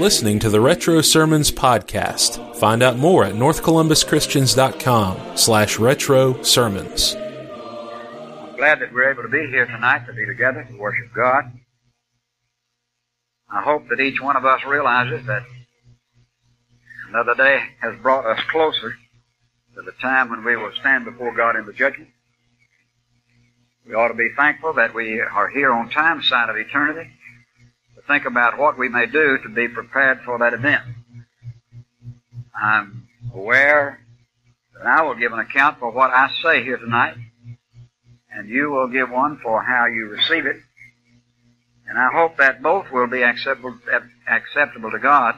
listening 0.00 0.38
to 0.38 0.48
the 0.48 0.62
Retro 0.62 1.02
Sermons 1.02 1.52
podcast. 1.52 2.56
Find 2.56 2.82
out 2.82 2.96
more 2.96 3.22
at 3.22 3.34
northcolumbuschristians.com 3.34 5.36
slash 5.36 5.78
retro 5.78 6.42
sermons. 6.42 7.14
I'm 7.14 8.56
glad 8.56 8.80
that 8.80 8.94
we're 8.94 9.12
able 9.12 9.24
to 9.24 9.28
be 9.28 9.46
here 9.48 9.66
tonight 9.66 10.06
to 10.06 10.14
be 10.14 10.24
together 10.24 10.66
to 10.70 10.78
worship 10.78 11.12
God. 11.14 11.52
I 13.50 13.60
hope 13.60 13.90
that 13.90 14.00
each 14.00 14.22
one 14.22 14.36
of 14.36 14.46
us 14.46 14.62
realizes 14.66 15.26
that 15.26 15.42
another 17.10 17.34
day 17.34 17.62
has 17.82 17.94
brought 18.00 18.24
us 18.24 18.40
closer 18.50 18.94
to 19.74 19.82
the 19.82 19.92
time 20.00 20.30
when 20.30 20.42
we 20.42 20.56
will 20.56 20.72
stand 20.80 21.04
before 21.04 21.36
God 21.36 21.56
in 21.56 21.66
the 21.66 21.74
judgment. 21.74 22.08
We 23.86 23.92
ought 23.92 24.08
to 24.08 24.14
be 24.14 24.30
thankful 24.34 24.72
that 24.74 24.94
we 24.94 25.20
are 25.20 25.50
here 25.50 25.72
on 25.72 25.90
time 25.90 26.22
side 26.22 26.48
of 26.48 26.56
eternity 26.56 27.10
think 28.10 28.24
about 28.24 28.58
what 28.58 28.76
we 28.76 28.88
may 28.88 29.06
do 29.06 29.38
to 29.38 29.48
be 29.48 29.68
prepared 29.68 30.20
for 30.24 30.38
that 30.38 30.52
event. 30.52 30.82
I'm 32.60 33.08
aware 33.32 34.00
that 34.74 34.86
I 34.86 35.02
will 35.02 35.14
give 35.14 35.32
an 35.32 35.38
account 35.38 35.78
for 35.78 35.92
what 35.92 36.10
I 36.10 36.28
say 36.42 36.64
here 36.64 36.76
tonight, 36.76 37.14
and 38.32 38.48
you 38.48 38.70
will 38.70 38.88
give 38.88 39.10
one 39.10 39.38
for 39.42 39.62
how 39.62 39.86
you 39.86 40.06
receive 40.08 40.46
it. 40.46 40.56
And 41.86 41.98
I 41.98 42.08
hope 42.12 42.36
that 42.38 42.62
both 42.62 42.90
will 42.90 43.06
be 43.06 43.22
acceptable, 43.22 43.78
acceptable 44.28 44.90
to 44.90 44.98
God, 44.98 45.36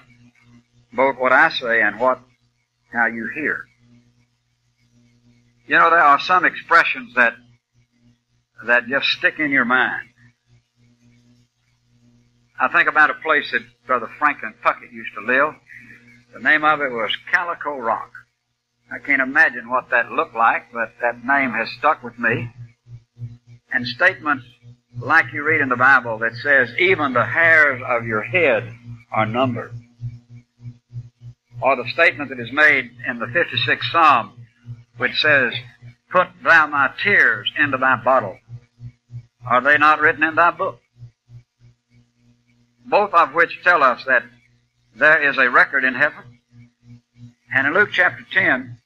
both 0.93 1.19
what 1.19 1.33
I 1.33 1.51
say 1.51 1.83
and 1.83 2.01
what 2.01 2.21
how 2.91 3.07
you 3.07 3.29
hear. 3.35 3.65
You 5.67 5.79
know, 5.79 5.91
there 5.91 5.99
are 5.99 6.21
some 6.21 6.45
expressions 6.45 7.15
that 7.15 7.35
that 8.67 8.87
just 8.87 9.07
stick 9.09 9.39
in 9.39 9.51
your 9.51 9.65
mind. 9.65 10.12
I 12.61 12.69
think 12.69 12.89
about 12.89 13.11
a 13.11 13.15
place 13.15 13.51
that 13.53 13.63
Brother 13.87 14.09
Franklin 14.19 14.55
Puckett 14.65 14.93
used 14.93 15.13
to 15.15 15.27
live. 15.27 15.55
The 16.35 16.41
name 16.41 16.65
of 16.65 16.81
it 16.81 16.91
was 16.91 17.11
Calico 17.31 17.77
Rock. 17.77 18.11
I 18.93 18.99
can't 18.99 19.23
imagine 19.23 19.71
what 19.71 19.91
that 19.91 20.11
looked 20.11 20.35
like, 20.35 20.73
but 20.73 20.93
that 21.01 21.25
name 21.25 21.53
has 21.53 21.69
stuck 21.79 22.03
with 22.03 22.19
me. 22.19 22.51
And 23.73 23.87
statements 23.87 24.45
like 25.01 25.33
you 25.33 25.43
read 25.43 25.63
in 25.63 25.71
the 25.71 25.77
Bible 25.77 26.19
that 26.19 26.35
says, 26.43 26.69
even 26.79 27.15
the 27.15 27.25
hairs 27.25 27.83
of 27.89 28.07
your 28.07 28.23
head 28.23 28.71
are 29.11 29.27
numbered. 29.27 29.73
Or 31.63 31.77
the 31.77 31.89
statement 31.91 32.29
that 32.31 32.41
is 32.41 32.53
made 32.53 32.91
in 33.09 33.19
the 33.19 33.27
56th 33.27 33.91
Psalm, 33.91 34.47
which 34.99 35.19
says, 35.21 35.55
Put 36.11 36.29
thou 36.45 36.67
my 36.67 36.91
tears 37.03 37.51
into 37.59 37.79
thy 37.79 37.97
bottle. 38.05 38.39
Are 39.47 39.63
they 39.63 39.79
not 39.79 40.01
written 40.01 40.23
in 40.23 40.35
thy 40.35 40.51
book? 40.51 40.82
Both 42.87 43.13
of 43.15 43.35
which 43.35 43.63
tell 43.63 43.83
us 43.83 44.05
that 44.07 44.25
there 44.97 45.29
is 45.29 45.39
a 45.39 45.51
record 45.51 45.85
in 45.85 45.95
heaven. 45.95 46.41
And 47.55 47.67
in 47.67 47.75
Luke 47.75 47.91
chapter 47.93 48.25
10, 48.33 48.79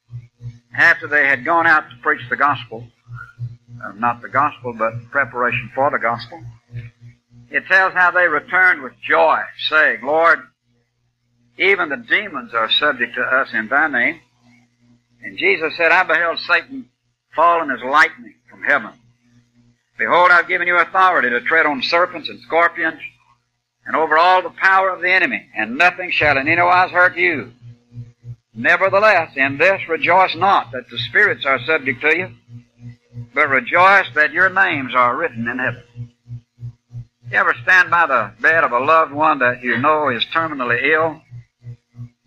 after 0.77 1.07
they 1.07 1.27
had 1.27 1.45
gone 1.45 1.67
out 1.67 1.91
to 1.91 1.97
preach 2.03 2.29
the 2.29 2.37
gospel, 2.37 2.87
uh, 3.83 3.93
not 3.93 4.23
the 4.23 4.29
gospel, 4.29 4.73
but 4.73 5.11
preparation 5.11 5.71
for 5.75 5.91
the 5.91 5.99
gospel, 5.99 6.43
it 7.51 7.67
tells 7.67 7.95
how 7.95 8.11
they 8.11 8.27
returned 8.27 8.83
with 8.83 8.93
joy, 9.01 9.41
saying, 9.69 10.01
Lord, 10.03 10.41
even 11.59 11.89
the 11.89 11.97
demons 11.97 12.53
are 12.55 12.71
subject 12.71 13.15
to 13.15 13.23
us 13.23 13.49
in 13.53 13.69
thy 13.69 13.89
name. 13.89 14.21
And 15.23 15.39
Jesus 15.39 15.77
said, 15.77 15.93
I 15.93 16.03
beheld 16.03 16.39
Satan 16.41 16.89
fallen 17.35 17.71
as 17.71 17.81
lightning 17.83 18.35
from 18.51 18.63
heaven. 18.63 18.93
Behold, 19.99 20.31
I've 20.31 20.49
given 20.49 20.67
you 20.67 20.77
authority 20.77 21.31
to 21.31 21.41
tread 21.41 21.67
on 21.67 21.83
serpents 21.83 22.29
and 22.29 22.41
scorpions 22.41 23.01
and 23.87 23.95
over 23.95 24.19
all 24.19 24.43
the 24.43 24.51
power 24.51 24.91
of 24.91 25.01
the 25.01 25.11
enemy, 25.11 25.47
and 25.57 25.79
nothing 25.79 26.11
shall 26.11 26.37
in 26.37 26.49
any 26.49 26.61
wise 26.61 26.91
hurt 26.91 27.17
you. 27.17 27.53
Nevertheless, 28.53 29.33
in 29.37 29.59
this 29.59 29.89
rejoice 29.89 30.35
not 30.35 30.73
that 30.73 30.89
the 30.91 30.99
spirits 30.99 31.47
are 31.47 31.61
subject 31.61 32.01
to 32.01 32.17
you, 32.17 32.31
but 33.35 33.49
rejoice 33.49 34.07
that 34.15 34.33
your 34.33 34.49
names 34.49 34.95
are 34.95 35.17
written 35.17 35.47
in 35.47 35.59
heaven. 35.59 35.83
You 37.31 37.39
ever 37.39 37.55
stand 37.63 37.91
by 37.91 38.07
the 38.07 38.33
bed 38.41 38.65
of 38.65 38.73
a 38.73 38.79
loved 38.79 39.13
one 39.13 39.41
that 39.41 39.63
you 39.63 39.79
know 39.79 40.09
is 40.09 40.25
terminally 40.27 40.83
ill 40.93 41.21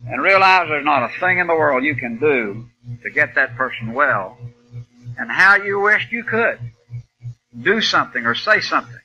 and 0.08 0.22
realize 0.22 0.68
there's 0.68 0.86
not 0.86 1.09
a 1.09 1.20
thing 1.20 1.40
in 1.40 1.47
the 1.47 1.56
world 1.56 1.84
you 1.84 1.96
can 1.96 2.20
do 2.20 2.68
to 3.03 3.09
get 3.09 3.36
that 3.36 3.56
person 3.56 3.94
well 3.94 4.38
and 5.18 5.31
how 5.31 5.56
you 5.56 5.80
wished 5.80 6.12
you 6.12 6.24
could 6.24 6.59
do 7.62 7.81
something 7.81 8.26
or 8.26 8.36
say 8.36 8.59
something 8.59 9.00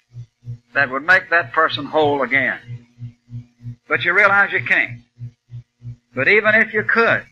that 0.74 0.90
would 0.90 1.04
make 1.04 1.30
that 1.30 1.52
person 1.52 1.86
whole 1.86 2.22
again. 2.22 2.58
But 3.88 4.04
you 4.04 4.12
realize 4.12 4.52
you 4.52 4.64
can't. 4.64 5.00
But 6.14 6.28
even 6.28 6.54
if 6.54 6.72
you 6.72 6.84
could, 6.84 7.24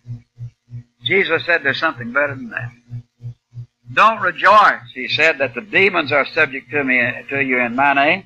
Jesus 1.04 1.44
said 1.44 1.62
there's 1.62 1.80
something 1.80 2.12
better 2.12 2.34
than 2.34 2.50
that. 2.50 2.70
Don't 3.92 4.22
rejoice, 4.22 4.80
he 4.94 5.08
said, 5.08 5.38
that 5.38 5.54
the 5.54 5.60
demons 5.60 6.12
are 6.12 6.26
subject 6.26 6.70
to 6.70 6.82
me, 6.82 6.98
to 7.28 7.40
you 7.40 7.60
in 7.60 7.74
my 7.74 7.92
name. 7.92 8.24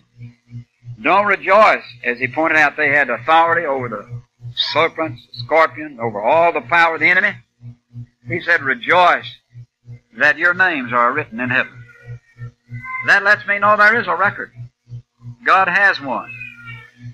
Don't 1.00 1.26
rejoice, 1.26 1.82
as 2.04 2.18
he 2.18 2.28
pointed 2.28 2.56
out, 2.56 2.76
they 2.76 2.88
had 2.88 3.10
authority 3.10 3.66
over 3.66 3.88
the 3.88 4.22
serpents, 4.54 5.26
scorpions, 5.32 5.98
over 6.00 6.22
all 6.22 6.52
the 6.52 6.60
power 6.60 6.94
of 6.94 7.00
the 7.00 7.10
enemy. 7.10 7.32
He 8.28 8.40
said, 8.40 8.62
rejoice 8.62 9.26
that 10.18 10.38
your 10.38 10.54
names 10.54 10.92
are 10.92 11.12
written 11.12 11.40
in 11.40 11.50
heaven. 11.50 11.84
That 13.06 13.22
lets 13.22 13.46
me 13.46 13.58
know 13.58 13.76
there 13.76 14.00
is 14.00 14.06
a 14.06 14.16
record. 14.16 14.52
God 15.46 15.68
has 15.68 16.00
one, 16.00 16.30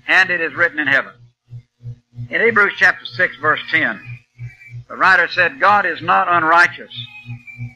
and 0.07 0.31
it 0.31 0.41
is 0.41 0.55
written 0.55 0.79
in 0.79 0.87
heaven. 0.87 1.13
In 2.31 2.41
Hebrews 2.41 2.73
chapter 2.77 3.05
6 3.05 3.37
verse 3.37 3.61
10, 3.69 4.01
the 4.89 4.95
writer 4.95 5.27
said, 5.27 5.59
God 5.59 5.85
is 5.85 6.01
not 6.01 6.27
unrighteous 6.27 6.93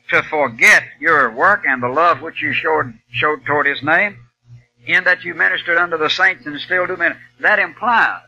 to 0.09 0.23
forget 0.23 0.83
your 0.99 1.31
work 1.31 1.63
and 1.67 1.81
the 1.81 1.87
love 1.87 2.21
which 2.21 2.41
you 2.41 2.53
showed, 2.53 2.93
showed 3.11 3.45
toward 3.45 3.67
His 3.67 3.83
name, 3.83 4.17
in 4.87 5.03
that 5.03 5.23
you 5.23 5.35
ministered 5.35 5.77
unto 5.77 5.97
the 5.97 6.09
saints 6.09 6.47
and 6.47 6.59
still 6.59 6.87
do 6.87 6.97
minister. 6.97 7.21
That 7.39 7.59
implies 7.59 8.21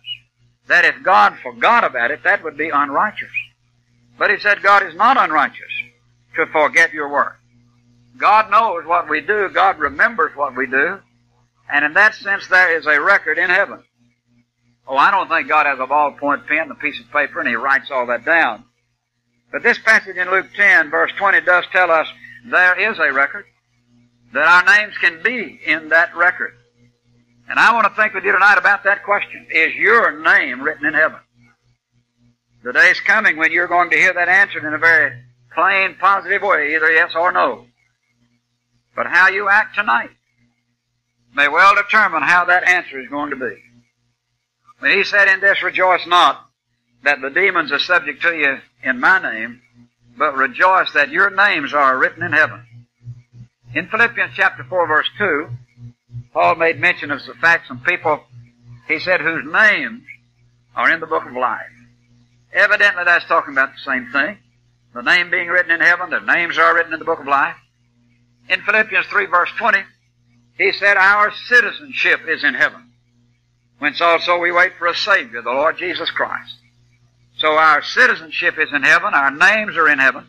that 0.67 0.85
if 0.85 1.01
God 1.01 1.35
forgot 1.41 1.84
about 1.84 2.11
it, 2.11 2.23
that 2.23 2.44
would 2.44 2.57
be 2.57 2.69
unrighteous. 2.69 3.31
But 4.19 4.29
he 4.29 4.38
said 4.38 4.61
God 4.61 4.84
is 4.84 4.94
not 4.94 5.17
unrighteous 5.17 5.72
to 6.35 6.46
forget 6.47 6.94
your 6.94 7.09
work. 7.09 7.40
God 8.17 8.51
knows 8.51 8.85
what 8.85 9.09
we 9.09 9.22
do. 9.22 9.50
God 9.50 9.79
remembers 9.79 10.35
what 10.35 10.56
we 10.56 10.67
do. 10.67 11.00
And 11.72 11.85
in 11.85 11.94
that 11.94 12.16
sense, 12.16 12.47
there 12.47 12.78
is 12.78 12.88
a 12.88 13.00
record 13.00 13.38
in 13.38 13.50
heaven. 13.50 13.84
Oh, 14.88 14.97
I 14.97 15.12
don't 15.12 15.30
think 15.30 15.47
God 15.47 15.68
has 15.68 15.78
a 15.80 15.85
ballpoint 15.85 16.47
pen 16.47 16.63
and 16.63 16.72
a 16.72 16.75
piece 16.75 17.00
of 17.00 17.12
paper 17.12 17.40
and 17.40 17.47
he 17.47 17.56
writes 17.56 17.91
all 17.91 18.07
that 18.07 18.25
down. 18.25 18.66
But 19.52 19.62
this 19.62 19.78
passage 19.78 20.18
in 20.18 20.31
Luke 20.31 20.47
10 20.56 20.90
verse 20.90 21.12
20 21.18 21.41
does 21.41 21.66
tell 21.72 21.91
us 21.91 22.08
there 22.46 22.91
is 22.91 22.97
a 22.97 23.13
record, 23.13 23.46
that 24.34 24.47
our 24.47 24.78
names 24.78 24.97
can 24.97 25.22
be 25.22 25.59
in 25.63 25.90
that 25.90 26.16
record. 26.16 26.53
And 27.47 27.59
I 27.59 27.74
want 27.74 27.88
to 27.88 28.02
think 28.02 28.13
with 28.13 28.24
you 28.24 28.31
tonight 28.31 28.58
about 28.58 28.84
that 28.85 29.03
question. 29.03 29.46
Is 29.52 29.75
your 29.75 30.19
name 30.24 30.62
written 30.62 30.85
in 30.85 30.94
heaven? 30.94 31.19
The 32.63 32.74
day 32.74 32.90
is 32.90 33.00
coming 33.00 33.38
when 33.38 33.52
you're 33.52 33.68
going 33.68 33.90
to 33.91 33.96
hear 33.96 34.13
that 34.13 34.28
answered 34.28 34.66
in 34.66 34.74
a 34.74 34.78
very 34.78 35.22
plain, 35.53 35.96
positive 36.00 36.41
way, 36.41 36.75
either 36.75 36.91
yes 36.91 37.13
or 37.16 37.31
no. 37.31 37.66
But 38.96 39.08
how 39.08 39.29
you 39.29 39.50
act 39.50 39.75
tonight 39.75 40.12
may 41.35 41.47
well 41.47 41.75
determine 41.75 42.23
how 42.23 42.45
that 42.45 42.67
answer 42.67 43.00
is 43.00 43.09
going 43.09 43.29
to 43.31 43.35
be. 43.35 43.56
When 44.79 44.97
he 44.97 45.03
said 45.03 45.28
in 45.28 45.41
this, 45.41 45.62
rejoice 45.62 46.06
not 46.07 46.45
that 47.03 47.22
the 47.22 47.29
demons 47.29 47.72
are 47.72 47.79
subject 47.79 48.22
to 48.22 48.35
you 48.35 48.57
in 48.84 49.00
my 49.00 49.19
name, 49.22 49.62
but 50.17 50.35
rejoice 50.35 50.91
that 50.94 51.12
your 51.12 51.29
names 51.29 51.73
are 51.73 51.97
written 51.97 52.23
in 52.23 52.34
heaven. 52.34 52.66
In 53.73 53.88
Philippians 53.88 54.34
chapter 54.35 54.64
4 54.64 54.87
verse 54.87 55.09
2, 55.17 55.49
Paul 56.34 56.55
made 56.55 56.79
mention 56.79 57.11
of 57.11 57.26
the 57.26 57.34
fact 57.35 57.67
some 57.67 57.81
people, 57.81 58.23
he 58.87 58.99
said, 58.99 59.22
whose 59.22 59.46
names 59.52 60.03
are 60.76 60.91
in 60.91 60.99
the 60.99 61.08
book 61.08 61.26
of 61.26 61.34
life. 61.34 61.61
Evidently 62.53 63.03
that's 63.05 63.26
talking 63.26 63.53
about 63.53 63.72
the 63.73 63.91
same 63.91 64.09
thing. 64.11 64.37
The 64.93 65.02
name 65.02 65.29
being 65.29 65.47
written 65.47 65.72
in 65.72 65.81
heaven, 65.81 66.09
their 66.09 66.22
names 66.22 66.58
are 66.58 66.73
written 66.73 66.93
in 66.93 66.99
the 66.99 67.05
book 67.05 67.20
of 67.20 67.28
life. 67.28 67.55
In 68.49 68.61
Philippians 68.61 69.05
3 69.05 69.28
verse 69.28 69.52
20, 69.58 69.79
he 70.59 70.73
said, 70.73 70.97
Our 70.97 71.32
citizenship 71.47 72.20
is 72.28 72.44
in 72.44 72.53
heaven, 72.53 72.91
whence 73.79 74.02
also 74.02 74.38
we 74.38 74.52
wait 74.52 74.73
for 74.78 74.88
a 74.88 74.96
Savior, 74.96 75.41
the 75.41 75.50
Lord 75.50 75.78
Jesus 75.78 76.11
Christ. 76.11 76.56
So 77.38 77.53
our 77.53 77.82
citizenship 77.82 78.56
is 78.59 78.67
in 78.73 78.84
heaven, 78.84 79.14
our 79.14 79.32
names 79.32 79.78
are 79.78 79.88
in 79.88 80.00
heaven. 80.00 80.28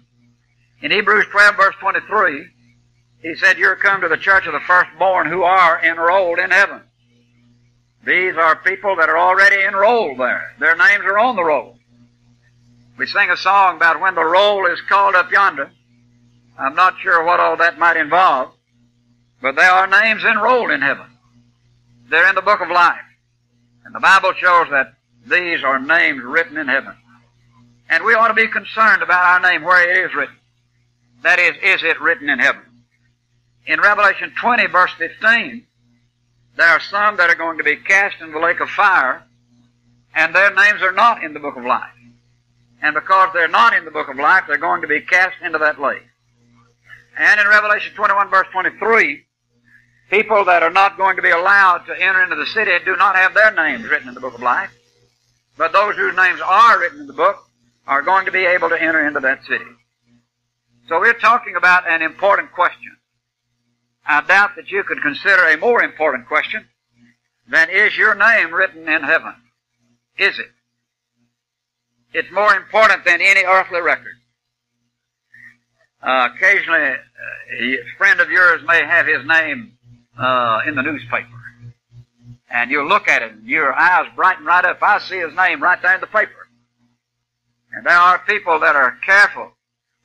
In 0.81 0.93
Hebrews 0.93 1.27
12 1.33 1.57
verse 1.57 1.75
23, 1.81 2.47
he 3.23 3.35
said, 3.35 3.59
You're 3.59 3.75
come 3.75 4.01
to 4.03 4.09
the 4.09 4.17
church 4.17 4.47
of 4.47 4.53
the 4.53 4.61
firstborn 4.61 5.27
who 5.27 5.43
are 5.43 5.85
enrolled 5.85 6.39
in 6.39 6.51
heaven. 6.51 6.83
These 8.07 8.37
are 8.37 8.57
people 8.57 8.97
that 8.97 9.11
are 9.11 9.19
already 9.19 9.61
enrolled 9.63 10.19
there. 10.19 10.55
Their 10.61 10.77
names 10.77 11.05
are 11.05 11.19
on 11.19 11.37
the 11.37 11.45
roll. 11.45 11.77
We 12.97 13.07
sing 13.07 13.31
a 13.31 13.37
song 13.37 13.77
about 13.77 14.01
when 14.01 14.15
the 14.15 14.25
roll 14.25 14.67
is 14.67 14.81
called 14.89 15.17
up 15.17 15.33
yonder. 15.33 15.71
I'm 16.57 16.77
not 16.77 16.95
sure 17.03 17.25
what 17.25 17.41
all 17.41 17.57
that 17.57 17.79
might 17.79 17.97
involve. 17.97 18.53
But 19.43 19.57
there 19.57 19.71
are 19.71 19.87
names 19.87 20.23
enrolled 20.25 20.71
in 20.71 20.83
heaven. 20.83 21.07
They're 22.09 22.29
in 22.29 22.35
the 22.35 22.43
book 22.43 22.61
of 22.61 22.69
life. 22.69 23.01
And 23.85 23.95
the 23.95 24.01
Bible 24.01 24.33
shows 24.35 24.69
that 24.71 24.95
these 25.27 25.65
are 25.65 25.79
names 25.79 26.23
written 26.23 26.57
in 26.57 26.69
heaven. 26.69 26.95
And 27.89 28.05
we 28.05 28.15
ought 28.15 28.29
to 28.29 28.35
be 28.35 28.49
concerned 28.49 29.03
about 29.03 29.25
our 29.25 29.41
name 29.41 29.63
where 29.63 29.89
it 29.89 30.05
is 30.05 30.15
written. 30.15 30.37
That 31.23 31.39
is, 31.39 31.57
is 31.63 31.83
it 31.83 32.01
written 32.01 32.29
in 32.29 32.39
heaven? 32.39 32.63
In 33.67 33.81
Revelation 33.81 34.33
20 34.41 34.67
verse 34.67 34.93
15, 34.99 35.67
there 36.57 36.69
are 36.69 36.81
some 36.81 37.17
that 37.17 37.31
are 37.31 37.35
going 37.35 37.59
to 37.59 37.65
be 37.65 37.77
cast 37.77 38.21
in 38.21 38.33
the 38.33 38.39
lake 38.39 38.61
of 38.61 38.69
fire, 38.71 39.23
and 40.15 40.35
their 40.35 40.55
names 40.55 40.83
are 40.83 40.93
not 40.93 41.23
in 41.23 41.35
the 41.35 41.41
book 41.41 41.57
of 41.57 41.65
life. 41.65 41.91
And 42.83 42.95
because 42.95 43.31
they're 43.33 43.49
not 43.49 43.75
in 43.75 43.85
the 43.85 43.91
book 43.91 44.09
of 44.09 44.17
life, 44.17 44.45
they're 44.47 44.57
going 44.57 44.81
to 44.83 44.89
be 44.89 45.01
cast 45.01 45.37
into 45.43 45.59
that 45.59 45.81
lake. 45.81 46.03
And 47.19 47.41
in 47.41 47.47
Revelation 47.47 47.95
21 47.95 48.31
verse 48.31 48.47
23, 48.53 49.25
people 50.11 50.45
that 50.45 50.63
are 50.63 50.71
not 50.71 50.97
going 50.97 51.17
to 51.17 51.23
be 51.23 51.31
allowed 51.31 51.87
to 51.87 51.93
enter 51.93 52.23
into 52.23 52.37
the 52.37 52.47
city 52.47 52.73
do 52.85 52.97
not 52.97 53.17
have 53.17 53.33
their 53.33 53.53
names 53.55 53.89
written 53.89 54.09
in 54.09 54.15
the 54.15 54.21
book 54.21 54.35
of 54.35 54.43
life. 54.43 54.71
But 55.57 55.73
those 55.73 55.95
whose 55.97 56.17
names 56.17 56.41
are 56.45 56.81
written 56.81 57.01
in 57.01 57.07
the 57.07 57.13
book 57.13 57.37
are 57.87 58.03
going 58.03 58.27
to 58.27 58.33
be 58.33 58.45
able 58.45 58.69
to 58.69 58.81
enter 58.81 59.07
into 59.07 59.21
that 59.21 59.45
city. 59.45 59.65
So 60.89 60.99
we're 60.99 61.15
talking 61.15 61.55
about 61.57 61.89
an 61.89 62.03
important 62.03 62.53
question. 62.53 62.97
I 64.07 64.21
doubt 64.23 64.57
that 64.57 64.71
you 64.71 64.83
could 64.83 65.01
consider 65.03 65.49
a 65.49 65.57
more 65.57 65.83
important 65.83 66.27
question 66.27 66.67
than 67.49 67.71
is 67.71 67.97
your 67.97 68.15
name 68.15 68.53
written 68.53 68.89
in 68.89 69.03
heaven? 69.03 69.35
Is 70.19 70.39
it? 70.39 70.51
It's 72.13 72.31
more 72.33 72.55
important 72.55 73.05
than 73.05 73.21
any 73.21 73.45
earthly 73.45 73.81
record. 73.81 74.15
Uh, 76.03 76.29
occasionally, 76.35 76.81
uh, 76.81 76.97
a 77.61 77.77
friend 77.99 78.21
of 78.21 78.31
yours 78.31 78.63
may 78.67 78.85
have 78.85 79.07
his 79.07 79.25
name 79.27 79.79
uh, 80.19 80.61
in 80.67 80.75
the 80.75 80.83
newspaper. 80.83 81.29
And 82.51 82.71
you'll 82.71 82.89
look 82.89 83.09
at 83.09 83.23
it 83.23 83.33
and 83.33 83.47
your 83.47 83.73
eyes 83.73 84.09
brighten 84.17 84.45
right 84.45 84.65
up. 84.65 84.79
I 84.83 84.99
see 84.99 85.19
his 85.19 85.35
name 85.35 85.63
right 85.63 85.81
there 85.81 85.95
in 85.95 86.01
the 86.01 86.07
paper. 86.07 86.49
And 87.73 87.87
there 87.87 87.97
are 87.97 88.19
people 88.19 88.59
that 88.61 88.75
are 88.75 88.99
careful 89.05 89.53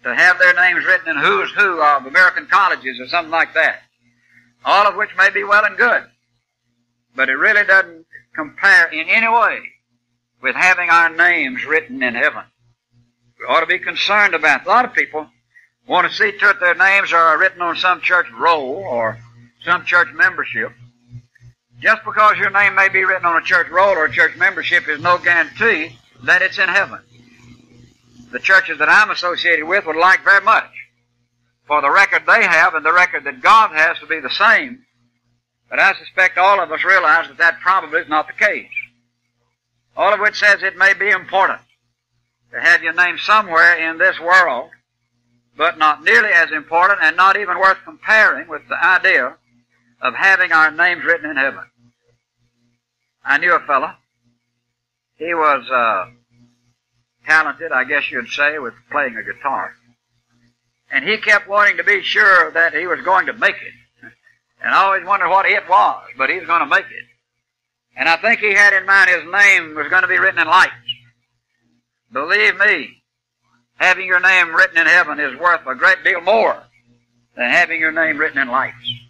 to 0.03 0.13
have 0.13 0.37
their 0.37 0.53
names 0.53 0.85
written 0.85 1.09
in 1.09 1.17
who's 1.17 1.51
who 1.51 1.81
of 1.81 2.05
American 2.05 2.45
colleges 2.45 2.99
or 2.99 3.07
something 3.07 3.31
like 3.31 3.55
that. 3.55 3.81
All 4.63 4.87
of 4.87 4.95
which 4.95 5.09
may 5.17 5.31
be 5.31 5.43
well 5.43 5.65
and 5.65 5.77
good. 5.77 6.03
But 7.15 7.29
it 7.29 7.33
really 7.33 7.65
doesn't 7.65 8.05
compare 8.35 8.85
in 8.87 9.09
any 9.09 9.27
way 9.27 9.61
with 10.41 10.55
having 10.55 10.89
our 10.89 11.09
names 11.09 11.65
written 11.65 12.03
in 12.03 12.13
heaven. 12.13 12.43
We 13.39 13.45
ought 13.47 13.61
to 13.61 13.65
be 13.65 13.79
concerned 13.79 14.35
about 14.35 14.61
it. 14.61 14.67
A 14.67 14.69
lot 14.69 14.85
of 14.85 14.93
people 14.93 15.27
want 15.87 16.07
to 16.07 16.15
see 16.15 16.37
to 16.37 16.49
it 16.49 16.59
their 16.59 16.75
names 16.75 17.11
are 17.13 17.37
written 17.37 17.61
on 17.61 17.75
some 17.75 18.01
church 18.01 18.27
roll 18.31 18.75
or 18.75 19.17
some 19.65 19.83
church 19.85 20.09
membership. 20.13 20.71
Just 21.79 22.05
because 22.05 22.37
your 22.37 22.51
name 22.51 22.75
may 22.75 22.87
be 22.87 23.03
written 23.03 23.25
on 23.25 23.41
a 23.41 23.45
church 23.45 23.67
roll 23.69 23.89
or 23.89 24.05
a 24.05 24.11
church 24.11 24.35
membership 24.37 24.87
is 24.87 25.01
no 25.01 25.17
guarantee 25.17 25.97
that 26.23 26.41
it's 26.41 26.57
in 26.57 26.69
heaven. 26.69 26.99
The 28.31 28.39
churches 28.39 28.79
that 28.79 28.89
I'm 28.89 29.11
associated 29.11 29.65
with 29.65 29.85
would 29.85 29.95
like 29.97 30.23
very 30.23 30.43
much 30.43 30.69
for 31.67 31.81
the 31.81 31.91
record 31.91 32.23
they 32.25 32.43
have 32.43 32.75
and 32.75 32.85
the 32.85 32.93
record 32.93 33.23
that 33.25 33.41
God 33.41 33.71
has 33.71 33.99
to 33.99 34.05
be 34.05 34.19
the 34.19 34.29
same. 34.29 34.85
But 35.69 35.79
I 35.79 35.93
suspect 35.93 36.37
all 36.37 36.61
of 36.61 36.71
us 36.71 36.83
realize 36.83 37.27
that 37.27 37.37
that 37.39 37.59
probably 37.59 38.01
is 38.01 38.09
not 38.09 38.27
the 38.27 38.33
case. 38.33 38.69
All 39.97 40.13
of 40.13 40.19
which 40.19 40.39
says 40.39 40.61
it 40.61 40.77
may 40.77 40.93
be 40.93 41.09
important 41.09 41.61
to 42.51 42.61
have 42.61 42.83
your 42.83 42.93
name 42.93 43.17
somewhere 43.17 43.89
in 43.89 43.97
this 43.97 44.19
world, 44.19 44.69
but 45.57 45.77
not 45.77 46.03
nearly 46.03 46.29
as 46.29 46.51
important 46.51 46.99
and 47.01 47.17
not 47.17 47.37
even 47.37 47.59
worth 47.59 47.77
comparing 47.83 48.47
with 48.47 48.61
the 48.69 48.83
idea 48.83 49.37
of 50.05 50.13
having 50.13 50.51
our 50.51 50.71
names 50.71 51.03
written 51.03 51.29
in 51.31 51.37
heaven. 51.37 51.63
I 53.23 53.39
knew 53.39 53.53
a 53.55 53.59
fellow. 53.59 53.91
He 55.17 55.33
was 55.33 55.67
uh, 55.71 56.11
talented, 57.25 57.71
I 57.71 57.85
guess 57.85 58.11
you'd 58.11 58.29
say, 58.29 58.59
with 58.59 58.75
playing 58.91 59.15
a 59.17 59.23
guitar. 59.23 59.73
And 60.91 61.03
he 61.03 61.17
kept 61.17 61.49
wanting 61.49 61.77
to 61.77 61.83
be 61.83 62.03
sure 62.03 62.51
that 62.51 62.75
he 62.75 62.85
was 62.85 63.01
going 63.01 63.25
to 63.27 63.33
make 63.33 63.55
it. 63.55 64.07
And 64.63 64.73
I 64.73 64.85
always 64.85 65.05
wondered 65.05 65.29
what 65.29 65.45
it 65.45 65.69
was, 65.69 66.07
but 66.17 66.29
he 66.29 66.37
was 66.37 66.47
going 66.47 66.61
to 66.61 66.65
make 66.65 66.85
it. 66.85 67.05
And 67.95 68.09
I 68.09 68.15
think 68.15 68.39
he 68.39 68.53
had 68.53 68.73
in 68.73 68.85
mind 68.85 69.09
his 69.09 69.23
name 69.31 69.75
was 69.75 69.89
going 69.89 70.01
to 70.01 70.07
be 70.07 70.17
written 70.17 70.39
in 70.39 70.47
lights. 70.47 70.73
Believe 72.11 72.57
me, 72.57 73.03
having 73.75 74.07
your 74.07 74.21
name 74.21 74.55
written 74.55 74.77
in 74.77 74.87
heaven 74.87 75.19
is 75.19 75.37
worth 75.39 75.67
a 75.67 75.75
great 75.75 76.03
deal 76.03 76.21
more 76.21 76.63
than 77.35 77.49
having 77.49 77.79
your 77.79 77.91
name 77.91 78.17
written 78.17 78.39
in 78.39 78.47
lights. 78.47 79.04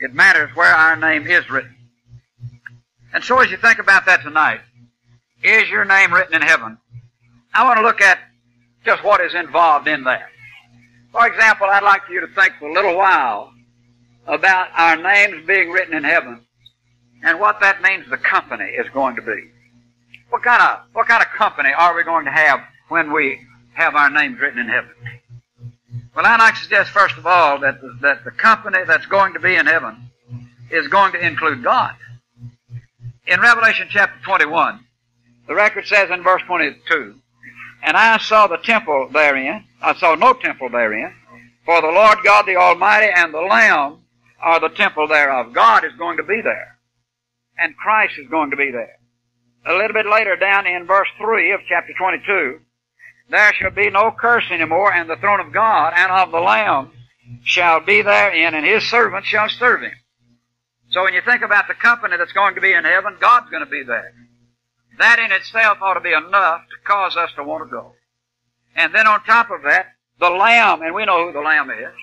It 0.00 0.14
matters 0.14 0.50
where 0.54 0.72
our 0.72 0.96
name 0.96 1.26
is 1.26 1.48
written. 1.50 1.76
And 3.12 3.22
so 3.22 3.38
as 3.40 3.50
you 3.50 3.56
think 3.58 3.78
about 3.78 4.06
that 4.06 4.22
tonight, 4.22 4.60
is 5.42 5.68
your 5.68 5.84
name 5.84 6.12
written 6.12 6.34
in 6.34 6.42
heaven? 6.42 6.78
I 7.52 7.64
want 7.64 7.78
to 7.78 7.82
look 7.82 8.00
at 8.00 8.18
just 8.84 9.04
what 9.04 9.20
is 9.20 9.34
involved 9.34 9.88
in 9.88 10.04
that. 10.04 10.28
For 11.12 11.26
example, 11.26 11.66
I'd 11.66 11.82
like 11.82 12.06
for 12.06 12.12
you 12.12 12.20
to 12.20 12.28
think 12.28 12.54
for 12.58 12.68
a 12.68 12.72
little 12.72 12.96
while 12.96 13.52
about 14.26 14.68
our 14.74 14.96
names 14.96 15.46
being 15.46 15.70
written 15.70 15.94
in 15.94 16.04
heaven 16.04 16.40
and 17.22 17.40
what 17.40 17.60
that 17.60 17.82
means 17.82 18.08
the 18.08 18.16
company 18.16 18.64
is 18.64 18.86
going 18.94 19.16
to 19.16 19.22
be. 19.22 19.50
What 20.30 20.42
kind 20.42 20.62
of, 20.62 20.80
what 20.92 21.08
kind 21.08 21.22
of 21.22 21.28
company 21.30 21.70
are 21.76 21.94
we 21.94 22.04
going 22.04 22.24
to 22.24 22.30
have 22.30 22.60
when 22.88 23.12
we 23.12 23.40
have 23.74 23.96
our 23.96 24.08
names 24.08 24.38
written 24.40 24.60
in 24.60 24.68
heaven? 24.68 24.90
Well, 26.20 26.30
I'd 26.30 26.38
like 26.38 26.54
to 26.56 26.60
suggest 26.60 26.90
first 26.90 27.16
of 27.16 27.26
all 27.26 27.60
that 27.60 27.80
the, 27.80 27.96
that 28.02 28.24
the 28.24 28.30
company 28.30 28.80
that's 28.86 29.06
going 29.06 29.32
to 29.32 29.40
be 29.40 29.54
in 29.54 29.64
heaven 29.64 30.10
is 30.70 30.86
going 30.88 31.12
to 31.12 31.26
include 31.26 31.64
God. 31.64 31.94
In 33.26 33.40
Revelation 33.40 33.88
chapter 33.90 34.22
21, 34.22 34.84
the 35.48 35.54
record 35.54 35.86
says 35.86 36.10
in 36.10 36.22
verse 36.22 36.42
22, 36.46 37.14
And 37.82 37.96
I 37.96 38.18
saw 38.18 38.46
the 38.46 38.58
temple 38.58 39.08
therein, 39.10 39.64
I 39.80 39.94
saw 39.94 40.14
no 40.14 40.34
temple 40.34 40.68
therein, 40.68 41.10
for 41.64 41.80
the 41.80 41.88
Lord 41.88 42.18
God 42.22 42.44
the 42.44 42.56
Almighty 42.56 43.10
and 43.16 43.32
the 43.32 43.40
Lamb 43.40 44.00
are 44.42 44.60
the 44.60 44.68
temple 44.68 45.08
thereof. 45.08 45.54
God 45.54 45.86
is 45.86 45.94
going 45.96 46.18
to 46.18 46.22
be 46.22 46.42
there 46.42 46.76
and 47.58 47.74
Christ 47.78 48.18
is 48.18 48.28
going 48.28 48.50
to 48.50 48.58
be 48.58 48.70
there. 48.70 48.98
A 49.64 49.72
little 49.72 49.94
bit 49.94 50.04
later 50.04 50.36
down 50.36 50.66
in 50.66 50.86
verse 50.86 51.08
3 51.16 51.52
of 51.52 51.60
chapter 51.66 51.94
22, 51.98 52.60
there 53.30 53.52
shall 53.54 53.70
be 53.70 53.90
no 53.90 54.10
curse 54.10 54.44
anymore, 54.50 54.92
and 54.92 55.08
the 55.08 55.16
throne 55.16 55.40
of 55.40 55.52
God 55.52 55.92
and 55.96 56.10
of 56.10 56.30
the 56.30 56.40
Lamb 56.40 56.90
shall 57.44 57.80
be 57.80 58.02
therein, 58.02 58.54
and 58.54 58.66
his 58.66 58.88
servants 58.88 59.28
shall 59.28 59.48
serve 59.48 59.82
him. 59.82 59.92
So 60.90 61.04
when 61.04 61.14
you 61.14 61.20
think 61.24 61.42
about 61.42 61.68
the 61.68 61.74
company 61.74 62.16
that's 62.16 62.32
going 62.32 62.56
to 62.56 62.60
be 62.60 62.72
in 62.72 62.84
heaven, 62.84 63.16
God's 63.20 63.50
going 63.50 63.64
to 63.64 63.70
be 63.70 63.84
there. 63.84 64.12
That 64.98 65.18
in 65.20 65.30
itself 65.30 65.78
ought 65.80 65.94
to 65.94 66.00
be 66.00 66.12
enough 66.12 66.62
to 66.62 66.76
cause 66.84 67.16
us 67.16 67.30
to 67.36 67.44
want 67.44 67.64
to 67.64 67.70
go. 67.70 67.92
And 68.74 68.94
then 68.94 69.06
on 69.06 69.22
top 69.24 69.50
of 69.50 69.62
that, 69.62 69.86
the 70.18 70.30
Lamb, 70.30 70.82
and 70.82 70.94
we 70.94 71.04
know 71.04 71.26
who 71.26 71.32
the 71.32 71.40
Lamb 71.40 71.70
is. 71.70 71.94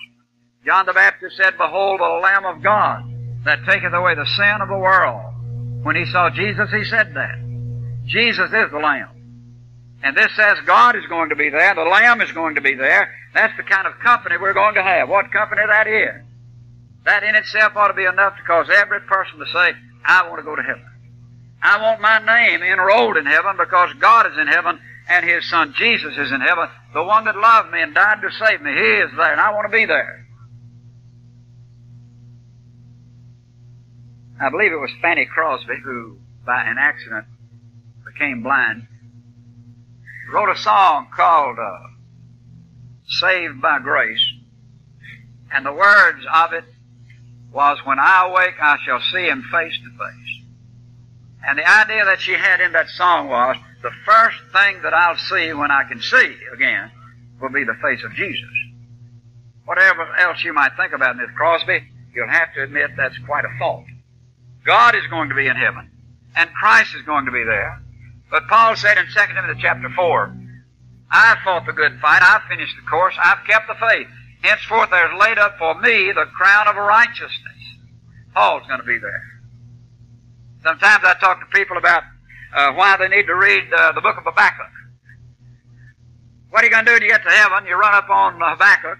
John 0.64 0.86
the 0.86 0.92
Baptist 0.92 1.36
said, 1.36 1.56
Behold 1.56 2.00
the 2.00 2.20
Lamb 2.22 2.44
of 2.44 2.62
God 2.62 3.04
that 3.44 3.64
taketh 3.66 3.92
away 3.92 4.14
the 4.14 4.26
sin 4.26 4.58
of 4.60 4.68
the 4.68 4.76
world. 4.76 5.34
When 5.84 5.94
he 5.94 6.04
saw 6.06 6.30
Jesus, 6.30 6.70
he 6.70 6.84
said 6.84 7.14
that. 7.14 7.38
Jesus 8.06 8.50
is 8.52 8.70
the 8.72 8.78
Lamb. 8.78 9.17
And 10.02 10.16
this 10.16 10.30
says 10.36 10.58
God 10.64 10.96
is 10.96 11.06
going 11.06 11.30
to 11.30 11.36
be 11.36 11.50
there, 11.50 11.74
the 11.74 11.82
Lamb 11.82 12.20
is 12.20 12.32
going 12.32 12.54
to 12.54 12.60
be 12.60 12.74
there. 12.74 13.14
That's 13.34 13.56
the 13.56 13.62
kind 13.62 13.86
of 13.86 13.98
company 13.98 14.36
we're 14.36 14.54
going 14.54 14.74
to 14.74 14.82
have. 14.82 15.08
What 15.08 15.32
company 15.32 15.62
that 15.66 15.86
is. 15.86 16.22
That 17.04 17.22
in 17.22 17.34
itself 17.34 17.76
ought 17.76 17.88
to 17.88 17.94
be 17.94 18.04
enough 18.04 18.36
to 18.36 18.42
cause 18.42 18.68
every 18.72 19.00
person 19.00 19.38
to 19.38 19.46
say, 19.46 19.72
I 20.04 20.28
want 20.28 20.38
to 20.38 20.44
go 20.44 20.56
to 20.56 20.62
heaven. 20.62 20.84
I 21.60 21.82
want 21.82 22.00
my 22.00 22.18
name 22.18 22.62
enrolled 22.62 23.16
in 23.16 23.26
heaven 23.26 23.56
because 23.58 23.92
God 23.94 24.26
is 24.26 24.38
in 24.38 24.46
heaven 24.46 24.78
and 25.08 25.24
His 25.26 25.48
Son 25.48 25.74
Jesus 25.76 26.16
is 26.16 26.30
in 26.30 26.40
heaven. 26.40 26.68
The 26.94 27.02
one 27.02 27.24
that 27.24 27.36
loved 27.36 27.72
me 27.72 27.82
and 27.82 27.94
died 27.94 28.20
to 28.22 28.30
save 28.30 28.62
me, 28.62 28.72
He 28.72 28.78
is 28.78 29.10
there 29.16 29.32
and 29.32 29.40
I 29.40 29.52
want 29.52 29.70
to 29.70 29.76
be 29.76 29.84
there. 29.84 30.26
I 34.40 34.50
believe 34.50 34.72
it 34.72 34.76
was 34.76 34.90
Fanny 35.02 35.26
Crosby 35.26 35.74
who, 35.82 36.18
by 36.46 36.62
an 36.64 36.76
accident, 36.78 37.26
became 38.06 38.42
blind. 38.42 38.86
Wrote 40.30 40.50
a 40.50 40.58
song 40.58 41.08
called 41.14 41.58
uh, 41.58 41.78
"Saved 43.06 43.62
by 43.62 43.78
Grace," 43.78 44.24
and 45.52 45.64
the 45.64 45.72
words 45.72 46.24
of 46.32 46.52
it 46.52 46.64
was, 47.50 47.78
"When 47.84 47.98
I 47.98 48.26
awake, 48.28 48.60
I 48.60 48.76
shall 48.84 49.00
see 49.00 49.26
Him 49.26 49.42
face 49.50 49.78
to 49.78 49.90
face." 49.90 50.44
And 51.46 51.58
the 51.58 51.68
idea 51.68 52.04
that 52.04 52.20
she 52.20 52.32
had 52.32 52.60
in 52.60 52.72
that 52.72 52.88
song 52.88 53.28
was, 53.28 53.56
the 53.82 53.92
first 54.04 54.36
thing 54.52 54.82
that 54.82 54.92
I'll 54.92 55.16
see 55.16 55.52
when 55.54 55.70
I 55.70 55.84
can 55.84 56.00
see 56.00 56.36
again 56.52 56.90
will 57.40 57.50
be 57.50 57.64
the 57.64 57.78
face 57.80 58.04
of 58.04 58.12
Jesus. 58.12 58.50
Whatever 59.64 60.14
else 60.16 60.44
you 60.44 60.52
might 60.52 60.76
think 60.76 60.92
about 60.92 61.16
Miss 61.16 61.30
Crosby, 61.36 61.84
you'll 62.12 62.28
have 62.28 62.52
to 62.54 62.64
admit 62.64 62.90
that's 62.96 63.18
quite 63.18 63.44
a 63.44 63.58
fault. 63.58 63.86
God 64.64 64.94
is 64.94 65.06
going 65.08 65.28
to 65.30 65.34
be 65.34 65.46
in 65.46 65.56
heaven, 65.56 65.90
and 66.36 66.50
Christ 66.52 66.94
is 66.94 67.02
going 67.02 67.24
to 67.24 67.30
be 67.30 67.44
there. 67.44 67.80
But 68.30 68.48
Paul 68.48 68.76
said 68.76 68.98
in 68.98 69.06
2 69.06 69.12
Timothy 69.34 69.60
chapter 69.62 69.88
4, 69.94 70.36
I've 71.10 71.38
fought 71.44 71.64
the 71.66 71.72
good 71.72 71.98
fight, 72.00 72.22
I've 72.22 72.48
finished 72.48 72.74
the 72.76 72.88
course, 72.88 73.14
I've 73.22 73.46
kept 73.46 73.68
the 73.68 73.74
faith. 73.74 74.08
Henceforth 74.42 74.90
there's 74.90 75.18
laid 75.18 75.38
up 75.38 75.58
for 75.58 75.74
me 75.80 76.12
the 76.12 76.26
crown 76.36 76.68
of 76.68 76.76
righteousness. 76.76 77.58
Paul's 78.34 78.66
going 78.68 78.80
to 78.80 78.86
be 78.86 78.98
there. 78.98 79.24
Sometimes 80.62 81.02
I 81.04 81.14
talk 81.18 81.40
to 81.40 81.58
people 81.58 81.76
about 81.76 82.02
uh, 82.54 82.72
why 82.72 82.96
they 82.96 83.08
need 83.08 83.26
to 83.26 83.34
read 83.34 83.64
uh, 83.72 83.92
the 83.92 84.00
book 84.00 84.16
of 84.18 84.24
Habakkuk. 84.24 84.72
What 86.50 86.62
are 86.62 86.66
you 86.66 86.72
going 86.72 86.84
to 86.84 86.98
do 86.98 87.04
you 87.04 87.10
get 87.10 87.24
to 87.24 87.30
heaven? 87.30 87.66
You 87.66 87.76
run 87.76 87.94
up 87.94 88.08
on 88.08 88.40
Habakkuk, 88.40 88.98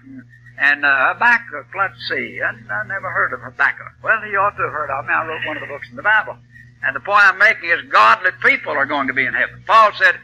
and 0.57 0.85
uh, 0.85 1.13
Habakkuk, 1.13 1.67
let's 1.77 1.97
see, 2.09 2.39
I, 2.41 2.49
I 2.49 2.87
never 2.87 3.09
heard 3.11 3.33
of 3.33 3.41
Habakkuk. 3.41 4.01
Well, 4.03 4.25
you 4.27 4.37
ought 4.37 4.57
to 4.57 4.63
have 4.63 4.73
heard 4.73 4.89
of 4.89 5.05
me. 5.05 5.13
I 5.13 5.25
wrote 5.25 5.45
one 5.45 5.57
of 5.57 5.61
the 5.61 5.67
books 5.67 5.87
in 5.89 5.95
the 5.95 6.03
Bible. 6.03 6.37
And 6.83 6.95
the 6.95 6.99
point 6.99 7.23
I'm 7.23 7.37
making 7.37 7.69
is 7.69 7.81
godly 7.91 8.31
people 8.41 8.71
are 8.71 8.85
going 8.85 9.07
to 9.07 9.13
be 9.13 9.25
in 9.25 9.33
heaven. 9.33 9.63
Paul 9.67 9.91
said, 9.97 10.15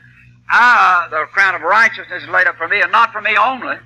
Ah, 0.49 1.07
the 1.09 1.25
crown 1.31 1.55
of 1.55 1.61
righteousness 1.61 2.23
is 2.23 2.29
laid 2.29 2.47
up 2.47 2.55
for 2.55 2.67
me, 2.67 2.81
and 2.81 2.91
not 2.91 3.11
for 3.11 3.21
me 3.21 3.35
only, 3.37 3.77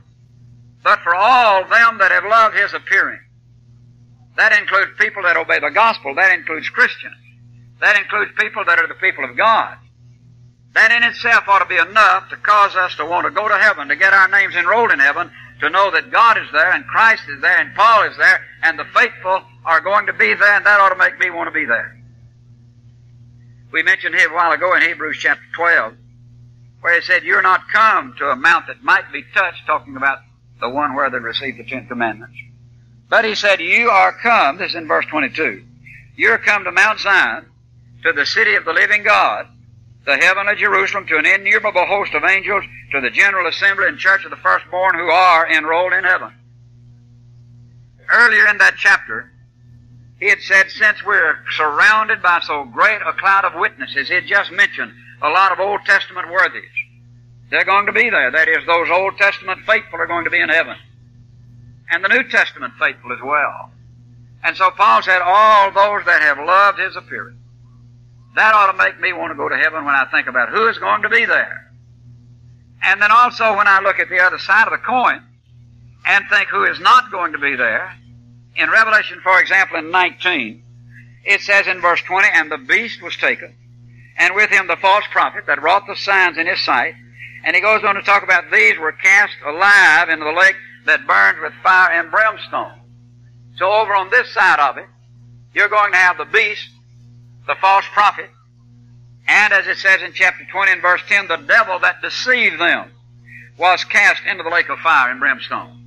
but 0.83 0.99
for 0.99 1.15
all 1.15 1.61
them 1.67 1.97
that 1.99 2.11
have 2.11 2.25
loved 2.25 2.55
his 2.55 2.73
appearing. 2.73 3.19
That 4.35 4.53
includes 4.53 4.91
people 4.97 5.23
that 5.23 5.37
obey 5.37 5.59
the 5.59 5.69
gospel. 5.69 6.15
That 6.15 6.31
includes 6.31 6.69
Christians. 6.69 7.15
That 7.81 7.97
includes 7.97 8.31
people 8.37 8.63
that 8.65 8.79
are 8.79 8.87
the 8.87 8.93
people 8.95 9.25
of 9.25 9.35
God. 9.35 9.77
That 10.75 10.91
in 10.91 11.03
itself 11.03 11.47
ought 11.47 11.59
to 11.59 11.65
be 11.65 11.77
enough 11.77 12.29
to 12.29 12.37
cause 12.37 12.75
us 12.75 12.95
to 12.95 13.05
want 13.05 13.25
to 13.25 13.31
go 13.31 13.47
to 13.47 13.57
heaven, 13.57 13.87
to 13.87 13.95
get 13.95 14.13
our 14.13 14.27
names 14.27 14.55
enrolled 14.55 14.91
in 14.91 14.99
heaven, 14.99 15.31
to 15.59 15.69
know 15.69 15.91
that 15.91 16.11
God 16.11 16.37
is 16.37 16.47
there 16.53 16.71
and 16.71 16.85
Christ 16.85 17.23
is 17.27 17.41
there 17.41 17.59
and 17.59 17.75
Paul 17.75 18.03
is 18.03 18.15
there 18.17 18.39
and 18.63 18.79
the 18.79 18.85
faithful 18.95 19.41
are 19.65 19.81
going 19.81 20.05
to 20.05 20.13
be 20.13 20.33
there 20.33 20.55
and 20.55 20.65
that 20.65 20.79
ought 20.79 20.89
to 20.89 20.95
make 20.95 21.19
me 21.19 21.29
want 21.29 21.47
to 21.47 21.51
be 21.51 21.65
there. 21.65 21.98
We 23.71 23.83
mentioned 23.83 24.15
here 24.15 24.31
a 24.31 24.33
while 24.33 24.51
ago 24.51 24.75
in 24.75 24.81
Hebrews 24.81 25.17
chapter 25.19 25.43
12 25.55 25.93
where 26.81 26.95
he 26.95 27.05
said, 27.05 27.23
You're 27.23 27.41
not 27.41 27.69
come 27.71 28.15
to 28.17 28.29
a 28.29 28.35
mount 28.35 28.67
that 28.67 28.83
might 28.83 29.11
be 29.11 29.23
touched, 29.33 29.65
talking 29.67 29.95
about 29.95 30.19
the 30.59 30.69
one 30.69 30.95
where 30.95 31.09
they 31.09 31.19
received 31.19 31.59
the 31.59 31.65
Ten 31.65 31.87
Commandments. 31.87 32.35
But 33.09 33.25
he 33.25 33.35
said, 33.35 33.59
You 33.59 33.89
are 33.89 34.13
come, 34.13 34.57
this 34.57 34.71
is 34.71 34.75
in 34.75 34.87
verse 34.87 35.05
22, 35.07 35.63
you're 36.15 36.37
come 36.37 36.63
to 36.63 36.71
Mount 36.71 36.99
Zion, 36.99 37.45
to 38.03 38.11
the 38.11 38.25
city 38.25 38.55
of 38.55 38.65
the 38.65 38.73
living 38.73 39.03
God, 39.03 39.47
the 40.05 40.17
heavenly 40.17 40.55
Jerusalem, 40.55 41.05
to 41.07 41.17
an 41.17 41.25
innumerable 41.25 41.85
host 41.85 42.13
of 42.13 42.23
angels, 42.23 42.63
to 42.91 43.01
the 43.01 43.09
general 43.09 43.47
assembly 43.47 43.87
and 43.87 43.97
church 43.97 44.25
of 44.25 44.31
the 44.31 44.37
firstborn 44.37 44.95
who 44.95 45.09
are 45.09 45.49
enrolled 45.49 45.93
in 45.93 46.03
heaven. 46.03 46.33
Earlier 48.09 48.47
in 48.47 48.57
that 48.57 48.75
chapter, 48.77 49.31
he 50.19 50.29
had 50.29 50.41
said, 50.41 50.69
since 50.69 51.03
we're 51.05 51.37
surrounded 51.55 52.21
by 52.21 52.41
so 52.41 52.65
great 52.65 53.01
a 53.01 53.13
cloud 53.13 53.45
of 53.45 53.59
witnesses, 53.59 54.09
he 54.09 54.15
had 54.15 54.25
just 54.25 54.51
mentioned 54.51 54.91
a 55.21 55.29
lot 55.29 55.51
of 55.51 55.59
Old 55.59 55.81
Testament 55.85 56.29
worthies. 56.29 56.69
They're 57.49 57.65
going 57.65 57.85
to 57.85 57.93
be 57.93 58.09
there. 58.09 58.31
That 58.31 58.47
is, 58.47 58.65
those 58.67 58.89
Old 58.91 59.17
Testament 59.17 59.61
faithful 59.65 59.99
are 59.99 60.07
going 60.07 60.25
to 60.25 60.29
be 60.29 60.39
in 60.39 60.49
heaven. 60.49 60.75
And 61.89 62.03
the 62.03 62.09
New 62.09 62.23
Testament 62.29 62.73
faithful 62.77 63.11
as 63.13 63.19
well. 63.23 63.71
And 64.43 64.55
so 64.55 64.71
Paul 64.71 65.01
said, 65.01 65.21
all 65.23 65.71
those 65.71 66.05
that 66.05 66.21
have 66.21 66.37
loved 66.37 66.79
his 66.79 66.95
appearing. 66.95 67.37
That 68.35 68.53
ought 68.53 68.71
to 68.71 68.77
make 68.77 68.99
me 68.99 69.13
want 69.13 69.31
to 69.31 69.35
go 69.35 69.49
to 69.49 69.57
heaven 69.57 69.85
when 69.85 69.95
I 69.95 70.05
think 70.11 70.27
about 70.27 70.49
who 70.49 70.67
is 70.67 70.77
going 70.77 71.01
to 71.01 71.09
be 71.09 71.25
there. 71.25 71.71
And 72.83 73.01
then 73.01 73.11
also 73.11 73.57
when 73.57 73.67
I 73.67 73.81
look 73.81 73.99
at 73.99 74.09
the 74.09 74.19
other 74.19 74.37
side 74.37 74.67
of 74.67 74.71
the 74.71 74.85
coin 74.85 75.23
and 76.07 76.25
think 76.29 76.49
who 76.49 76.63
is 76.65 76.79
not 76.79 77.11
going 77.11 77.33
to 77.33 77.39
be 77.39 77.55
there, 77.55 77.93
in 78.55 78.69
Revelation, 78.69 79.19
for 79.23 79.39
example, 79.39 79.77
in 79.77 79.91
19, 79.91 80.63
it 81.25 81.41
says 81.41 81.67
in 81.67 81.81
verse 81.81 82.01
20, 82.01 82.27
And 82.33 82.51
the 82.51 82.57
beast 82.57 83.01
was 83.01 83.15
taken, 83.15 83.55
and 84.17 84.35
with 84.35 84.49
him 84.49 84.67
the 84.67 84.77
false 84.77 85.05
prophet 85.11 85.45
that 85.47 85.61
wrought 85.61 85.87
the 85.87 85.95
signs 85.95 86.37
in 86.37 86.47
his 86.47 86.63
sight. 86.63 86.95
And 87.43 87.55
he 87.55 87.61
goes 87.61 87.83
on 87.83 87.95
to 87.95 88.01
talk 88.01 88.23
about 88.23 88.51
these 88.51 88.77
were 88.77 88.91
cast 88.91 89.33
alive 89.45 90.09
into 90.09 90.25
the 90.25 90.31
lake 90.31 90.55
that 90.85 91.07
burns 91.07 91.39
with 91.41 91.53
fire 91.63 91.91
and 91.91 92.11
brimstone. 92.11 92.81
So 93.57 93.71
over 93.71 93.95
on 93.95 94.09
this 94.09 94.33
side 94.33 94.59
of 94.59 94.77
it, 94.77 94.87
you're 95.53 95.69
going 95.69 95.91
to 95.91 95.97
have 95.97 96.17
the 96.17 96.25
beast, 96.25 96.69
the 97.47 97.55
false 97.61 97.85
prophet, 97.93 98.29
and 99.29 99.53
as 99.53 99.67
it 99.67 99.77
says 99.77 100.01
in 100.01 100.11
chapter 100.13 100.43
20 100.51 100.71
and 100.71 100.81
verse 100.81 101.01
10, 101.07 101.27
the 101.27 101.37
devil 101.37 101.79
that 101.79 102.01
deceived 102.01 102.59
them 102.59 102.91
was 103.57 103.83
cast 103.83 104.23
into 104.25 104.43
the 104.43 104.49
lake 104.49 104.69
of 104.69 104.79
fire 104.79 105.11
and 105.11 105.19
brimstone. 105.19 105.78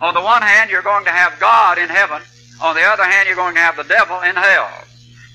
On 0.00 0.14
the 0.14 0.20
one 0.20 0.42
hand, 0.42 0.70
you're 0.70 0.82
going 0.82 1.04
to 1.04 1.10
have 1.10 1.38
God 1.38 1.78
in 1.78 1.88
heaven. 1.88 2.20
On 2.60 2.74
the 2.74 2.82
other 2.82 3.04
hand, 3.04 3.26
you're 3.26 3.36
going 3.36 3.54
to 3.54 3.60
have 3.60 3.76
the 3.76 3.84
devil 3.84 4.20
in 4.20 4.36
hell. 4.36 4.70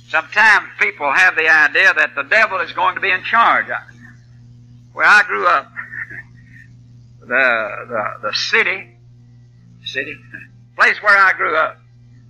Sometimes 0.09 0.67
people 0.79 1.11
have 1.11 1.35
the 1.35 1.47
idea 1.47 1.93
that 1.93 2.15
the 2.15 2.23
devil 2.23 2.59
is 2.59 2.71
going 2.71 2.95
to 2.95 3.01
be 3.01 3.11
in 3.11 3.23
charge. 3.23 3.67
Where 4.93 5.05
I 5.05 5.23
grew 5.23 5.45
up, 5.47 5.71
the, 7.21 7.25
the, 7.27 8.27
the 8.27 8.33
city, 8.33 8.97
city, 9.85 10.15
place 10.75 11.01
where 11.01 11.17
I 11.17 11.33
grew 11.33 11.55
up 11.55 11.77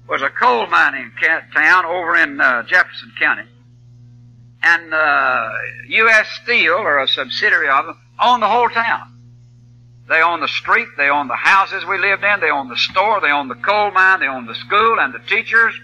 was 0.08 0.22
a 0.22 0.30
coal 0.30 0.68
mining 0.68 1.12
town 1.54 1.86
over 1.86 2.16
in 2.16 2.42
uh, 2.42 2.64
Jefferson 2.64 3.12
County. 3.18 3.44
And 4.62 4.94
uh, 4.94 5.52
U.S. 5.88 6.28
Steel, 6.44 6.74
or 6.74 7.00
a 7.00 7.08
subsidiary 7.08 7.70
of 7.70 7.86
them, 7.86 7.98
owned 8.20 8.44
the 8.44 8.48
whole 8.48 8.70
town. 8.70 9.19
They 10.10 10.24
owned 10.24 10.42
the 10.42 10.48
street, 10.48 10.88
they 10.98 11.10
owned 11.10 11.30
the 11.30 11.36
houses 11.36 11.86
we 11.86 12.00
lived 12.00 12.24
in, 12.24 12.40
they 12.40 12.50
owned 12.50 12.72
the 12.72 12.78
store, 12.78 13.22
they 13.22 13.30
owned 13.30 13.52
the 13.52 13.56
coal 13.56 13.92
mine, 13.92 14.20
they 14.20 14.28
owned 14.28 14.50
the 14.50 14.56
school 14.56 15.00
and 15.00 15.14
the 15.14 15.20
teachers, 15.20 15.76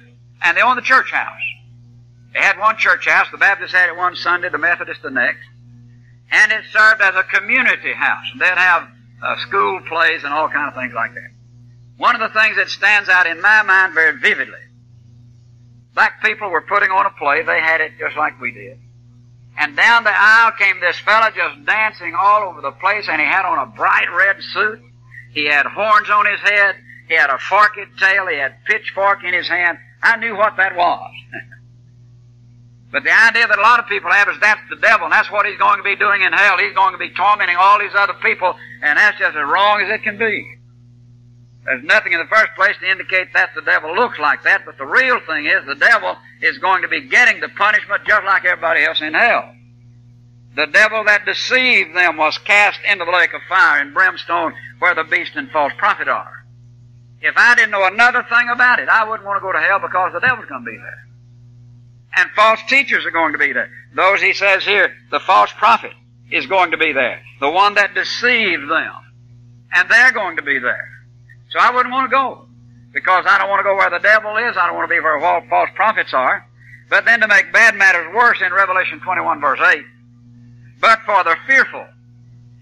and 0.42 0.58
they 0.58 0.62
owned 0.62 0.80
the 0.80 0.82
church 0.82 1.12
house. 1.12 1.42
They 2.34 2.40
had 2.40 2.58
one 2.58 2.76
church 2.78 3.08
house. 3.08 3.28
The 3.32 3.38
Baptists 3.38 3.72
had 3.72 3.88
it 3.88 3.96
one 3.96 4.16
Sunday, 4.16 4.50
the 4.50 4.58
Methodists 4.58 5.04
the 5.04 5.12
next. 5.12 5.46
And 6.32 6.52
it 6.52 6.64
served 6.74 7.02
as 7.02 7.16
a 7.16 7.24
community 7.24 7.94
house. 7.94 8.26
They'd 8.38 8.58
have 8.58 8.90
uh, 9.24 9.38
school 9.48 9.80
plays 9.88 10.24
and 10.24 10.34
all 10.34 10.50
kind 10.50 10.68
of 10.68 10.74
things 10.74 10.94
like 10.94 11.14
that. 11.14 11.30
One 11.98 12.16
of 12.16 12.22
the 12.22 12.38
things 12.38 12.58
that 12.58 12.70
stands 12.70 13.08
out 13.08 13.28
in 13.28 13.40
my 13.40 13.62
mind 13.62 13.94
very 13.94 14.20
vividly, 14.20 14.60
black 15.94 16.22
people 16.24 16.50
were 16.50 16.62
putting 16.62 16.90
on 16.90 17.06
a 17.06 17.12
play. 17.12 17.44
They 17.44 17.62
had 17.62 17.80
it 17.80 17.94
just 18.00 18.18
like 18.18 18.42
we 18.42 18.52
did. 18.52 18.80
And 19.58 19.76
down 19.76 20.04
the 20.04 20.12
aisle 20.14 20.52
came 20.60 20.80
this 20.80 21.00
fellow 21.00 21.28
just 21.34 21.66
dancing 21.66 22.14
all 22.20 22.50
over 22.50 22.62
the 22.62 22.72
place, 22.72 23.08
and 23.10 23.22
he 23.22 23.28
had 23.28 23.46
on 23.46 23.68
a 23.68 23.72
bright 23.72 24.08
red 24.12 24.38
suit. 24.42 24.82
He 25.32 25.46
had 25.46 25.66
horns 25.66 26.10
on 26.10 26.26
his 26.26 26.40
head. 26.42 26.76
He 27.08 27.16
had 27.16 27.30
a 27.30 27.38
forked 27.38 27.80
tail. 28.00 28.28
He 28.28 28.38
had 28.38 28.64
pitchfork 28.66 29.24
in 29.24 29.34
his 29.34 29.48
hand. 29.48 29.78
I 30.02 30.18
knew 30.18 30.36
what 30.36 30.58
that 30.58 30.76
was. 30.76 31.12
But 32.92 33.04
the 33.04 33.12
idea 33.12 33.46
that 33.46 33.60
a 33.60 33.62
lot 33.62 33.82
of 33.82 33.88
people 33.88 34.10
have 34.10 34.30
is 34.30 34.40
that's 34.40 34.62
the 34.70 34.78
devil, 34.78 35.04
and 35.04 35.12
that's 35.12 35.30
what 35.30 35.46
he's 35.46 35.58
going 35.58 35.80
to 35.80 35.84
be 35.84 35.98
doing 35.98 36.22
in 36.22 36.32
hell. 36.32 36.58
He's 36.58 36.74
going 36.74 36.94
to 36.94 36.98
be 36.98 37.10
tormenting 37.10 37.58
all 37.58 37.78
these 37.78 37.92
other 37.94 38.14
people, 38.24 38.56
and 38.82 38.98
that's 38.98 39.20
just 39.20 39.36
as 39.36 39.44
wrong 39.44 39.82
as 39.82 39.90
it 39.92 40.02
can 40.02 40.18
be. 40.18 40.55
There's 41.66 41.84
nothing 41.84 42.14
in 42.14 42.20
the 42.20 42.28
first 42.28 42.54
place 42.56 42.76
to 42.80 42.90
indicate 42.90 43.34
that 43.34 43.50
the 43.56 43.62
devil 43.62 43.94
looks 43.96 44.20
like 44.20 44.44
that, 44.44 44.66
but 44.66 44.78
the 44.78 44.86
real 44.86 45.20
thing 45.28 45.48
is 45.48 45.66
the 45.66 45.76
devil 45.76 46.16
is 46.42 46.60
going 46.60 46.84
to 46.84 46.88
be 46.88 47.02
getting 47.02 47.42
the 47.42 47.50
punishment 47.50 48.04
just 48.06 48.24
like 48.26 48.46
everybody 48.46 48.84
else 48.84 49.02
in 49.02 49.14
hell. 49.14 49.52
The 50.56 50.68
devil 50.68 51.04
that 51.06 51.26
deceived 51.26 51.96
them 51.96 52.18
was 52.18 52.38
cast 52.38 52.80
into 52.90 53.04
the 53.04 53.12
lake 53.12 53.34
of 53.34 53.42
fire 53.50 53.82
and 53.82 53.94
brimstone 53.94 54.54
where 54.80 54.96
the 54.96 55.04
beast 55.04 55.32
and 55.36 55.50
false 55.52 55.74
prophet 55.78 56.08
are. 56.08 56.46
If 57.22 57.34
I 57.36 57.56
didn't 57.56 57.72
know 57.72 57.86
another 57.86 58.24
thing 58.24 58.50
about 58.54 58.80
it, 58.80 58.88
I 58.88 59.10
wouldn't 59.10 59.26
want 59.26 59.38
to 59.38 59.42
go 59.42 59.52
to 59.52 59.60
hell 59.60 59.80
because 59.80 60.14
the 60.14 60.20
devil's 60.20 60.46
going 60.46 60.64
to 60.64 60.72
be 60.72 60.78
there 60.78 61.06
and 62.16 62.30
false 62.32 62.60
teachers 62.68 63.06
are 63.06 63.12
going 63.12 63.34
to 63.34 63.38
be 63.38 63.54
there. 63.54 63.70
Those, 63.94 64.22
he 64.22 64.34
says 64.34 64.64
here, 64.64 64.96
the 65.12 65.20
false 65.20 65.52
prophet 65.58 65.92
is 66.32 66.46
going 66.48 66.72
to 66.72 66.78
be 66.78 66.94
there. 66.94 67.22
The 67.40 67.50
one 67.50 67.76
that 67.76 67.94
deceived 67.94 68.70
them. 68.70 68.94
And 69.74 69.90
they're 69.90 70.14
going 70.14 70.38
to 70.38 70.42
be 70.42 70.60
there. 70.60 70.90
So 71.56 71.62
I 71.62 71.72
wouldn't 71.72 71.94
want 71.94 72.12
to 72.12 72.14
go. 72.14 72.48
Because 72.92 73.24
I 73.26 73.38
don't 73.38 73.50
want 73.50 73.60
to 73.60 73.64
go 73.64 73.76
where 73.76 73.90
the 73.90 74.00
devil 74.00 74.36
is. 74.36 74.58
I 74.58 74.68
don't 74.68 74.76
want 74.76 74.90
to 74.90 74.94
be 74.94 75.00
where 75.00 75.18
false 75.48 75.70
prophets 75.74 76.14
are. 76.14 76.46
But 76.90 77.06
then 77.06 77.22
to 77.22 77.30
make 77.30 77.54
bad 77.54 77.76
matters 77.76 78.14
worse 78.14 78.42
in 78.46 78.52
Revelation 78.52 79.00
21 79.00 79.40
verse 79.40 79.60
8, 79.60 79.84
but 80.80 81.00
for 81.04 81.24
the 81.24 81.36
fearful 81.48 81.88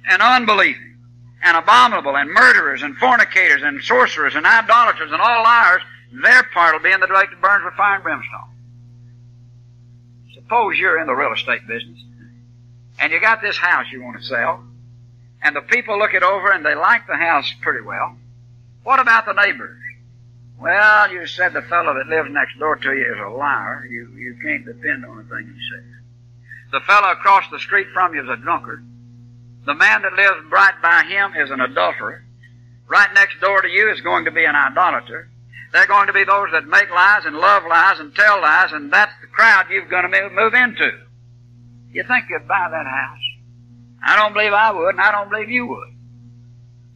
and 0.08 0.22
unbelieving 0.22 0.96
and 1.44 1.58
abominable 1.58 2.16
and 2.16 2.30
murderers 2.30 2.84
and 2.84 2.96
fornicators 2.96 3.64
and 3.64 3.84
sorcerers 3.84 4.36
and 4.36 4.46
idolaters 4.46 5.12
and 5.12 5.22
all 5.22 5.44
liars, 5.44 5.82
their 6.14 6.44
part 6.54 6.74
will 6.74 6.82
be 6.82 6.92
in 6.92 7.02
the 7.02 7.08
lake 7.08 7.32
that 7.32 7.42
burns 7.42 7.66
with 7.66 7.74
fire 7.74 7.96
and 7.96 8.04
brimstone. 8.04 8.40
Suppose 10.36 10.78
you're 10.78 11.02
in 11.02 11.08
the 11.08 11.16
real 11.16 11.34
estate 11.34 11.68
business 11.68 12.00
and 13.00 13.12
you 13.12 13.20
got 13.20 13.42
this 13.42 13.58
house 13.58 13.88
you 13.92 14.02
want 14.02 14.22
to 14.22 14.24
sell 14.24 14.64
and 15.42 15.56
the 15.56 15.62
people 15.62 16.00
look 16.00 16.14
it 16.14 16.24
over 16.24 16.52
and 16.52 16.66
they 16.66 16.76
like 16.76 17.08
the 17.08 17.18
house 17.18 17.52
pretty 17.62 17.82
well. 17.82 18.16
What 18.84 19.00
about 19.00 19.26
the 19.26 19.34
neighbors? 19.34 19.80
Well, 20.60 21.12
you 21.12 21.26
said 21.26 21.54
the 21.54 21.62
fellow 21.64 21.94
that 21.94 22.08
lives 22.08 22.30
next 22.32 22.58
door 22.60 22.76
to 22.76 22.94
you 22.94 23.14
is 23.14 23.20
a 23.20 23.30
liar. 23.30 23.86
You, 23.90 24.12
you 24.16 24.38
can't 24.42 24.66
depend 24.66 25.06
on 25.06 25.20
a 25.20 25.24
thing 25.24 25.54
he 25.54 25.60
says. 25.76 25.86
The 26.72 26.80
fellow 26.86 27.12
across 27.12 27.50
the 27.52 27.60
street 27.60 27.88
from 27.94 28.14
you 28.14 28.24
is 28.24 28.30
a 28.30 28.42
drunkard. 28.42 28.86
The 29.66 29.74
man 29.74 30.02
that 30.02 30.14
lives 30.14 30.52
right 30.52 30.74
by 30.82 31.04
him 31.04 31.34
is 31.36 31.52
an 31.52 31.62
adulterer. 31.62 32.24
Right 32.88 33.10
next 33.14 33.40
door 33.40 33.62
to 33.62 33.68
you 33.68 33.92
is 33.92 34.02
going 34.02 34.26
to 34.26 34.32
be 34.32 34.46
an 34.46 34.56
idolater. 34.56 35.30
They're 35.72 35.88
going 35.88 36.08
to 36.08 36.14
be 36.14 36.24
those 36.24 36.50
that 36.52 36.68
make 36.68 36.90
lies 36.92 37.26
and 37.26 37.38
love 37.38 37.64
lies 37.68 38.00
and 38.00 38.14
tell 38.14 38.42
lies, 38.42 38.72
and 38.74 38.92
that's 38.92 39.14
the 39.22 39.28
crowd 39.28 39.66
you're 39.70 39.86
going 39.86 40.12
to 40.12 40.30
move 40.30 40.54
into. 40.54 40.92
You 41.92 42.04
think 42.08 42.26
you'd 42.30 42.48
buy 42.48 42.68
that 42.70 42.86
house? 42.86 43.20
I 44.06 44.16
don't 44.16 44.34
believe 44.34 44.54
I 44.54 44.72
would, 44.72 44.96
and 44.96 45.02
I 45.02 45.12
don't 45.12 45.30
believe 45.30 45.50
you 45.50 45.66
would. 45.68 45.93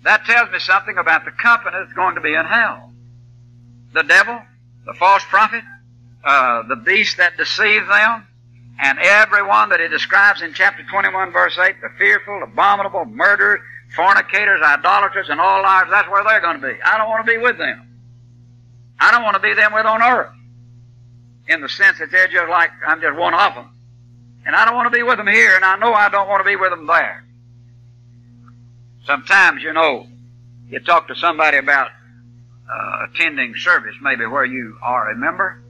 That 0.03 0.25
tells 0.25 0.51
me 0.51 0.59
something 0.59 0.97
about 0.97 1.25
the 1.25 1.31
company 1.31 1.77
that's 1.79 1.93
going 1.93 2.15
to 2.15 2.21
be 2.21 2.33
in 2.33 2.45
hell. 2.45 2.91
The 3.93 4.03
devil, 4.03 4.39
the 4.85 4.93
false 4.93 5.23
prophet, 5.25 5.63
uh, 6.23 6.63
the 6.67 6.75
beast 6.75 7.17
that 7.17 7.37
deceived 7.37 7.89
them, 7.89 8.27
And 8.79 8.99
everyone 8.99 9.69
that 9.69 9.79
he 9.79 9.87
describes 9.87 10.41
in 10.41 10.53
chapter 10.53 10.83
21 10.83 11.31
verse 11.31 11.57
8, 11.57 11.81
the 11.81 11.89
fearful, 11.97 12.43
abominable, 12.43 13.05
murderers, 13.05 13.61
fornicators, 13.95 14.61
idolaters, 14.61 15.29
and 15.29 15.39
all 15.39 15.63
liars, 15.63 15.87
that's 15.89 16.09
where 16.09 16.23
they're 16.23 16.41
going 16.41 16.61
to 16.61 16.67
be. 16.67 16.81
I 16.83 16.97
don't 16.97 17.09
want 17.09 17.25
to 17.25 17.31
be 17.31 17.37
with 17.37 17.57
them. 17.57 17.87
I 18.99 19.11
don't 19.11 19.23
want 19.23 19.35
to 19.35 19.41
be 19.41 19.53
them 19.53 19.73
with 19.73 19.85
on 19.85 20.01
earth. 20.01 20.33
In 21.47 21.61
the 21.61 21.69
sense 21.69 21.97
that 21.99 22.11
they're 22.11 22.27
just 22.27 22.49
like, 22.49 22.71
I'm 22.85 23.01
just 23.01 23.17
one 23.17 23.33
of 23.33 23.55
them. 23.55 23.69
And 24.45 24.55
I 24.55 24.65
don't 24.65 24.75
want 24.75 24.91
to 24.91 24.97
be 24.97 25.03
with 25.03 25.17
them 25.17 25.27
here, 25.27 25.55
and 25.55 25.65
I 25.65 25.77
know 25.77 25.93
I 25.93 26.09
don't 26.09 26.27
want 26.27 26.41
to 26.41 26.49
be 26.49 26.55
with 26.55 26.69
them 26.69 26.87
there. 26.87 27.23
Sometimes, 29.07 29.63
you 29.63 29.71
know, 29.71 30.05
you 30.67 30.79
talk 30.81 31.07
to 31.07 31.15
somebody 31.15 31.57
about 31.57 31.89
uh, 32.69 33.07
attending 33.09 33.55
service, 33.55 33.95
maybe 34.01 34.25
where 34.25 34.43
you 34.43 34.77
are 34.83 35.09
a 35.09 35.15
member. 35.15 35.63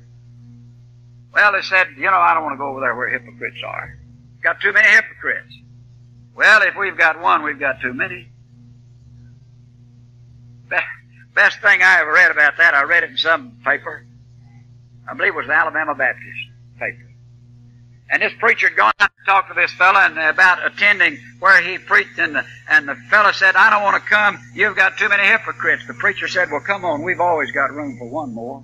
Well, 1.34 1.52
they 1.54 1.62
said, 1.62 1.90
you 1.98 2.06
know, 2.06 2.18
I 2.18 2.34
don't 2.34 2.44
want 2.44 2.54
to 2.54 2.58
go 2.58 2.70
over 2.70 2.80
there 2.80 2.96
where 2.96 3.08
hypocrites 3.08 3.62
are. 3.64 3.96
Got 4.42 4.60
too 4.60 4.74
many 4.74 4.88
hypocrites. 4.88 5.54
Well, 6.36 6.64
if 6.64 6.76
we've 6.76 6.98
got 6.98 7.22
one, 7.22 7.44
we've 7.44 7.60
got 7.60 7.80
too 7.80 7.94
many. 7.94 8.28
Best 11.36 11.62
thing 11.62 11.84
I 11.84 12.00
ever 12.02 12.12
read 12.12 12.32
about 12.32 12.58
that, 12.58 12.74
I 12.74 12.82
read 12.84 13.04
it 13.04 13.12
in 13.12 13.18
some 13.18 13.60
paper. 13.64 14.04
I 15.08 15.14
believe 15.14 15.34
it 15.34 15.38
was 15.38 15.46
the 15.46 15.54
Alabama 15.54 15.94
Baptist 15.94 16.40
paper. 16.80 17.07
And 18.10 18.22
this 18.22 18.34
preacher 18.40 18.70
had 18.70 18.78
gone 18.78 18.94
out 19.00 19.12
to 19.18 19.26
talk 19.26 19.48
to 19.50 19.54
this 19.54 19.72
fellow 19.74 20.00
and 20.00 20.18
uh, 20.18 20.30
about 20.30 20.66
attending 20.66 21.20
where 21.40 21.62
he 21.62 21.78
preached, 21.78 22.18
and 22.18 22.36
the, 22.36 22.46
and 22.70 22.88
the 22.88 22.96
fellow 23.10 23.32
said, 23.32 23.56
I 23.56 23.70
don't 23.70 23.84
want 23.84 24.02
to 24.02 24.10
come. 24.10 24.40
You've 24.54 24.78
got 24.78 24.98
too 24.98 25.10
many 25.10 25.24
hypocrites. 25.24 25.86
The 25.88 25.94
preacher 25.94 26.28
said, 26.28 26.50
Well, 26.50 26.62
come 26.62 26.86
on, 26.86 27.04
we've 27.04 27.20
always 27.20 27.52
got 27.52 27.72
room 27.72 27.98
for 27.98 28.10
one 28.10 28.34
more. 28.34 28.64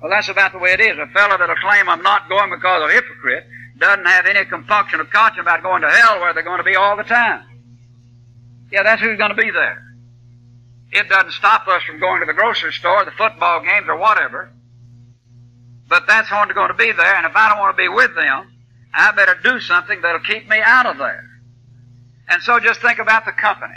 Well, 0.00 0.10
that's 0.10 0.28
about 0.28 0.52
the 0.52 0.58
way 0.58 0.72
it 0.72 0.80
is. 0.80 0.98
A 0.98 1.06
fellow 1.08 1.36
that'll 1.36 1.56
claim 1.56 1.88
I'm 1.88 2.02
not 2.02 2.28
going 2.28 2.50
because 2.50 2.84
of 2.84 2.90
hypocrite 2.90 3.46
doesn't 3.78 4.06
have 4.06 4.26
any 4.26 4.44
compunction 4.44 5.00
of 5.00 5.10
conscience 5.10 5.42
about 5.42 5.62
going 5.62 5.82
to 5.82 5.90
hell 5.90 6.20
where 6.20 6.32
they're 6.32 6.42
going 6.42 6.58
to 6.58 6.64
be 6.64 6.76
all 6.76 6.96
the 6.96 7.02
time. 7.02 7.42
Yeah, 8.70 8.82
that's 8.82 9.02
who's 9.02 9.18
going 9.18 9.34
to 9.34 9.40
be 9.40 9.50
there. 9.50 9.82
It 10.92 11.08
doesn't 11.08 11.32
stop 11.32 11.66
us 11.66 11.82
from 11.82 11.98
going 11.98 12.20
to 12.20 12.26
the 12.26 12.32
grocery 12.32 12.72
store, 12.72 13.04
the 13.04 13.10
football 13.10 13.62
games, 13.62 13.86
or 13.88 13.96
whatever. 13.96 14.52
But 15.88 16.06
that's 16.06 16.30
going 16.30 16.48
to 16.48 16.74
be 16.74 16.92
there, 16.92 17.14
and 17.16 17.26
if 17.26 17.36
I 17.36 17.48
don't 17.48 17.58
want 17.58 17.76
to 17.76 17.82
be 17.82 17.88
with 17.88 18.14
them, 18.14 18.50
I 18.92 19.12
better 19.12 19.36
do 19.42 19.60
something 19.60 20.00
that'll 20.00 20.20
keep 20.20 20.48
me 20.48 20.60
out 20.64 20.86
of 20.86 20.98
there. 20.98 21.24
And 22.28 22.42
so 22.42 22.58
just 22.58 22.80
think 22.80 22.98
about 22.98 23.24
the 23.24 23.32
company. 23.32 23.74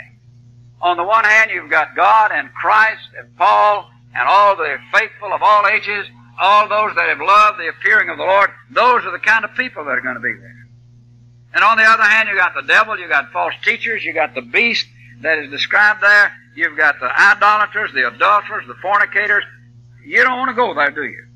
On 0.80 0.96
the 0.96 1.04
one 1.04 1.24
hand, 1.24 1.50
you've 1.50 1.70
got 1.70 1.96
God 1.96 2.30
and 2.32 2.52
Christ 2.54 3.08
and 3.18 3.36
Paul 3.36 3.90
and 4.14 4.28
all 4.28 4.56
the 4.56 4.78
faithful 4.92 5.32
of 5.32 5.42
all 5.42 5.66
ages, 5.66 6.06
all 6.40 6.68
those 6.68 6.94
that 6.94 7.08
have 7.08 7.20
loved 7.20 7.58
the 7.58 7.68
appearing 7.68 8.08
of 8.08 8.16
the 8.16 8.24
Lord. 8.24 8.50
Those 8.70 9.04
are 9.04 9.10
the 9.10 9.18
kind 9.18 9.44
of 9.44 9.54
people 9.54 9.84
that 9.84 9.90
are 9.90 10.00
going 10.00 10.14
to 10.14 10.20
be 10.20 10.32
there. 10.32 10.68
And 11.54 11.64
on 11.64 11.76
the 11.76 11.84
other 11.84 12.04
hand, 12.04 12.28
you've 12.28 12.38
got 12.38 12.54
the 12.54 12.62
devil, 12.62 12.98
you've 12.98 13.10
got 13.10 13.32
false 13.32 13.54
teachers, 13.64 14.04
you've 14.04 14.14
got 14.14 14.34
the 14.34 14.42
beast 14.42 14.86
that 15.22 15.38
is 15.38 15.50
described 15.50 16.02
there, 16.02 16.32
you've 16.54 16.76
got 16.76 17.00
the 17.00 17.06
idolaters, 17.06 17.92
the 17.92 18.06
adulterers, 18.06 18.66
the 18.68 18.76
fornicators. 18.80 19.44
You 20.04 20.22
don't 20.22 20.38
want 20.38 20.50
to 20.50 20.54
go 20.54 20.74
there, 20.74 20.90
do 20.90 21.04
you? 21.04 21.27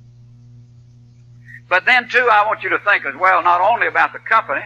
But 1.68 1.84
then, 1.84 2.08
too, 2.08 2.28
I 2.30 2.46
want 2.46 2.62
you 2.62 2.70
to 2.70 2.78
think 2.80 3.06
as 3.06 3.14
well, 3.16 3.42
not 3.42 3.60
only 3.60 3.86
about 3.86 4.12
the 4.12 4.18
company, 4.18 4.62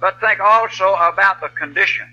but 0.00 0.20
think 0.20 0.40
also 0.40 0.94
about 0.94 1.40
the 1.40 1.48
condition 1.48 2.06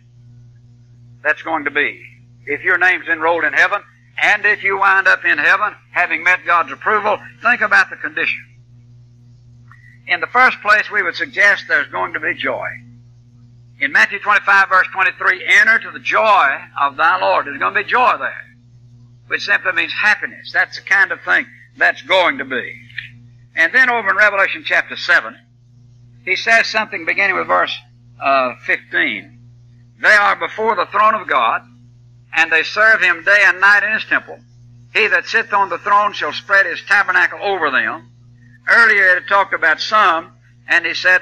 that's 1.23 1.41
going 1.41 1.65
to 1.65 1.71
be. 1.71 2.03
If 2.45 2.63
your 2.63 2.77
name's 2.77 3.07
enrolled 3.07 3.43
in 3.43 3.53
heaven, 3.53 3.81
and 4.21 4.45
if 4.45 4.63
you 4.63 4.77
wind 4.77 5.07
up 5.07 5.25
in 5.25 5.37
heaven, 5.37 5.73
having 5.91 6.23
met 6.23 6.45
God's 6.45 6.71
approval, 6.71 7.17
think 7.41 7.61
about 7.61 7.89
the 7.89 7.95
condition. 7.95 8.43
In 10.07 10.19
the 10.19 10.27
first 10.27 10.61
place, 10.61 10.89
we 10.91 11.01
would 11.01 11.15
suggest 11.15 11.65
there's 11.67 11.91
going 11.91 12.13
to 12.13 12.19
be 12.19 12.35
joy. 12.35 12.67
In 13.79 13.91
Matthew 13.91 14.19
25 14.19 14.69
verse 14.69 14.87
23, 14.93 15.45
enter 15.45 15.79
to 15.79 15.91
the 15.91 15.99
joy 15.99 16.47
of 16.79 16.95
thy 16.95 17.19
Lord. 17.19 17.45
There's 17.45 17.59
going 17.59 17.73
to 17.73 17.83
be 17.83 17.89
joy 17.89 18.15
there, 18.19 18.45
which 19.27 19.45
simply 19.45 19.73
means 19.73 19.91
happiness. 19.91 20.51
That's 20.53 20.77
the 20.77 20.83
kind 20.83 21.11
of 21.11 21.21
thing 21.21 21.45
that's 21.77 22.01
going 22.03 22.37
to 22.37 22.45
be. 22.45 22.81
And 23.55 23.73
then 23.73 23.89
over 23.89 24.09
in 24.09 24.15
Revelation 24.17 24.63
chapter 24.65 24.95
7, 24.95 25.35
he 26.25 26.35
says 26.35 26.67
something 26.67 27.05
beginning 27.05 27.37
with 27.37 27.47
verse 27.47 27.75
uh, 28.21 28.55
15. 28.65 29.39
They 30.01 30.13
are 30.13 30.35
before 30.35 30.75
the 30.75 30.87
throne 30.87 31.15
of 31.15 31.27
God, 31.27 31.61
and 32.35 32.51
they 32.51 32.63
serve 32.63 33.01
him 33.01 33.23
day 33.23 33.43
and 33.45 33.61
night 33.61 33.83
in 33.83 33.93
his 33.93 34.05
temple. 34.05 34.39
He 34.93 35.07
that 35.07 35.25
sitteth 35.25 35.53
on 35.53 35.69
the 35.69 35.77
throne 35.77 36.13
shall 36.13 36.33
spread 36.33 36.65
his 36.65 36.81
tabernacle 36.83 37.39
over 37.41 37.71
them. 37.71 38.11
Earlier 38.67 39.17
it 39.17 39.27
talked 39.27 39.53
about 39.53 39.79
some, 39.79 40.31
and 40.67 40.85
he 40.85 40.93
said 40.93 41.21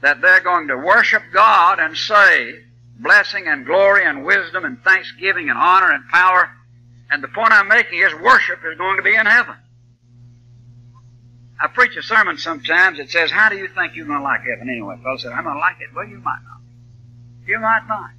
that 0.00 0.20
they're 0.20 0.40
going 0.40 0.68
to 0.68 0.76
worship 0.76 1.22
God 1.32 1.78
and 1.78 1.96
say, 1.96 2.60
blessing 2.98 3.46
and 3.46 3.66
glory 3.66 4.04
and 4.04 4.24
wisdom 4.24 4.64
and 4.64 4.82
thanksgiving 4.82 5.48
and 5.48 5.58
honor 5.58 5.92
and 5.92 6.08
power. 6.08 6.50
And 7.10 7.22
the 7.22 7.28
point 7.28 7.52
I'm 7.52 7.68
making 7.68 8.00
is 8.00 8.12
worship 8.14 8.60
is 8.64 8.78
going 8.78 8.96
to 8.96 9.02
be 9.02 9.14
in 9.14 9.26
heaven. 9.26 9.54
I 11.60 11.66
preach 11.66 11.96
a 11.96 12.02
sermon 12.02 12.38
sometimes 12.38 12.98
that 12.98 13.10
says, 13.10 13.30
How 13.30 13.48
do 13.48 13.56
you 13.56 13.68
think 13.68 13.96
you're 13.96 14.06
going 14.06 14.18
to 14.18 14.24
like 14.24 14.42
heaven 14.42 14.68
anyway? 14.68 14.96
Fellow 15.02 15.16
said, 15.16 15.32
I'm 15.32 15.44
going 15.44 15.56
to 15.56 15.60
like 15.60 15.80
it. 15.80 15.94
Well, 15.94 16.06
you 16.06 16.18
might 16.18 16.40
not. 16.44 16.60
You 17.46 17.58
might 17.58 17.86
not. 17.88 18.10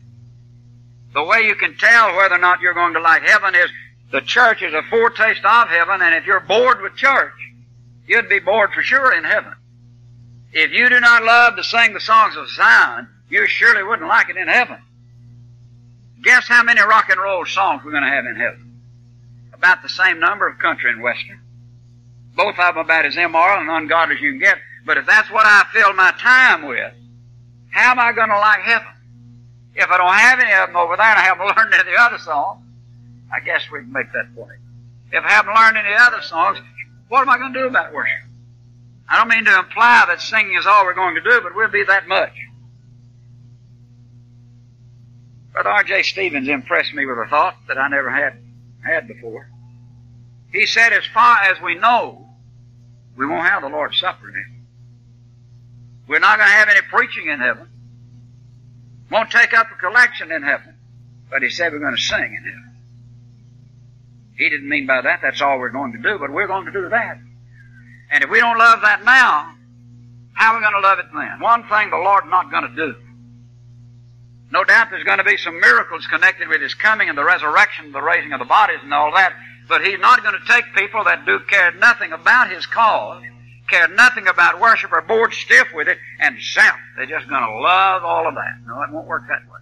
The 1.14 1.24
way 1.24 1.48
you 1.48 1.56
can 1.56 1.78
tell 1.78 2.16
whether 2.18 2.36
or 2.36 2.40
not 2.40 2.62
you're 2.62 2.74
going 2.74 2.94
to 2.94 3.00
like 3.00 3.24
heaven 3.24 3.56
is 3.56 3.70
the 4.12 4.22
church 4.22 4.62
is 4.62 4.74
a 4.74 4.84
foretaste 4.90 5.46
of 5.46 5.70
heaven, 5.70 6.02
and 6.02 6.16
if 6.16 6.26
you're 6.26 6.40
bored 6.40 6.82
with 6.82 6.96
church, 6.96 7.34
you'd 8.08 8.30
be 8.30 8.40
bored 8.40 8.72
for 8.74 8.82
sure 8.82 9.14
in 9.14 9.24
heaven. 9.24 9.54
If 10.52 10.72
you 10.72 10.90
do 10.90 11.00
not 11.00 11.24
love 11.24 11.56
to 11.56 11.64
sing 11.64 11.94
the 11.94 12.00
songs 12.00 12.36
of 12.36 12.50
Zion, 12.50 13.08
you 13.30 13.46
surely 13.48 13.84
wouldn't 13.84 14.08
like 14.08 14.30
it 14.30 14.38
in 14.38 14.48
heaven. 14.48 14.78
Guess 16.24 16.48
how 16.48 16.64
many 16.64 16.82
rock 16.82 17.10
and 17.10 17.22
roll 17.22 17.46
songs 17.46 17.84
we're 17.86 17.92
going 17.92 18.04
to 18.04 18.10
have 18.10 18.26
in 18.26 18.36
heaven? 18.36 18.82
About 19.54 19.84
the 19.84 19.90
same 19.90 20.20
number 20.20 20.48
of 20.48 20.58
country 20.58 20.92
and 20.92 21.02
western. 21.02 21.40
Both 22.36 22.60
of 22.60 22.76
them 22.76 22.86
about 22.86 23.06
as 23.06 23.18
immoral 23.18 23.62
and 23.62 23.70
ungodly 23.70 24.16
as 24.16 24.22
you 24.22 24.32
can 24.32 24.40
get. 24.40 24.58
But 24.86 24.98
if 24.98 25.06
that's 25.06 25.30
what 25.30 25.46
I 25.46 25.66
fill 25.74 25.94
my 25.94 26.12
time 26.20 26.68
with, 26.68 26.94
how 27.70 27.92
am 27.92 28.00
I 28.00 28.12
going 28.14 28.30
to 28.30 28.38
like 28.38 28.62
heaven? 28.62 28.88
If 29.76 29.90
I 29.90 29.98
don't 29.98 30.14
have 30.14 30.40
any 30.40 30.54
of 30.54 30.70
them 30.70 30.76
over 30.76 30.96
there 30.98 31.06
and 31.06 31.20
I 31.20 31.24
haven't 31.24 31.46
learned 31.58 31.74
any 31.74 31.96
other 31.98 32.18
songs, 32.18 32.66
I 33.32 33.40
guess 33.40 33.70
we 33.72 33.80
can 33.80 33.92
make 33.92 34.12
that 34.14 34.36
point. 34.36 34.60
If 35.12 35.24
I 35.24 35.30
haven't 35.30 35.54
learned 35.54 35.78
any 35.78 35.96
other 35.96 36.22
songs, 36.22 36.60
what 37.08 37.22
am 37.22 37.30
I 37.30 37.38
going 37.38 37.54
to 37.54 37.60
do 37.60 37.68
about 37.68 37.94
worship? 37.94 38.22
I 39.08 39.18
don't 39.18 39.28
mean 39.28 39.46
to 39.46 39.60
imply 39.60 40.06
that 40.08 40.22
singing 40.22 40.56
is 40.56 40.68
all 40.68 40.86
we're 40.86 40.94
going 40.94 41.16
to 41.16 41.22
do, 41.22 41.42
but 41.42 41.56
we'll 41.56 41.68
be 41.68 41.84
that 41.84 42.08
much. 42.08 42.34
Brother 45.52 45.70
R.J. 45.70 46.04
Stevens 46.04 46.48
impressed 46.48 46.94
me 46.94 47.06
with 47.06 47.18
a 47.18 47.26
thought 47.28 47.56
that 47.68 47.78
I 47.78 47.88
never 47.88 48.10
had 48.10 48.38
had 48.86 49.08
before. 49.08 49.50
He 50.52 50.66
said, 50.66 50.94
as 50.94 51.06
far 51.06 51.38
as 51.44 51.62
we 51.62 51.76
know, 51.76 52.28
we 53.16 53.26
won't 53.26 53.48
have 53.48 53.62
the 53.62 53.70
Lord's 53.70 54.00
Supper 54.00 54.30
in 54.30 54.36
heaven. 54.36 54.66
We're 56.08 56.20
not 56.20 56.38
going 56.38 56.50
to 56.50 56.56
have 56.56 56.70
any 56.70 56.82
preaching 56.82 57.28
in 57.28 57.40
heaven. 57.40 57.68
Won't 59.12 59.30
take 59.30 59.54
up 59.54 59.68
a 59.72 59.76
collection 59.76 60.32
in 60.32 60.42
heaven. 60.42 60.76
But 61.30 61.44
he 61.44 61.50
said 61.50 61.72
we're 61.72 61.80
going 61.80 61.96
to 61.96 62.02
sing 62.02 62.36
in 62.36 62.44
heaven. 62.44 62.72
He 64.38 64.50
didn't 64.50 64.70
mean 64.70 64.88
by 64.88 65.02
that 65.02 65.20
that's 65.22 65.42
all 65.42 65.60
we're 65.60 65.70
going 65.70 65.92
to 65.92 65.98
do, 66.00 66.18
but 66.18 66.32
we're 66.32 66.48
going 66.48 66.66
to 66.66 66.72
do 66.72 66.90
that. 66.90 67.20
And 68.10 68.24
if 68.24 68.30
we 68.30 68.40
don't 68.40 68.58
love 68.58 68.82
that 68.82 69.04
now, 69.04 69.54
how 70.34 70.54
are 70.54 70.58
we 70.58 70.62
going 70.62 70.74
to 70.74 70.80
love 70.80 71.00
it 71.00 71.06
then? 71.14 71.40
One 71.42 71.68
thing 71.68 71.90
the 71.90 71.98
Lord's 71.98 72.28
not 72.30 72.50
going 72.50 72.64
to 72.64 72.76
do. 72.76 72.96
No 74.52 74.64
doubt 74.64 74.88
there's 74.90 75.04
going 75.04 75.20
to 75.20 75.24
be 75.24 75.38
some 75.38 75.60
miracles 75.60 76.08
connected 76.08 76.48
with 76.48 76.62
His 76.62 76.74
coming 76.74 77.10
and 77.10 77.18
the 77.18 77.24
resurrection, 77.24 77.92
the 77.92 78.02
raising 78.02 78.34
of 78.34 78.40
the 78.40 78.46
bodies 78.46 78.80
and 78.82 78.94
all 78.94 79.12
that. 79.14 79.34
But 79.70 79.86
he's 79.86 80.00
not 80.00 80.24
going 80.24 80.34
to 80.34 80.52
take 80.52 80.66
people 80.76 81.04
that 81.04 81.28
do 81.28 81.40
care 81.48 81.72
nothing 81.74 82.12
about 82.12 82.52
his 82.52 82.66
cause, 82.66 83.24
care 83.70 83.88
nothing 83.88 84.28
about 84.28 84.60
worship, 84.60 84.92
or 84.92 85.02
bored 85.02 85.32
stiff 85.32 85.68
with 85.76 85.88
it, 85.88 86.00
and 86.20 86.42
shout. 86.42 86.76
They're 86.98 87.06
just 87.06 87.30
going 87.30 87.44
to 87.44 87.60
love 87.60 88.04
all 88.04 88.28
of 88.28 88.34
that. 88.34 88.58
No, 88.66 88.82
it 88.82 88.90
won't 88.92 89.08
work 89.08 89.28
that 89.30 89.44
way. 89.44 89.60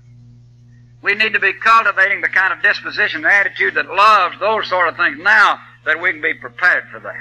We 1.01 1.13
need 1.13 1.33
to 1.33 1.39
be 1.39 1.51
cultivating 1.53 2.21
the 2.21 2.29
kind 2.29 2.53
of 2.53 2.63
disposition 2.63 3.25
and 3.25 3.33
attitude 3.33 3.75
that 3.75 3.87
loves 3.87 4.39
those 4.39 4.67
sort 4.69 4.87
of 4.87 4.95
things 4.95 5.19
now 5.19 5.59
that 5.85 6.01
we 6.01 6.13
can 6.13 6.21
be 6.21 6.33
prepared 6.33 6.85
for 6.89 7.01
that. 7.01 7.15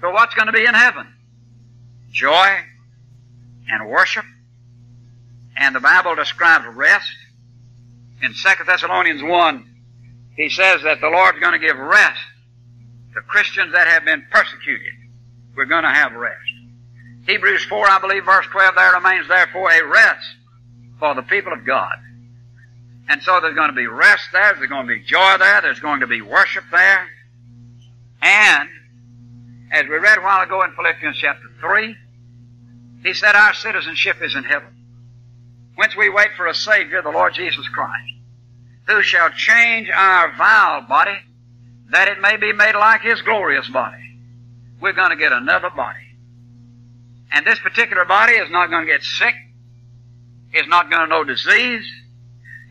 So 0.00 0.10
what's 0.10 0.34
going 0.34 0.46
to 0.46 0.52
be 0.52 0.66
in 0.66 0.74
heaven? 0.74 1.06
Joy 2.10 2.58
and 3.68 3.88
worship. 3.88 4.24
And 5.56 5.74
the 5.74 5.80
Bible 5.80 6.16
describes 6.16 6.66
rest. 6.74 7.10
In 8.20 8.32
2 8.32 8.64
Thessalonians 8.66 9.22
1, 9.22 9.64
he 10.38 10.48
says 10.48 10.82
that 10.84 11.00
the 11.00 11.08
Lord's 11.08 11.40
going 11.40 11.58
to 11.60 11.66
give 11.66 11.76
rest 11.76 12.20
to 13.14 13.20
Christians 13.22 13.72
that 13.72 13.88
have 13.88 14.04
been 14.04 14.24
persecuted. 14.30 14.94
We're 15.56 15.64
going 15.64 15.82
to 15.82 15.90
have 15.90 16.12
rest. 16.12 16.38
Hebrews 17.26 17.64
4, 17.64 17.90
I 17.90 17.98
believe, 17.98 18.24
verse 18.24 18.46
12, 18.46 18.74
there 18.76 18.92
remains 18.92 19.26
therefore 19.26 19.68
a 19.68 19.84
rest 19.84 20.26
for 21.00 21.16
the 21.16 21.22
people 21.22 21.52
of 21.52 21.66
God. 21.66 21.92
And 23.08 23.20
so 23.20 23.40
there's 23.40 23.56
going 23.56 23.70
to 23.70 23.74
be 23.74 23.88
rest 23.88 24.28
there, 24.32 24.54
there's 24.54 24.68
going 24.68 24.86
to 24.86 24.94
be 24.94 25.02
joy 25.02 25.36
there, 25.38 25.60
there's 25.60 25.80
going 25.80 26.00
to 26.00 26.06
be 26.06 26.22
worship 26.22 26.64
there. 26.70 27.08
And, 28.22 28.68
as 29.72 29.86
we 29.88 29.96
read 29.96 30.18
a 30.18 30.20
while 30.20 30.42
ago 30.42 30.62
in 30.62 30.70
Philippians 30.76 31.18
chapter 31.18 31.48
3, 31.60 31.96
He 33.02 33.12
said 33.12 33.34
our 33.34 33.54
citizenship 33.54 34.18
is 34.22 34.36
in 34.36 34.44
heaven, 34.44 34.68
whence 35.74 35.96
we 35.96 36.08
wait 36.08 36.28
for 36.36 36.46
a 36.46 36.54
Savior, 36.54 37.02
the 37.02 37.10
Lord 37.10 37.34
Jesus 37.34 37.66
Christ, 37.68 38.12
who 38.88 39.02
shall 39.02 39.30
change 39.30 39.88
our 39.90 40.34
vile 40.36 40.82
body 40.82 41.18
that 41.90 42.08
it 42.08 42.20
may 42.20 42.36
be 42.36 42.52
made 42.52 42.74
like 42.74 43.02
His 43.02 43.20
glorious 43.22 43.68
body. 43.68 44.18
We're 44.80 44.92
going 44.92 45.10
to 45.10 45.16
get 45.16 45.32
another 45.32 45.70
body. 45.70 45.98
And 47.30 47.46
this 47.46 47.58
particular 47.58 48.04
body 48.04 48.32
is 48.32 48.50
not 48.50 48.70
going 48.70 48.86
to 48.86 48.92
get 48.92 49.02
sick, 49.02 49.34
is 50.54 50.66
not 50.68 50.90
going 50.90 51.02
to 51.02 51.06
know 51.06 51.24
disease. 51.24 51.84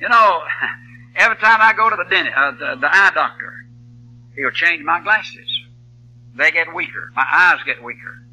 You 0.01 0.09
know, 0.09 0.43
every 1.15 1.37
time 1.37 1.59
I 1.61 1.73
go 1.73 1.89
to 1.89 1.95
the, 1.95 2.05
dentist, 2.09 2.35
uh, 2.35 2.51
the, 2.51 2.75
the 2.81 2.89
eye 2.91 3.11
doctor, 3.13 3.53
he'll 4.35 4.51
change 4.51 4.83
my 4.83 5.01
glasses. 5.01 5.49
They 6.35 6.51
get 6.51 6.73
weaker. 6.73 7.11
My 7.15 7.25
eyes 7.29 7.59
get 7.65 7.83
weaker. 7.83 8.23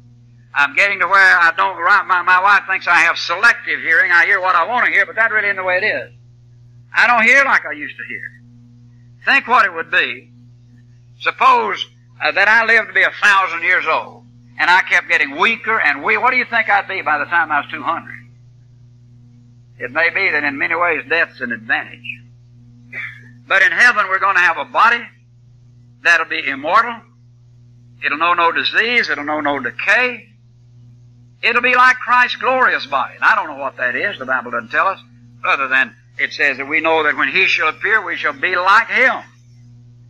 I'm 0.53 0.73
getting 0.73 0.99
to 0.99 1.07
where 1.07 1.37
I 1.37 1.51
don't, 1.57 1.75
my, 2.07 2.21
my 2.21 2.41
wife 2.41 2.63
thinks 2.67 2.87
I 2.87 2.99
have 3.01 3.17
selective 3.17 3.81
hearing. 3.81 4.11
I 4.11 4.25
hear 4.25 4.39
what 4.39 4.55
I 4.55 4.65
want 4.65 4.85
to 4.85 4.91
hear, 4.91 5.05
but 5.05 5.15
that 5.15 5.31
really 5.31 5.49
isn't 5.49 5.57
the 5.57 5.63
way 5.63 5.77
it 5.77 5.83
is. 5.83 6.13
I 6.95 7.07
don't 7.07 7.23
hear 7.23 7.43
like 7.43 7.65
I 7.65 7.73
used 7.73 7.97
to 7.97 8.03
hear. 8.07 8.31
Think 9.25 9.47
what 9.47 9.65
it 9.65 9.73
would 9.73 9.91
be. 9.91 10.31
Suppose 11.19 11.85
uh, 12.23 12.31
that 12.31 12.47
I 12.47 12.65
lived 12.65 12.87
to 12.87 12.93
be 12.93 13.03
a 13.03 13.11
thousand 13.21 13.63
years 13.63 13.85
old, 13.87 14.23
and 14.59 14.69
I 14.69 14.81
kept 14.83 15.09
getting 15.09 15.37
weaker 15.37 15.79
and 15.79 16.03
weaker. 16.03 16.21
What 16.21 16.31
do 16.31 16.37
you 16.37 16.45
think 16.45 16.69
I'd 16.69 16.87
be 16.87 17.01
by 17.01 17.17
the 17.17 17.25
time 17.25 17.51
I 17.51 17.59
was 17.61 17.69
200? 17.71 18.15
It 19.77 19.91
may 19.91 20.09
be 20.09 20.31
that 20.31 20.43
in 20.43 20.57
many 20.57 20.75
ways 20.75 21.03
death's 21.09 21.41
an 21.41 21.51
advantage. 21.51 21.99
But 23.47 23.61
in 23.61 23.71
heaven 23.71 24.07
we're 24.07 24.19
going 24.19 24.35
to 24.35 24.41
have 24.41 24.57
a 24.57 24.65
body 24.65 25.03
that'll 26.01 26.27
be 26.27 26.47
immortal. 26.47 26.95
It'll 28.03 28.17
know 28.17 28.33
no 28.33 28.51
disease. 28.51 29.09
It'll 29.09 29.25
know 29.25 29.41
no 29.41 29.59
decay. 29.59 30.29
It'll 31.41 31.61
be 31.61 31.75
like 31.75 31.97
Christ's 31.97 32.37
glorious 32.37 32.85
body. 32.85 33.15
And 33.15 33.23
I 33.23 33.35
don't 33.35 33.47
know 33.47 33.61
what 33.61 33.77
that 33.77 33.95
is. 33.95 34.17
The 34.17 34.25
Bible 34.25 34.51
doesn't 34.51 34.69
tell 34.69 34.87
us. 34.87 34.99
Other 35.43 35.67
than 35.67 35.95
it 36.17 36.33
says 36.33 36.57
that 36.57 36.67
we 36.67 36.79
know 36.79 37.03
that 37.03 37.17
when 37.17 37.29
He 37.29 37.47
shall 37.47 37.67
appear, 37.67 38.03
we 38.03 38.15
shall 38.15 38.33
be 38.33 38.55
like 38.55 38.87
Him. 38.87 39.23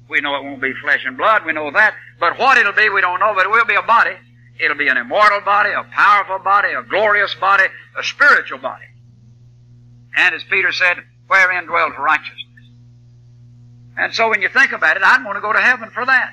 We 0.07 0.21
know 0.21 0.35
it 0.35 0.43
won't 0.43 0.61
be 0.61 0.73
flesh 0.81 1.03
and 1.05 1.17
blood. 1.17 1.45
We 1.45 1.53
know 1.53 1.71
that. 1.71 1.95
But 2.19 2.37
what 2.37 2.57
it'll 2.57 2.73
be, 2.73 2.89
we 2.89 3.01
don't 3.01 3.19
know. 3.19 3.33
But 3.35 3.45
it 3.45 3.49
will 3.49 3.65
be 3.65 3.75
a 3.75 3.81
body. 3.81 4.15
It'll 4.59 4.77
be 4.77 4.87
an 4.87 4.97
immortal 4.97 5.41
body, 5.41 5.71
a 5.71 5.83
powerful 5.83 6.39
body, 6.39 6.69
a 6.73 6.83
glorious 6.83 7.33
body, 7.35 7.65
a 7.97 8.03
spiritual 8.03 8.59
body. 8.59 8.85
And 10.15 10.33
as 10.33 10.43
Peter 10.43 10.71
said, 10.71 10.97
wherein 11.27 11.65
dwells 11.65 11.93
righteousness. 11.97 12.41
And 13.97 14.13
so 14.13 14.29
when 14.29 14.41
you 14.41 14.49
think 14.49 14.71
about 14.71 14.97
it, 14.97 15.03
I'd 15.03 15.25
want 15.25 15.37
to 15.37 15.41
go 15.41 15.51
to 15.51 15.59
heaven 15.59 15.89
for 15.89 16.05
that. 16.05 16.31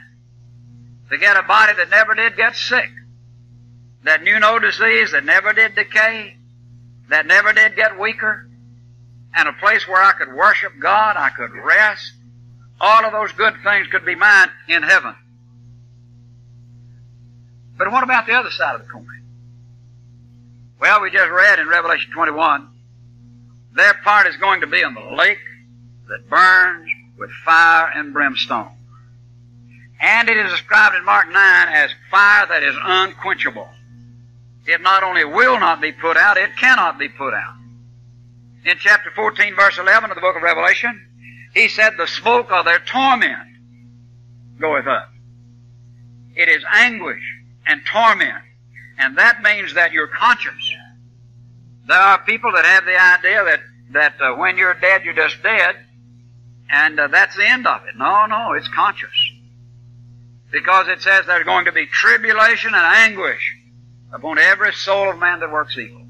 To 1.11 1.18
get 1.18 1.37
a 1.37 1.42
body 1.42 1.72
that 1.76 1.90
never 1.90 2.14
did 2.14 2.37
get 2.37 2.56
sick, 2.56 2.90
that 4.04 4.22
knew 4.22 4.38
no 4.38 4.58
disease, 4.58 5.12
that 5.12 5.24
never 5.24 5.52
did 5.52 5.74
decay, 5.74 6.37
that 7.08 7.26
never 7.26 7.52
did 7.52 7.76
get 7.76 7.98
weaker, 7.98 8.48
and 9.35 9.49
a 9.49 9.53
place 9.55 9.87
where 9.88 10.03
I 10.03 10.12
could 10.12 10.33
worship 10.33 10.73
God, 10.81 11.16
I 11.16 11.31
could 11.31 11.53
rest. 11.53 12.12
All 12.81 13.05
of 13.05 13.12
those 13.12 13.33
good 13.33 13.55
things 13.62 13.87
could 13.88 14.05
be 14.05 14.14
mine 14.14 14.49
in 14.68 14.83
heaven. 14.83 15.14
But 17.79 17.90
what 17.90 18.03
about 18.03 18.27
the 18.27 18.35
other 18.35 18.51
side 18.51 18.75
of 18.75 18.83
the 18.83 18.88
coin? 18.88 19.07
Well, 20.81 21.01
we 21.01 21.11
just 21.11 21.31
read 21.31 21.59
in 21.59 21.68
Revelation 21.68 22.12
21, 22.12 22.68
their 23.75 23.95
part 23.95 24.27
is 24.27 24.37
going 24.37 24.61
to 24.61 24.66
be 24.66 24.83
in 24.83 24.95
the 24.95 25.14
lake 25.16 25.38
that 26.09 26.29
burns 26.29 26.88
with 27.16 27.31
fire 27.45 27.90
and 27.95 28.12
brimstone. 28.12 28.71
And 30.01 30.29
it 30.29 30.37
is 30.37 30.51
described 30.51 30.97
in 30.97 31.05
Mark 31.05 31.31
9 31.31 31.68
as 31.68 31.90
fire 32.11 32.47
that 32.49 32.62
is 32.64 32.75
unquenchable. 32.83 33.68
It 34.66 34.81
not 34.81 35.05
only 35.05 35.25
will 35.25 35.59
not 35.61 35.81
be 35.81 35.92
put 35.92 36.16
out, 36.16 36.37
it 36.37 36.51
cannot 36.57 36.99
be 36.99 37.09
put 37.09 37.33
out. 37.33 37.55
In 38.64 38.79
chapter 38.79 39.11
14, 39.14 39.57
verse 39.57 39.79
11 39.79 40.11
of 40.11 40.14
the 40.14 40.20
book 40.20 40.37
of 40.37 40.42
Revelation, 40.42 41.01
he 41.55 41.68
said, 41.68 41.94
The 41.96 42.07
smoke 42.07 42.51
of 42.51 42.64
their 42.64 42.79
torment 42.79 43.48
goeth 44.61 44.87
up. 44.87 45.11
It 46.35 46.48
is 46.48 46.64
anguish 46.72 47.22
and 47.66 47.83
torment. 47.85 48.44
And 48.98 49.18
that 49.18 49.42
means 49.42 49.75
that 49.75 49.92
you're 49.92 50.09
conscious. 50.09 50.75
There 51.87 51.98
are 51.98 52.22
people 52.22 52.53
that 52.53 52.64
have 52.64 52.85
the 52.85 53.01
idea 53.01 53.44
that, 53.44 53.61
that 53.92 54.20
uh, 54.20 54.37
when 54.37 54.57
you're 54.57 54.75
dead, 54.75 55.05
you're 55.05 55.14
just 55.14 55.42
dead, 55.42 55.75
and 56.70 56.98
uh, 56.98 57.09
that's 57.09 57.37
the 57.37 57.46
end 57.46 57.66
of 57.66 57.85
it. 57.87 57.96
No, 57.96 58.27
no, 58.27 58.53
it's 58.53 58.68
conscious. 58.68 59.11
Because 60.51 60.88
it 60.88 61.03
says 61.03 61.27
there's 61.27 61.44
going 61.44 61.64
to 61.64 61.72
be 61.72 61.87
tribulation 61.87 62.75
and 62.75 62.85
anguish 62.85 63.57
upon 64.12 64.38
every 64.38 64.72
soul 64.72 65.11
of 65.11 65.18
man 65.18 65.40
that 65.40 65.51
works 65.51 65.77
evil. 65.77 66.01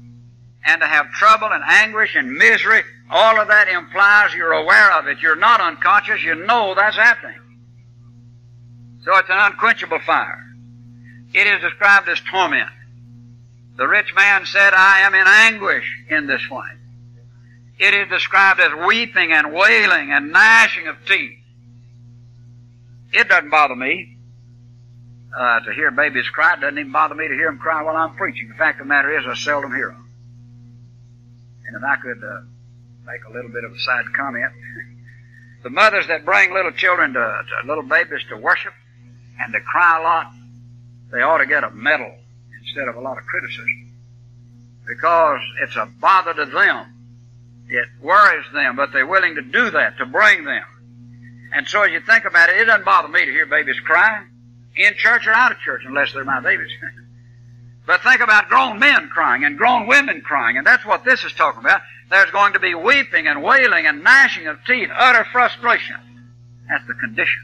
And 0.65 0.81
to 0.81 0.87
have 0.87 1.11
trouble 1.11 1.49
and 1.51 1.63
anguish 1.65 2.15
and 2.15 2.31
misery, 2.31 2.81
all 3.09 3.39
of 3.39 3.49
that 3.49 3.67
implies 3.67 4.33
you're 4.33 4.53
aware 4.53 4.91
of 4.93 5.07
it. 5.07 5.19
You're 5.21 5.35
not 5.35 5.59
unconscious, 5.59 6.23
you 6.23 6.35
know 6.35 6.73
that's 6.75 6.95
happening. 6.95 7.39
So 9.03 9.15
it's 9.17 9.29
an 9.29 9.37
unquenchable 9.37 9.99
fire. 9.99 10.43
It 11.33 11.47
is 11.47 11.61
described 11.61 12.07
as 12.07 12.21
torment. 12.31 12.69
The 13.75 13.87
rich 13.87 14.13
man 14.15 14.45
said, 14.45 14.73
I 14.73 15.01
am 15.01 15.13
in 15.13 15.25
anguish 15.27 15.85
in 16.09 16.27
this 16.27 16.41
flame. 16.43 16.79
It 17.79 17.93
is 17.93 18.07
described 18.07 18.59
as 18.59 18.71
weeping 18.87 19.31
and 19.33 19.51
wailing 19.51 20.11
and 20.11 20.31
gnashing 20.31 20.87
of 20.87 20.95
teeth. 21.07 21.39
It 23.11 23.27
doesn't 23.27 23.49
bother 23.49 23.75
me 23.75 24.17
uh, 25.37 25.59
to 25.61 25.73
hear 25.73 25.91
babies 25.91 26.29
cry. 26.29 26.53
It 26.53 26.61
doesn't 26.61 26.77
even 26.77 26.91
bother 26.91 27.15
me 27.15 27.27
to 27.27 27.33
hear 27.33 27.47
them 27.47 27.57
cry 27.57 27.81
while 27.81 27.95
I'm 27.95 28.15
preaching. 28.15 28.47
The 28.47 28.55
fact 28.55 28.79
of 28.79 28.85
the 28.85 28.89
matter 28.89 29.17
is, 29.17 29.25
I 29.27 29.33
seldom 29.35 29.73
hear 29.73 29.89
them. 29.89 30.02
And 31.65 31.75
if 31.75 31.83
I 31.83 31.95
could 31.97 32.23
uh, 32.23 32.41
make 33.05 33.23
a 33.25 33.31
little 33.31 33.51
bit 33.51 33.63
of 33.63 33.71
a 33.71 33.79
side 33.79 34.05
comment, 34.15 34.51
the 35.63 35.69
mothers 35.69 36.07
that 36.07 36.25
bring 36.25 36.53
little 36.53 36.71
children 36.71 37.13
to, 37.13 37.19
to 37.19 37.67
little 37.67 37.83
babies 37.83 38.21
to 38.29 38.37
worship 38.37 38.73
and 39.39 39.53
to 39.53 39.59
cry 39.61 39.99
a 39.99 40.03
lot, 40.03 40.33
they 41.11 41.21
ought 41.21 41.37
to 41.39 41.45
get 41.45 41.63
a 41.63 41.71
medal 41.71 42.13
instead 42.61 42.87
of 42.87 42.95
a 42.95 42.99
lot 42.99 43.17
of 43.17 43.25
criticism. 43.25 43.91
Because 44.87 45.39
it's 45.61 45.75
a 45.75 45.85
bother 45.99 46.33
to 46.33 46.45
them. 46.45 46.87
It 47.69 47.87
worries 48.01 48.45
them, 48.53 48.75
but 48.75 48.91
they're 48.91 49.07
willing 49.07 49.35
to 49.35 49.41
do 49.41 49.71
that, 49.71 49.97
to 49.97 50.05
bring 50.05 50.43
them. 50.43 50.65
And 51.55 51.67
so 51.67 51.83
as 51.83 51.91
you 51.91 52.01
think 52.01 52.25
about 52.25 52.49
it, 52.49 52.57
it 52.57 52.65
doesn't 52.65 52.83
bother 52.83 53.07
me 53.07 53.25
to 53.25 53.31
hear 53.31 53.45
babies 53.45 53.79
cry, 53.79 54.25
in 54.75 54.95
church 54.95 55.27
or 55.27 55.33
out 55.33 55.51
of 55.51 55.59
church, 55.59 55.83
unless 55.85 56.11
they're 56.13 56.25
my 56.25 56.39
babies. 56.39 56.71
but 57.85 58.01
think 58.01 58.21
about 58.21 58.49
grown 58.49 58.79
men 58.79 59.09
crying 59.09 59.43
and 59.43 59.57
grown 59.57 59.87
women 59.87 60.21
crying, 60.21 60.57
and 60.57 60.65
that's 60.65 60.85
what 60.85 61.03
this 61.03 61.23
is 61.23 61.33
talking 61.33 61.59
about. 61.59 61.81
There's 62.09 62.31
going 62.31 62.53
to 62.53 62.59
be 62.59 62.75
weeping 62.75 63.27
and 63.27 63.43
wailing 63.43 63.85
and 63.85 64.03
gnashing 64.03 64.47
of 64.47 64.63
teeth, 64.65 64.89
utter 64.93 65.25
frustration. 65.31 65.97
That's 66.69 66.85
the 66.87 66.93
condition. 66.93 67.43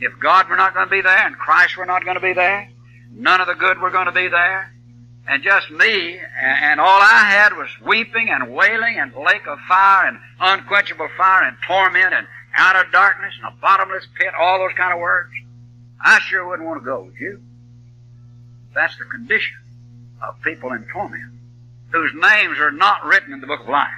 If 0.00 0.18
God 0.18 0.48
were 0.48 0.56
not 0.56 0.72
going 0.72 0.86
to 0.86 0.90
be 0.90 1.02
there 1.02 1.26
and 1.26 1.36
Christ 1.36 1.76
were 1.76 1.84
not 1.84 2.04
going 2.04 2.14
to 2.14 2.22
be 2.22 2.32
there, 2.32 2.70
none 3.12 3.40
of 3.40 3.46
the 3.46 3.54
good 3.54 3.80
were 3.80 3.90
going 3.90 4.06
to 4.06 4.12
be 4.12 4.28
there, 4.28 4.72
and 5.28 5.42
just 5.42 5.70
me, 5.70 6.18
and 6.42 6.80
all 6.80 7.00
I 7.02 7.24
had 7.28 7.56
was 7.56 7.68
weeping 7.86 8.30
and 8.30 8.54
wailing 8.54 8.98
and 8.98 9.14
lake 9.14 9.46
of 9.46 9.58
fire 9.68 10.08
and 10.08 10.18
unquenchable 10.40 11.08
fire 11.16 11.46
and 11.46 11.56
torment 11.66 12.14
and 12.14 12.26
outer 12.56 12.88
darkness 12.90 13.34
and 13.42 13.52
a 13.52 13.60
bottomless 13.60 14.06
pit, 14.18 14.32
all 14.38 14.58
those 14.58 14.76
kind 14.76 14.92
of 14.92 14.98
words. 14.98 15.30
I 16.02 16.18
sure 16.20 16.48
wouldn't 16.48 16.66
want 16.66 16.80
to 16.80 16.84
go, 16.84 17.02
would 17.02 17.14
you? 17.20 17.42
That's 18.74 18.96
the 18.98 19.04
condition 19.04 19.56
of 20.22 20.40
people 20.42 20.72
in 20.72 20.84
torment, 20.92 21.32
whose 21.92 22.12
names 22.14 22.58
are 22.58 22.70
not 22.70 23.04
written 23.04 23.32
in 23.32 23.40
the 23.40 23.46
book 23.46 23.60
of 23.60 23.68
life. 23.68 23.88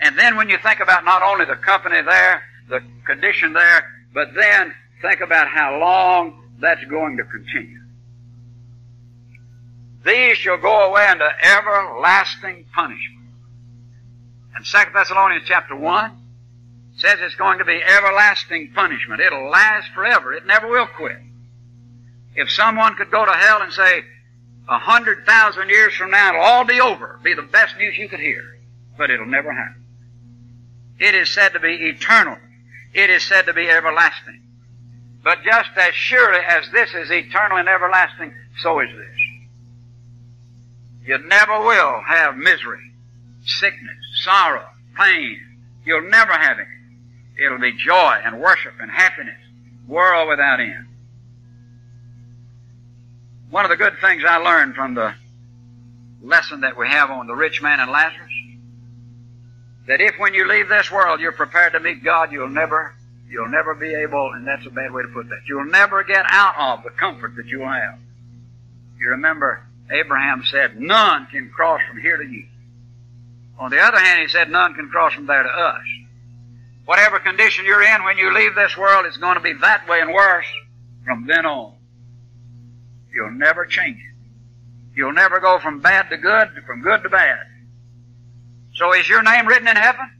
And 0.00 0.18
then 0.18 0.36
when 0.36 0.48
you 0.48 0.58
think 0.58 0.80
about 0.80 1.04
not 1.04 1.22
only 1.22 1.44
the 1.44 1.56
company 1.56 2.00
there, 2.02 2.42
the 2.68 2.80
condition 3.06 3.52
there, 3.52 3.92
but 4.12 4.28
then 4.34 4.72
think 5.02 5.20
about 5.20 5.48
how 5.48 5.78
long 5.78 6.42
that's 6.58 6.84
going 6.84 7.16
to 7.18 7.24
continue. 7.24 7.80
These 10.04 10.36
shall 10.38 10.58
go 10.58 10.88
away 10.88 11.08
into 11.10 11.28
everlasting 11.42 12.66
punishment. 12.72 13.26
And 14.54 14.64
2 14.64 14.78
Thessalonians 14.94 15.44
chapter 15.46 15.74
1 15.74 16.12
says 16.96 17.18
it's 17.20 17.34
going 17.34 17.58
to 17.58 17.64
be 17.64 17.82
everlasting 17.82 18.72
punishment. 18.74 19.20
It'll 19.20 19.50
last 19.50 19.90
forever. 19.92 20.32
It 20.32 20.46
never 20.46 20.68
will 20.68 20.86
quit. 20.86 21.18
If 22.36 22.50
someone 22.50 22.94
could 22.94 23.10
go 23.10 23.24
to 23.24 23.32
hell 23.32 23.62
and 23.62 23.72
say, 23.72 24.04
a 24.68 24.78
hundred 24.78 25.24
thousand 25.24 25.70
years 25.70 25.94
from 25.94 26.10
now 26.10 26.30
it'll 26.30 26.42
all 26.42 26.64
be 26.64 26.80
over, 26.80 27.18
be 27.22 27.34
the 27.34 27.42
best 27.42 27.76
news 27.78 27.96
you 27.96 28.08
could 28.08 28.20
hear. 28.20 28.58
But 28.98 29.10
it'll 29.10 29.26
never 29.26 29.52
happen. 29.52 29.84
It 30.98 31.14
is 31.14 31.32
said 31.32 31.50
to 31.50 31.60
be 31.60 31.74
eternal. 31.88 32.36
It 32.92 33.10
is 33.10 33.22
said 33.22 33.46
to 33.46 33.54
be 33.54 33.68
everlasting. 33.68 34.42
But 35.22 35.42
just 35.42 35.70
as 35.76 35.94
surely 35.94 36.38
as 36.38 36.70
this 36.70 36.94
is 36.94 37.10
eternal 37.10 37.58
and 37.58 37.68
everlasting, 37.68 38.32
so 38.60 38.80
is 38.80 38.90
this. 38.90 39.18
You 41.04 41.18
never 41.18 41.60
will 41.60 42.00
have 42.06 42.36
misery, 42.36 42.92
sickness, 43.44 43.96
sorrow, 44.22 44.66
pain. 44.98 45.40
You'll 45.84 46.08
never 46.08 46.32
have 46.32 46.58
it. 46.58 46.66
It'll 47.44 47.58
be 47.58 47.72
joy 47.72 48.20
and 48.24 48.40
worship 48.40 48.74
and 48.80 48.90
happiness, 48.90 49.40
world 49.86 50.28
without 50.28 50.60
end. 50.60 50.86
One 53.50 53.64
of 53.64 53.70
the 53.70 53.76
good 53.76 53.98
things 54.00 54.24
I 54.26 54.38
learned 54.38 54.74
from 54.74 54.94
the 54.94 55.14
lesson 56.20 56.62
that 56.62 56.76
we 56.76 56.88
have 56.88 57.10
on 57.10 57.26
the 57.26 57.34
rich 57.34 57.62
man 57.62 57.80
and 57.80 57.90
Lazarus? 57.90 58.32
That 59.86 60.00
if 60.00 60.18
when 60.18 60.34
you 60.34 60.48
leave 60.48 60.68
this 60.68 60.90
world 60.90 61.20
you're 61.20 61.32
prepared 61.32 61.72
to 61.72 61.80
meet 61.80 62.02
God, 62.02 62.32
you'll 62.32 62.48
never, 62.48 62.94
you'll 63.28 63.48
never 63.48 63.74
be 63.74 63.94
able, 63.94 64.32
and 64.32 64.46
that's 64.46 64.66
a 64.66 64.70
bad 64.70 64.92
way 64.92 65.02
to 65.02 65.08
put 65.08 65.28
that, 65.28 65.42
you'll 65.46 65.66
never 65.66 66.02
get 66.02 66.26
out 66.28 66.78
of 66.78 66.84
the 66.84 66.90
comfort 66.90 67.36
that 67.36 67.46
you'll 67.46 67.68
have. 67.68 67.98
You 68.98 69.10
remember 69.10 69.62
Abraham 69.90 70.42
said, 70.44 70.80
none 70.80 71.26
can 71.26 71.50
cross 71.50 71.80
from 71.88 72.00
here 72.00 72.16
to 72.16 72.24
you. 72.24 72.46
On 73.58 73.70
the 73.70 73.78
other 73.78 73.98
hand, 73.98 74.20
he 74.20 74.28
said, 74.28 74.50
none 74.50 74.74
can 74.74 74.88
cross 74.88 75.14
from 75.14 75.26
there 75.26 75.44
to 75.44 75.48
us. 75.48 75.84
Whatever 76.84 77.20
condition 77.20 77.64
you're 77.64 77.82
in 77.82 78.04
when 78.04 78.18
you 78.18 78.34
leave 78.34 78.54
this 78.54 78.76
world, 78.76 79.06
it's 79.06 79.16
going 79.16 79.36
to 79.36 79.40
be 79.40 79.52
that 79.54 79.88
way 79.88 80.00
and 80.00 80.12
worse 80.12 80.46
from 81.04 81.26
then 81.26 81.46
on. 81.46 81.75
You'll 83.16 83.30
never 83.30 83.64
change 83.64 83.96
it. 83.96 84.14
You'll 84.94 85.14
never 85.14 85.40
go 85.40 85.58
from 85.58 85.80
bad 85.80 86.10
to 86.10 86.18
good, 86.18 86.50
from 86.66 86.82
good 86.82 87.02
to 87.02 87.08
bad. 87.08 87.38
So 88.74 88.92
is 88.92 89.08
your 89.08 89.22
name 89.22 89.46
written 89.46 89.66
in 89.66 89.76
heaven? 89.76 90.10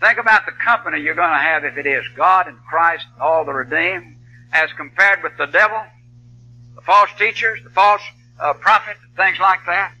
Think 0.00 0.18
about 0.18 0.46
the 0.46 0.52
company 0.52 1.00
you're 1.00 1.16
going 1.16 1.32
to 1.32 1.38
have 1.38 1.64
if 1.64 1.76
it 1.76 1.86
is 1.86 2.04
God 2.16 2.46
and 2.46 2.56
Christ, 2.70 3.04
all 3.20 3.44
the 3.44 3.52
redeemed, 3.52 4.16
as 4.52 4.70
compared 4.76 5.24
with 5.24 5.32
the 5.38 5.46
devil, 5.46 5.82
the 6.76 6.82
false 6.82 7.10
teachers, 7.18 7.58
the 7.64 7.70
false 7.70 8.02
uh, 8.38 8.52
prophet, 8.54 8.96
things 9.16 9.38
like 9.40 9.60
that. 9.66 9.92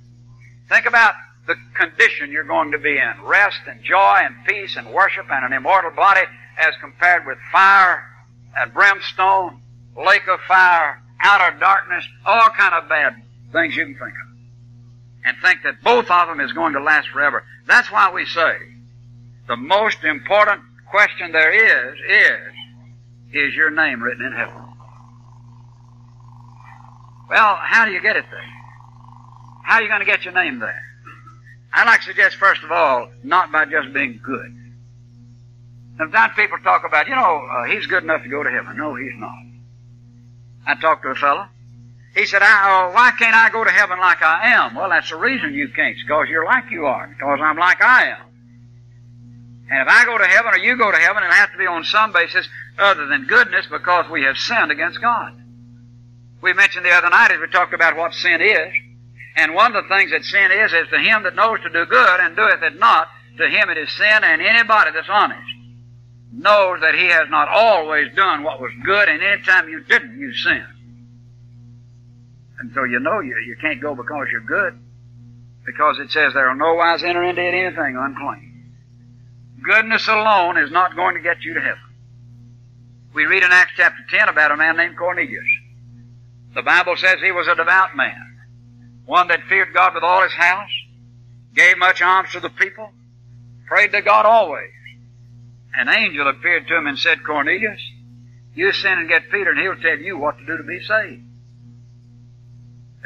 Think 0.68 0.86
about 0.86 1.14
the 1.48 1.56
condition 1.74 2.30
you're 2.30 2.44
going 2.44 2.70
to 2.70 2.78
be 2.78 2.96
in. 2.96 3.24
Rest 3.24 3.58
and 3.66 3.82
joy 3.82 4.20
and 4.22 4.36
peace 4.46 4.76
and 4.76 4.92
worship 4.92 5.26
and 5.32 5.44
an 5.44 5.52
immortal 5.52 5.90
body 5.90 6.22
as 6.58 6.74
compared 6.80 7.26
with 7.26 7.38
fire 7.50 8.08
and 8.56 8.72
brimstone, 8.72 9.60
lake 9.96 10.28
of 10.28 10.38
fire, 10.46 11.02
outer 11.24 11.58
darkness, 11.58 12.04
all 12.24 12.50
kind 12.50 12.74
of 12.74 12.88
bad 12.88 13.16
things 13.50 13.74
you 13.74 13.84
can 13.84 13.94
think 13.94 14.12
of. 14.12 14.36
And 15.24 15.36
think 15.42 15.62
that 15.64 15.82
both 15.82 16.10
of 16.10 16.28
them 16.28 16.40
is 16.40 16.52
going 16.52 16.74
to 16.74 16.80
last 16.80 17.08
forever. 17.08 17.44
That's 17.66 17.90
why 17.90 18.12
we 18.12 18.26
say 18.26 18.56
the 19.48 19.56
most 19.56 20.04
important 20.04 20.60
question 20.90 21.32
there 21.32 21.50
is, 21.50 21.98
is, 22.08 23.42
is 23.48 23.54
your 23.54 23.70
name 23.70 24.02
written 24.02 24.26
in 24.26 24.32
heaven? 24.32 24.54
Well, 27.30 27.56
how 27.56 27.86
do 27.86 27.92
you 27.92 28.02
get 28.02 28.16
it 28.16 28.26
there? 28.30 28.50
How 29.64 29.76
are 29.76 29.82
you 29.82 29.88
going 29.88 30.00
to 30.00 30.06
get 30.06 30.24
your 30.24 30.34
name 30.34 30.58
there? 30.58 30.82
I'd 31.72 31.86
like 31.86 32.00
to 32.00 32.06
suggest, 32.06 32.36
first 32.36 32.62
of 32.62 32.70
all, 32.70 33.08
not 33.22 33.50
by 33.50 33.64
just 33.64 33.92
being 33.94 34.20
good. 34.22 34.54
Sometimes 35.96 36.34
people 36.36 36.58
talk 36.58 36.84
about, 36.86 37.08
you 37.08 37.14
know, 37.14 37.46
uh, 37.50 37.64
he's 37.64 37.86
good 37.86 38.02
enough 38.02 38.22
to 38.22 38.28
go 38.28 38.42
to 38.42 38.50
heaven. 38.50 38.76
No, 38.76 38.94
he's 38.94 39.14
not. 39.16 39.43
I 40.66 40.74
talked 40.74 41.02
to 41.02 41.10
a 41.10 41.14
fellow. 41.14 41.46
He 42.14 42.26
said, 42.26 42.42
I, 42.42 42.86
uh, 42.86 42.92
why 42.92 43.10
can't 43.18 43.34
I 43.34 43.50
go 43.50 43.64
to 43.64 43.70
heaven 43.70 43.98
like 43.98 44.22
I 44.22 44.54
am? 44.54 44.74
Well, 44.74 44.88
that's 44.88 45.10
the 45.10 45.16
reason 45.16 45.52
you 45.52 45.68
can't, 45.68 45.96
because 45.96 46.28
you're 46.28 46.44
like 46.44 46.70
you 46.70 46.86
are, 46.86 47.08
because 47.08 47.40
I'm 47.42 47.58
like 47.58 47.82
I 47.82 48.10
am. 48.10 48.26
And 49.70 49.82
if 49.82 49.88
I 49.88 50.04
go 50.04 50.16
to 50.16 50.24
heaven 50.24 50.54
or 50.54 50.58
you 50.58 50.76
go 50.76 50.92
to 50.92 50.96
heaven, 50.96 51.22
it'll 51.22 51.34
have 51.34 51.52
to 51.52 51.58
be 51.58 51.66
on 51.66 51.82
some 51.84 52.12
basis 52.12 52.48
other 52.78 53.06
than 53.06 53.26
goodness 53.26 53.66
because 53.70 54.08
we 54.10 54.22
have 54.22 54.36
sinned 54.36 54.70
against 54.70 55.00
God. 55.00 55.32
We 56.40 56.52
mentioned 56.52 56.84
the 56.84 56.92
other 56.92 57.10
night 57.10 57.32
as 57.32 57.40
we 57.40 57.48
talked 57.48 57.74
about 57.74 57.96
what 57.96 58.12
sin 58.14 58.40
is. 58.40 58.72
And 59.36 59.54
one 59.54 59.74
of 59.74 59.82
the 59.82 59.88
things 59.88 60.12
that 60.12 60.22
sin 60.22 60.52
is, 60.52 60.72
is 60.72 60.88
to 60.90 60.98
him 60.98 61.24
that 61.24 61.34
knows 61.34 61.58
to 61.62 61.70
do 61.70 61.86
good 61.86 62.20
and 62.20 62.36
doeth 62.36 62.62
it 62.62 62.78
not, 62.78 63.08
to 63.38 63.48
him 63.48 63.70
it 63.70 63.78
is 63.78 63.90
sin, 63.90 64.22
and 64.22 64.40
anybody 64.40 64.92
that's 64.92 65.08
honest 65.10 65.53
knows 66.34 66.80
that 66.80 66.94
he 66.94 67.06
has 67.06 67.28
not 67.30 67.48
always 67.48 68.14
done 68.14 68.42
what 68.42 68.60
was 68.60 68.72
good, 68.84 69.08
and 69.08 69.22
any 69.22 69.42
time 69.42 69.68
you 69.68 69.80
didn't, 69.84 70.18
you 70.18 70.32
sinned. 70.34 70.64
And 72.58 72.72
so 72.74 72.84
you 72.84 72.98
know 73.00 73.20
you, 73.20 73.36
you 73.46 73.56
can't 73.60 73.80
go 73.80 73.94
because 73.94 74.28
you're 74.30 74.40
good, 74.40 74.78
because 75.64 75.98
it 75.98 76.10
says 76.10 76.34
there 76.34 76.48
will 76.48 76.56
no 76.56 76.74
wise 76.74 77.02
enter 77.02 77.22
into 77.22 77.42
anything 77.42 77.96
unclean. 77.96 78.72
Goodness 79.62 80.06
alone 80.08 80.58
is 80.58 80.70
not 80.70 80.96
going 80.96 81.14
to 81.14 81.20
get 81.20 81.42
you 81.42 81.54
to 81.54 81.60
heaven. 81.60 81.78
We 83.14 83.26
read 83.26 83.42
in 83.42 83.52
Acts 83.52 83.72
chapter 83.76 84.02
10 84.10 84.28
about 84.28 84.50
a 84.50 84.56
man 84.56 84.76
named 84.76 84.96
Cornelius. 84.96 85.44
The 86.54 86.62
Bible 86.62 86.96
says 86.96 87.16
he 87.22 87.32
was 87.32 87.48
a 87.48 87.54
devout 87.54 87.96
man, 87.96 88.38
one 89.06 89.28
that 89.28 89.44
feared 89.48 89.72
God 89.72 89.94
with 89.94 90.02
all 90.02 90.22
his 90.22 90.32
house, 90.32 90.70
gave 91.54 91.78
much 91.78 92.02
alms 92.02 92.32
to 92.32 92.40
the 92.40 92.50
people, 92.50 92.90
prayed 93.66 93.92
to 93.92 94.02
God 94.02 94.26
always. 94.26 94.73
An 95.76 95.88
angel 95.88 96.28
appeared 96.28 96.68
to 96.68 96.76
him 96.76 96.86
and 96.86 96.98
said, 96.98 97.24
Cornelius, 97.24 97.80
you 98.54 98.72
sin 98.72 98.98
and 98.98 99.08
get 99.08 99.30
Peter 99.30 99.50
and 99.50 99.60
he'll 99.60 99.76
tell 99.76 99.98
you 99.98 100.18
what 100.18 100.38
to 100.38 100.46
do 100.46 100.56
to 100.56 100.62
be 100.62 100.80
saved. 100.80 101.22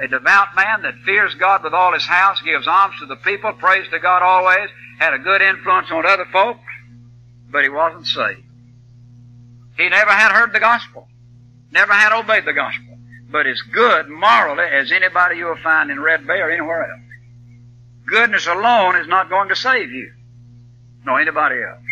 A 0.01 0.07
devout 0.07 0.55
man 0.55 0.83
that 0.83 0.95
fears 1.05 1.35
God 1.35 1.65
with 1.65 1.75
all 1.75 1.93
his 1.93 2.07
house, 2.07 2.41
gives 2.43 2.69
alms 2.69 2.95
to 3.01 3.07
the 3.07 3.17
people, 3.17 3.53
prays 3.55 3.89
to 3.91 3.99
God 3.99 4.23
always, 4.23 4.69
had 4.99 5.15
a 5.15 5.19
good 5.19 5.43
influence 5.43 5.91
on 5.91 6.07
other 6.07 6.27
folks, 6.33 6.61
but 7.51 7.65
he 7.65 7.69
wasn't 7.69 8.07
saved. 8.07 8.45
He 9.77 9.89
never 9.89 10.11
had 10.11 10.33
heard 10.33 10.53
the 10.53 10.61
gospel, 10.61 11.09
never 11.73 11.93
had 11.93 12.13
obeyed 12.13 12.45
the 12.45 12.53
gospel, 12.53 12.99
but 13.31 13.47
as 13.47 13.61
good 13.73 14.09
morally 14.09 14.65
as 14.65 14.93
anybody 14.93 15.37
you'll 15.37 15.57
find 15.57 15.91
in 15.91 16.01
Red 16.01 16.27
Bay 16.27 16.41
or 16.41 16.51
anywhere 16.51 16.83
else. 16.83 17.01
Goodness 18.07 18.47
alone 18.47 18.97
is 18.97 19.09
not 19.09 19.29
going 19.29 19.49
to 19.49 19.57
save 19.57 19.91
you, 19.91 20.13
nor 21.05 21.21
anybody 21.21 21.57
else. 21.63 21.83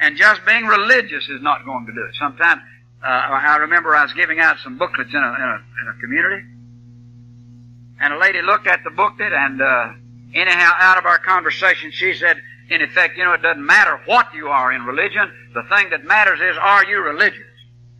And 0.00 0.16
just 0.16 0.44
being 0.46 0.64
religious 0.64 1.28
is 1.28 1.42
not 1.42 1.64
going 1.64 1.86
to 1.86 1.92
do 1.92 2.04
it. 2.08 2.14
Sometimes, 2.18 2.62
uh, 3.02 3.06
I 3.06 3.56
remember 3.58 3.94
I 3.94 4.02
was 4.02 4.12
giving 4.14 4.40
out 4.40 4.56
some 4.64 4.78
booklets 4.78 5.10
in 5.12 5.22
a, 5.22 5.34
in 5.34 5.42
a, 5.42 5.62
in 5.82 5.88
a 5.94 6.00
community, 6.00 6.46
and 8.00 8.14
a 8.14 8.18
lady 8.18 8.40
looked 8.40 8.66
at 8.66 8.82
the 8.82 8.90
booklet, 8.90 9.32
and 9.32 9.60
uh, 9.60 9.92
anyhow, 10.34 10.72
out 10.78 10.96
of 10.96 11.04
our 11.04 11.18
conversation, 11.18 11.90
she 11.92 12.14
said, 12.14 12.40
in 12.70 12.80
effect, 12.82 13.18
you 13.18 13.24
know, 13.24 13.34
it 13.34 13.42
doesn't 13.42 13.64
matter 13.64 14.00
what 14.06 14.32
you 14.32 14.48
are 14.48 14.72
in 14.72 14.84
religion. 14.84 15.30
The 15.52 15.64
thing 15.64 15.90
that 15.90 16.04
matters 16.04 16.40
is, 16.40 16.56
are 16.58 16.84
you 16.86 17.02
religious? 17.02 17.42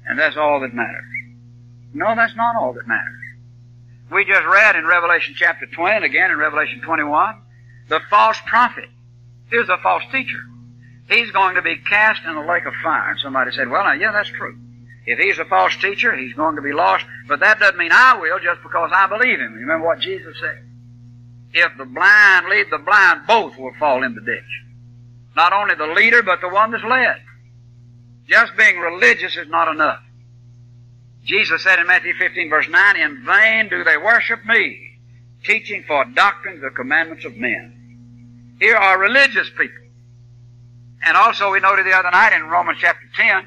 And 0.07 0.19
that's 0.19 0.37
all 0.37 0.61
that 0.61 0.73
matters. 0.73 1.05
No, 1.93 2.15
that's 2.15 2.37
not 2.37 2.57
all 2.57 2.73
that 2.73 2.87
matters. 2.87 3.21
We 4.11 4.25
just 4.25 4.47
read 4.47 4.77
in 4.77 4.87
Revelation 4.87 5.35
chapter 5.37 5.67
20 5.67 5.97
and 5.97 6.05
again 6.05 6.31
in 6.31 6.39
Revelation 6.39 6.81
21, 6.81 7.43
the 7.89 8.01
false 8.09 8.39
prophet 8.47 8.89
is 9.53 9.69
a 9.69 9.77
false 9.79 10.03
teacher. 10.11 10.41
He's 11.11 11.33
going 11.33 11.57
to 11.57 11.63
be 11.63 11.77
cast 11.77 12.25
in 12.25 12.35
the 12.35 12.41
lake 12.41 12.67
of 12.67 12.75
fire. 12.83 13.11
And 13.11 13.19
somebody 13.19 13.51
said, 13.51 13.69
well, 13.69 13.85
now, 13.85 13.93
yeah, 13.93 14.13
that's 14.13 14.31
true. 14.31 14.57
If 15.07 15.19
he's 15.19 15.39
a 15.39 15.45
false 15.45 15.77
teacher, 15.77 16.15
he's 16.15 16.35
going 16.35 16.55
to 16.55 16.63
be 16.63 16.73
lost. 16.73 17.05
But 17.27 17.41
that 17.41 17.59
doesn't 17.59 17.79
mean 17.79 17.91
I 17.93 18.19
will 18.21 18.39
just 18.39 18.63
because 18.63 18.91
I 18.95 19.09
believe 19.09 19.41
him. 19.41 19.55
Remember 19.55 19.87
what 19.87 19.99
Jesus 19.99 20.37
said? 20.41 20.65
If 21.53 21.77
the 21.77 21.85
blind 21.85 22.47
lead 22.49 22.67
the 22.71 22.79
blind, 22.79 23.27
both 23.27 23.59
will 23.59 23.75
fall 23.79 24.05
in 24.05 24.15
the 24.15 24.21
ditch. 24.21 24.63
Not 25.35 25.53
only 25.53 25.75
the 25.75 25.93
leader, 25.95 26.23
but 26.23 26.41
the 26.41 26.49
one 26.49 26.71
that's 26.71 26.85
led. 26.85 27.17
Just 28.29 28.57
being 28.57 28.79
religious 28.79 29.37
is 29.37 29.49
not 29.49 29.67
enough. 29.67 30.01
Jesus 31.25 31.65
said 31.65 31.81
in 31.81 31.89
Matthew 31.89 32.15
15 32.15 32.49
verse 32.49 32.69
9, 32.69 32.97
In 32.97 33.25
vain 33.25 33.69
do 33.69 33.83
they 33.83 33.97
worship 33.97 34.45
me, 34.47 34.99
teaching 35.43 35.83
for 35.89 36.05
doctrine 36.05 36.61
the 36.61 36.71
commandments 36.71 37.25
of 37.25 37.37
men. 37.37 38.57
Here 38.61 38.77
are 38.77 38.99
religious 38.99 39.51
people. 39.51 39.90
And 41.03 41.17
also 41.17 41.53
we 41.53 41.61
noted 41.61 41.87
the 41.87 41.97
other 41.97 42.11
night 42.11 42.33
in 42.35 42.43
Romans 42.45 42.79
chapter 42.81 43.09
10, 43.17 43.47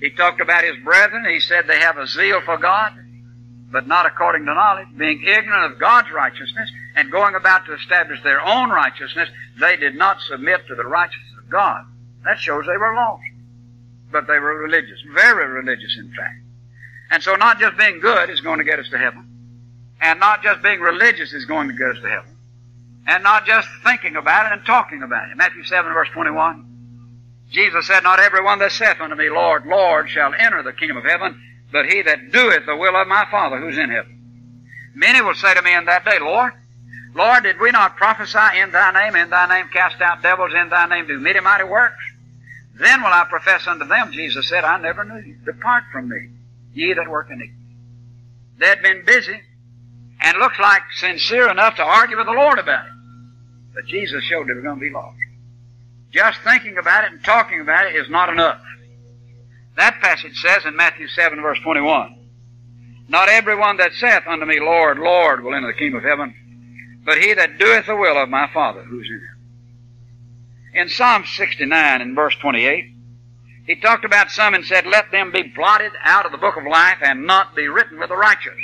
he 0.00 0.10
talked 0.10 0.40
about 0.40 0.64
his 0.64 0.76
brethren. 0.84 1.24
He 1.32 1.40
said 1.40 1.66
they 1.66 1.80
have 1.80 1.96
a 1.96 2.06
zeal 2.06 2.40
for 2.40 2.56
God, 2.56 2.92
but 3.70 3.86
not 3.86 4.06
according 4.06 4.46
to 4.46 4.54
knowledge, 4.54 4.88
being 4.96 5.22
ignorant 5.22 5.72
of 5.72 5.80
God's 5.80 6.10
righteousness 6.10 6.70
and 6.96 7.10
going 7.10 7.34
about 7.34 7.66
to 7.66 7.74
establish 7.74 8.22
their 8.22 8.40
own 8.40 8.70
righteousness, 8.70 9.28
they 9.58 9.76
did 9.76 9.94
not 9.94 10.20
submit 10.20 10.66
to 10.68 10.74
the 10.74 10.84
righteousness 10.84 11.34
of 11.42 11.50
God. 11.50 11.84
That 12.24 12.38
shows 12.38 12.66
they 12.66 12.76
were 12.76 12.94
lost. 12.94 13.22
But 14.10 14.26
they 14.26 14.38
were 14.38 14.58
religious, 14.58 14.98
very 15.14 15.46
religious 15.46 15.96
in 15.98 16.12
fact. 16.14 16.42
And 17.10 17.22
so 17.22 17.34
not 17.34 17.58
just 17.58 17.76
being 17.78 18.00
good 18.00 18.30
is 18.30 18.40
going 18.40 18.58
to 18.58 18.64
get 18.64 18.78
us 18.78 18.88
to 18.90 18.98
heaven. 18.98 19.28
And 20.00 20.18
not 20.20 20.42
just 20.42 20.62
being 20.62 20.80
religious 20.80 21.32
is 21.32 21.44
going 21.44 21.68
to 21.68 21.74
get 21.74 21.96
us 21.96 22.02
to 22.02 22.08
heaven. 22.08 22.31
And 23.06 23.22
not 23.22 23.46
just 23.46 23.68
thinking 23.84 24.16
about 24.16 24.46
it 24.46 24.52
and 24.52 24.64
talking 24.64 25.02
about 25.02 25.30
it. 25.30 25.36
Matthew 25.36 25.64
7 25.64 25.92
verse 25.92 26.08
21. 26.10 26.68
Jesus 27.50 27.86
said, 27.86 28.02
Not 28.02 28.20
every 28.20 28.42
one 28.42 28.58
that 28.60 28.72
saith 28.72 29.00
unto 29.00 29.14
me, 29.14 29.28
Lord, 29.28 29.66
Lord, 29.66 30.08
shall 30.08 30.32
enter 30.34 30.62
the 30.62 30.72
kingdom 30.72 30.96
of 30.96 31.04
heaven, 31.04 31.40
but 31.70 31.86
he 31.86 32.02
that 32.02 32.32
doeth 32.32 32.64
the 32.64 32.76
will 32.76 32.96
of 32.96 33.08
my 33.08 33.26
Father 33.30 33.58
who's 33.58 33.76
in 33.76 33.90
heaven. 33.90 34.18
Many 34.94 35.20
will 35.20 35.34
say 35.34 35.54
to 35.54 35.62
me 35.62 35.74
in 35.74 35.84
that 35.86 36.04
day, 36.04 36.18
Lord, 36.18 36.52
Lord, 37.14 37.42
did 37.42 37.60
we 37.60 37.70
not 37.70 37.96
prophesy 37.96 38.58
in 38.58 38.72
thy 38.72 38.90
name, 38.92 39.16
in 39.16 39.30
thy 39.30 39.46
name 39.46 39.68
cast 39.68 40.00
out 40.00 40.22
devils, 40.22 40.52
in 40.54 40.70
thy 40.70 40.86
name 40.86 41.06
do 41.06 41.18
many 41.18 41.40
mighty 41.40 41.64
works? 41.64 42.02
Then 42.74 43.02
will 43.02 43.12
I 43.12 43.24
profess 43.28 43.66
unto 43.66 43.84
them, 43.84 44.12
Jesus 44.12 44.48
said, 44.48 44.64
I 44.64 44.80
never 44.80 45.04
knew 45.04 45.20
you. 45.20 45.36
Depart 45.44 45.84
from 45.92 46.08
me, 46.08 46.30
ye 46.72 46.94
that 46.94 47.08
work 47.08 47.28
iniquity. 47.30 47.52
They'd 48.58 48.82
been 48.82 49.04
busy 49.04 49.42
and 50.22 50.38
looks 50.38 50.58
like 50.58 50.82
sincere 50.96 51.50
enough 51.50 51.76
to 51.76 51.82
argue 51.82 52.16
with 52.16 52.26
the 52.26 52.32
Lord 52.32 52.58
about 52.58 52.86
it. 52.86 52.92
But 53.74 53.86
Jesus 53.86 54.22
showed 54.24 54.48
they 54.48 54.54
were 54.54 54.62
going 54.62 54.78
to 54.78 54.80
be 54.80 54.90
lost. 54.90 55.16
Just 56.12 56.40
thinking 56.44 56.78
about 56.78 57.04
it 57.04 57.12
and 57.12 57.24
talking 57.24 57.60
about 57.60 57.86
it 57.86 57.96
is 57.96 58.08
not 58.08 58.28
enough. 58.28 58.60
That 59.76 60.00
passage 60.00 60.38
says 60.40 60.64
in 60.66 60.76
Matthew 60.76 61.08
7 61.08 61.40
verse 61.40 61.58
21, 61.60 62.16
Not 63.08 63.28
every 63.28 63.56
one 63.56 63.78
that 63.78 63.94
saith 63.94 64.26
unto 64.28 64.44
me, 64.44 64.60
Lord, 64.60 64.98
Lord, 64.98 65.42
will 65.42 65.54
enter 65.54 65.68
the 65.68 65.78
kingdom 65.78 65.98
of 65.98 66.04
heaven, 66.04 66.34
but 67.04 67.18
he 67.18 67.32
that 67.34 67.58
doeth 67.58 67.86
the 67.86 67.96
will 67.96 68.22
of 68.22 68.28
my 68.28 68.48
Father 68.52 68.82
who's 68.82 69.08
in 69.08 69.14
heaven. 69.14 70.82
In 70.82 70.88
Psalm 70.88 71.24
69 71.26 72.00
in 72.00 72.14
verse 72.14 72.36
28, 72.36 72.94
he 73.66 73.76
talked 73.76 74.04
about 74.04 74.30
some 74.30 74.54
and 74.54 74.64
said, 74.64 74.86
Let 74.86 75.10
them 75.10 75.32
be 75.32 75.42
blotted 75.42 75.92
out 76.04 76.26
of 76.26 76.32
the 76.32 76.38
book 76.38 76.56
of 76.56 76.64
life 76.64 76.98
and 77.02 77.26
not 77.26 77.56
be 77.56 77.68
written 77.68 77.98
with 77.98 78.08
the 78.08 78.16
righteous. 78.16 78.58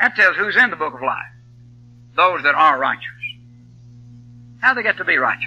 That 0.00 0.16
tells 0.16 0.36
who's 0.36 0.56
in 0.56 0.70
the 0.70 0.76
book 0.76 0.94
of 0.94 1.02
life. 1.02 1.32
Those 2.16 2.42
that 2.42 2.54
are 2.54 2.78
righteous. 2.78 3.06
How 4.60 4.74
they 4.74 4.82
get 4.82 4.96
to 4.96 5.04
be 5.04 5.16
righteous? 5.16 5.44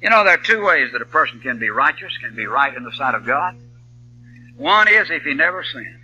You 0.00 0.10
know, 0.10 0.22
there 0.24 0.34
are 0.34 0.42
two 0.42 0.62
ways 0.62 0.92
that 0.92 1.00
a 1.00 1.06
person 1.06 1.40
can 1.40 1.58
be 1.58 1.70
righteous, 1.70 2.12
can 2.18 2.36
be 2.36 2.46
right 2.46 2.76
in 2.76 2.84
the 2.84 2.92
sight 2.92 3.14
of 3.14 3.24
God. 3.24 3.56
One 4.56 4.88
is 4.88 5.08
if 5.10 5.22
he 5.22 5.32
never 5.32 5.64
sins. 5.64 6.00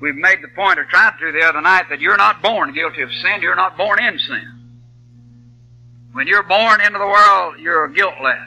We've 0.00 0.16
made 0.16 0.42
the 0.42 0.48
point, 0.48 0.78
or 0.78 0.84
tried 0.84 1.18
to 1.20 1.30
the 1.30 1.46
other 1.46 1.60
night, 1.60 1.90
that 1.90 2.00
you're 2.00 2.16
not 2.16 2.42
born 2.42 2.72
guilty 2.72 3.02
of 3.02 3.12
sin, 3.12 3.42
you're 3.42 3.54
not 3.54 3.76
born 3.76 4.02
in 4.02 4.18
sin. 4.18 4.52
When 6.12 6.26
you're 6.26 6.42
born 6.42 6.80
into 6.80 6.98
the 6.98 7.06
world, 7.06 7.60
you're 7.60 7.88
guiltless. 7.88 8.38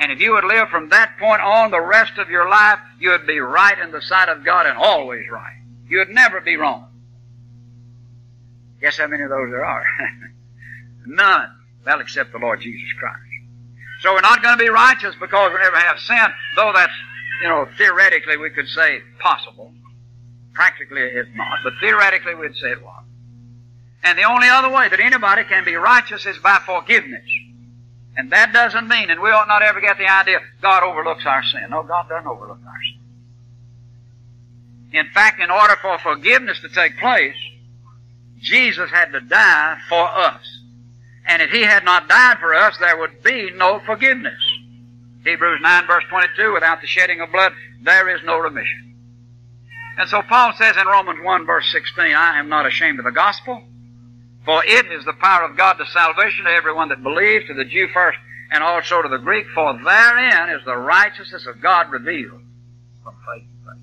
And 0.00 0.12
if 0.12 0.20
you 0.20 0.32
would 0.32 0.44
live 0.44 0.68
from 0.68 0.90
that 0.90 1.16
point 1.18 1.42
on 1.42 1.70
the 1.70 1.80
rest 1.80 2.18
of 2.18 2.30
your 2.30 2.48
life, 2.48 2.78
you 3.00 3.10
would 3.10 3.26
be 3.26 3.40
right 3.40 3.78
in 3.78 3.90
the 3.90 4.00
sight 4.00 4.28
of 4.28 4.44
God 4.44 4.66
and 4.66 4.78
always 4.78 5.28
right. 5.28 5.60
You 5.88 5.98
would 5.98 6.10
never 6.10 6.40
be 6.40 6.56
wrong. 6.56 6.86
Guess 8.80 8.98
how 8.98 9.08
many 9.08 9.24
of 9.24 9.30
those 9.30 9.50
there 9.50 9.64
are? 9.64 9.84
None. 11.06 11.50
Well, 11.84 12.00
except 12.00 12.32
the 12.32 12.38
Lord 12.38 12.60
Jesus 12.60 12.92
Christ. 12.98 13.22
So 14.00 14.12
we're 14.12 14.20
not 14.20 14.42
going 14.42 14.56
to 14.56 14.62
be 14.62 14.70
righteous 14.70 15.14
because 15.18 15.50
we 15.52 15.58
never 15.58 15.76
have 15.76 15.98
sin, 15.98 16.26
though 16.54 16.72
that's, 16.72 16.92
you 17.42 17.48
know, 17.48 17.66
theoretically 17.76 18.36
we 18.36 18.50
could 18.50 18.68
say 18.68 19.00
possible. 19.18 19.72
Practically 20.52 21.02
it's 21.02 21.30
not, 21.34 21.58
but 21.64 21.72
theoretically 21.80 22.34
we'd 22.34 22.54
say 22.56 22.72
it 22.72 22.82
was. 22.82 23.04
And 24.04 24.16
the 24.16 24.22
only 24.22 24.48
other 24.48 24.70
way 24.70 24.88
that 24.88 25.00
anybody 25.00 25.42
can 25.44 25.64
be 25.64 25.74
righteous 25.74 26.26
is 26.26 26.38
by 26.38 26.60
forgiveness. 26.64 27.28
And 28.18 28.32
that 28.32 28.52
doesn't 28.52 28.88
mean, 28.88 29.10
and 29.10 29.20
we 29.20 29.30
ought 29.30 29.46
not 29.46 29.62
ever 29.62 29.80
get 29.80 29.96
the 29.96 30.10
idea, 30.10 30.40
God 30.60 30.82
overlooks 30.82 31.24
our 31.24 31.44
sin. 31.44 31.68
No, 31.70 31.84
God 31.84 32.08
doesn't 32.08 32.26
overlook 32.26 32.58
our 32.66 32.80
sin. 32.82 32.98
In 35.00 35.06
fact, 35.14 35.40
in 35.40 35.52
order 35.52 35.76
for 35.80 35.98
forgiveness 36.00 36.60
to 36.62 36.68
take 36.68 36.98
place, 36.98 37.36
Jesus 38.40 38.90
had 38.90 39.12
to 39.12 39.20
die 39.20 39.78
for 39.88 40.02
us. 40.02 40.42
And 41.28 41.40
if 41.40 41.50
he 41.50 41.62
had 41.62 41.84
not 41.84 42.08
died 42.08 42.38
for 42.40 42.56
us, 42.56 42.76
there 42.78 42.98
would 42.98 43.22
be 43.22 43.52
no 43.54 43.78
forgiveness. 43.86 44.40
Hebrews 45.22 45.60
9 45.62 45.86
verse 45.86 46.04
22, 46.10 46.52
without 46.52 46.80
the 46.80 46.88
shedding 46.88 47.20
of 47.20 47.30
blood, 47.30 47.52
there 47.82 48.08
is 48.08 48.20
no 48.24 48.38
remission. 48.38 48.96
And 49.96 50.08
so 50.08 50.22
Paul 50.22 50.54
says 50.58 50.76
in 50.76 50.88
Romans 50.88 51.20
1 51.22 51.46
verse 51.46 51.70
16, 51.70 52.04
I 52.04 52.40
am 52.40 52.48
not 52.48 52.66
ashamed 52.66 52.98
of 52.98 53.04
the 53.04 53.12
gospel, 53.12 53.62
for 54.48 54.64
it 54.64 54.90
is 54.90 55.04
the 55.04 55.12
power 55.12 55.44
of 55.44 55.58
God 55.58 55.74
to 55.74 55.84
salvation 55.84 56.46
to 56.46 56.50
everyone 56.50 56.88
that 56.88 57.02
believes, 57.02 57.46
to 57.48 57.52
the 57.54 57.66
Jew 57.66 57.86
first, 57.92 58.16
and 58.50 58.64
also 58.64 59.02
to 59.02 59.08
the 59.10 59.18
Greek, 59.18 59.44
for 59.54 59.78
therein 59.84 60.48
is 60.48 60.64
the 60.64 60.74
righteousness 60.74 61.46
of 61.46 61.60
God 61.60 61.90
revealed 61.90 62.40
from 63.04 63.14
faith 63.26 63.44
to 63.44 63.70
faith. 63.70 63.82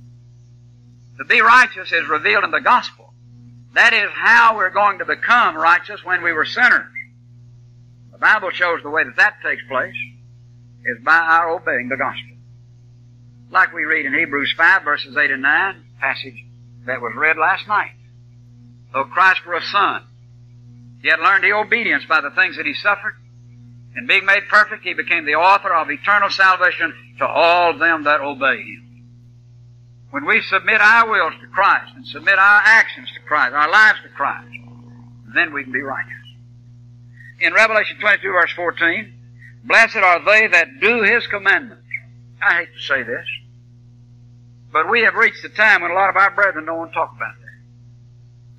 To 1.19 1.25
be 1.25 1.39
righteous 1.41 1.91
is 1.91 2.09
revealed 2.09 2.45
in 2.45 2.49
the 2.49 2.61
gospel. 2.61 3.13
That 3.75 3.93
is 3.93 4.09
how 4.11 4.55
we're 4.57 4.71
going 4.71 4.97
to 4.97 5.05
become 5.05 5.55
righteous 5.55 6.03
when 6.03 6.23
we 6.23 6.33
were 6.33 6.45
sinners. 6.45 6.91
The 8.11 8.17
Bible 8.17 8.49
shows 8.49 8.81
the 8.81 8.89
way 8.89 9.03
that 9.03 9.17
that 9.17 9.35
takes 9.43 9.61
place 9.69 9.93
is 10.83 10.97
by 11.03 11.15
our 11.15 11.51
obeying 11.51 11.89
the 11.89 11.97
gospel. 11.97 12.37
Like 13.51 13.71
we 13.71 13.83
read 13.83 14.07
in 14.07 14.15
Hebrews 14.15 14.55
5 14.57 14.81
verses 14.81 15.15
8 15.15 15.29
and 15.29 15.43
9, 15.43 15.83
passage 15.99 16.43
that 16.87 17.01
was 17.01 17.13
read 17.15 17.37
last 17.37 17.67
night. 17.67 17.91
Though 18.93 19.03
Christ 19.03 19.45
were 19.45 19.53
a 19.53 19.61
son, 19.61 20.01
yet 21.05 21.19
learned 21.19 21.43
he 21.43 21.53
obedience 21.53 22.03
by 22.05 22.21
the 22.21 22.31
things 22.31 22.57
that 22.57 22.65
he 22.65 22.73
suffered, 22.73 23.15
and 23.95 24.07
being 24.07 24.25
made 24.25 24.49
perfect, 24.49 24.83
he 24.83 24.93
became 24.93 25.25
the 25.25 25.35
author 25.35 25.73
of 25.73 25.89
eternal 25.89 26.29
salvation 26.29 26.93
to 27.19 27.25
all 27.25 27.77
them 27.77 28.03
that 28.03 28.19
obey 28.19 28.57
him. 28.57 28.81
When 30.11 30.25
we 30.25 30.41
submit 30.41 30.81
our 30.81 31.09
wills 31.09 31.33
to 31.41 31.47
Christ 31.47 31.93
and 31.95 32.05
submit 32.05 32.37
our 32.37 32.61
actions 32.63 33.09
to 33.13 33.19
Christ, 33.21 33.53
our 33.53 33.69
lives 33.69 33.99
to 34.03 34.09
Christ, 34.09 34.49
then 35.33 35.53
we 35.53 35.63
can 35.63 35.71
be 35.71 35.81
righteous 35.81 36.25
in 37.39 37.53
Revelation 37.53 37.97
22 37.99 38.31
verse 38.31 38.51
14, 38.55 39.13
Blessed 39.63 39.97
are 39.97 40.23
they 40.23 40.47
that 40.47 40.79
do 40.79 41.03
His 41.03 41.27
commandments. 41.27 41.83
I 42.41 42.59
hate 42.59 42.73
to 42.73 42.81
say 42.81 43.03
this, 43.03 43.25
but 44.71 44.89
we 44.89 45.01
have 45.01 45.15
reached 45.15 45.43
a 45.43 45.49
time 45.49 45.81
when 45.81 45.91
a 45.91 45.95
lot 45.95 46.09
of 46.09 46.15
our 46.15 46.31
brethren 46.31 46.65
don't 46.65 46.77
want 46.77 46.91
to 46.91 46.95
talk 46.95 47.13
about 47.15 47.33
that. 47.39 47.44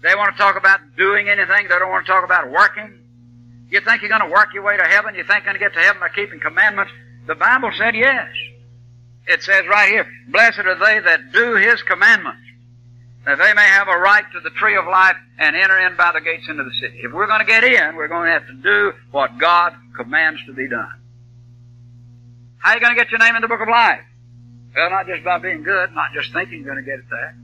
They 0.03 0.15
want 0.15 0.37
to 0.37 0.39
talk 0.39 0.57
about 0.57 0.81
doing 0.97 1.29
anything. 1.29 1.69
They 1.69 1.79
don't 1.79 1.91
want 1.91 2.07
to 2.07 2.13
talk 2.13 2.25
about 2.25 2.51
working. 2.51 3.01
You 3.71 3.81
think 3.81 4.03
you're 4.03 4.11
going 4.11 4.23
to 4.23 4.31
work 4.31 4.55
your 4.55 4.63
way 4.63 4.77
to 4.77 4.85
heaven? 4.85 5.15
You 5.15 5.25
think 5.25 5.45
you're 5.45 5.53
going 5.53 5.57
to 5.57 5.61
get 5.61 5.75
to 5.75 5.81
heaven 5.81 6.01
by 6.01 6.09
keeping 6.11 6.41
commandments? 6.41 6.93
The 7.27 7.35
Bible 7.35 7.73
said 7.77 7.95
yes. 7.95 8.29
It 9.27 9.43
says 9.43 9.67
right 9.67 9.89
here, 9.89 10.07
Blessed 10.29 10.61
are 10.61 10.79
they 10.79 11.01
that 11.01 11.33
do 11.33 11.57
His 11.57 11.83
commandments 11.83 12.43
that 13.27 13.39
they 13.39 13.53
may 13.55 13.67
have 13.67 13.89
a 13.89 13.99
right 13.99 14.25
to 14.33 14.41
the 14.41 14.51
tree 14.51 14.77
of 14.77 14.87
life 14.87 15.17
and 15.37 15.57
enter 15.57 15.79
in 15.81 15.97
by 15.97 16.13
the 16.13 16.21
gates 16.21 16.47
into 16.49 16.63
the 16.63 16.73
city. 16.81 17.01
If 17.03 17.13
we're 17.13 17.27
going 17.27 17.41
to 17.41 17.45
get 17.45 17.65
in, 17.65 17.97
we're 17.97 18.07
going 18.07 18.27
to 18.27 18.33
have 18.33 18.47
to 18.47 18.55
do 18.55 18.93
what 19.11 19.37
God 19.39 19.75
commands 19.97 20.41
to 20.47 20.53
be 20.53 20.69
done. 20.69 20.95
How 22.59 22.71
are 22.71 22.75
you 22.77 22.81
going 22.81 22.97
to 22.97 23.03
get 23.03 23.11
your 23.11 23.19
name 23.19 23.35
in 23.35 23.43
the 23.43 23.49
book 23.49 23.61
of 23.61 23.69
life? 23.69 24.01
Well, 24.77 24.91
not 24.91 25.09
just 25.09 25.25
by 25.25 25.39
being 25.39 25.65
good, 25.65 25.93
not 25.93 26.13
just 26.15 26.33
thinking 26.33 26.63
you're 26.63 26.73
going 26.73 26.85
to 26.85 26.89
get 26.89 27.01
it 27.01 27.11
there. 27.11 27.37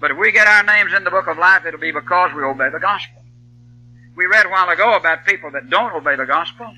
But 0.00 0.10
if 0.10 0.16
we 0.16 0.32
get 0.32 0.46
our 0.46 0.62
names 0.62 0.92
in 0.96 1.04
the 1.04 1.10
book 1.10 1.26
of 1.28 1.36
life, 1.36 1.66
it'll 1.66 1.78
be 1.78 1.92
because 1.92 2.32
we 2.34 2.42
obey 2.42 2.70
the 2.72 2.80
gospel. 2.80 3.22
We 4.16 4.26
read 4.26 4.46
a 4.46 4.48
while 4.48 4.68
ago 4.70 4.96
about 4.96 5.26
people 5.26 5.50
that 5.52 5.70
don't 5.70 5.94
obey 5.94 6.16
the 6.16 6.26
gospel. 6.26 6.74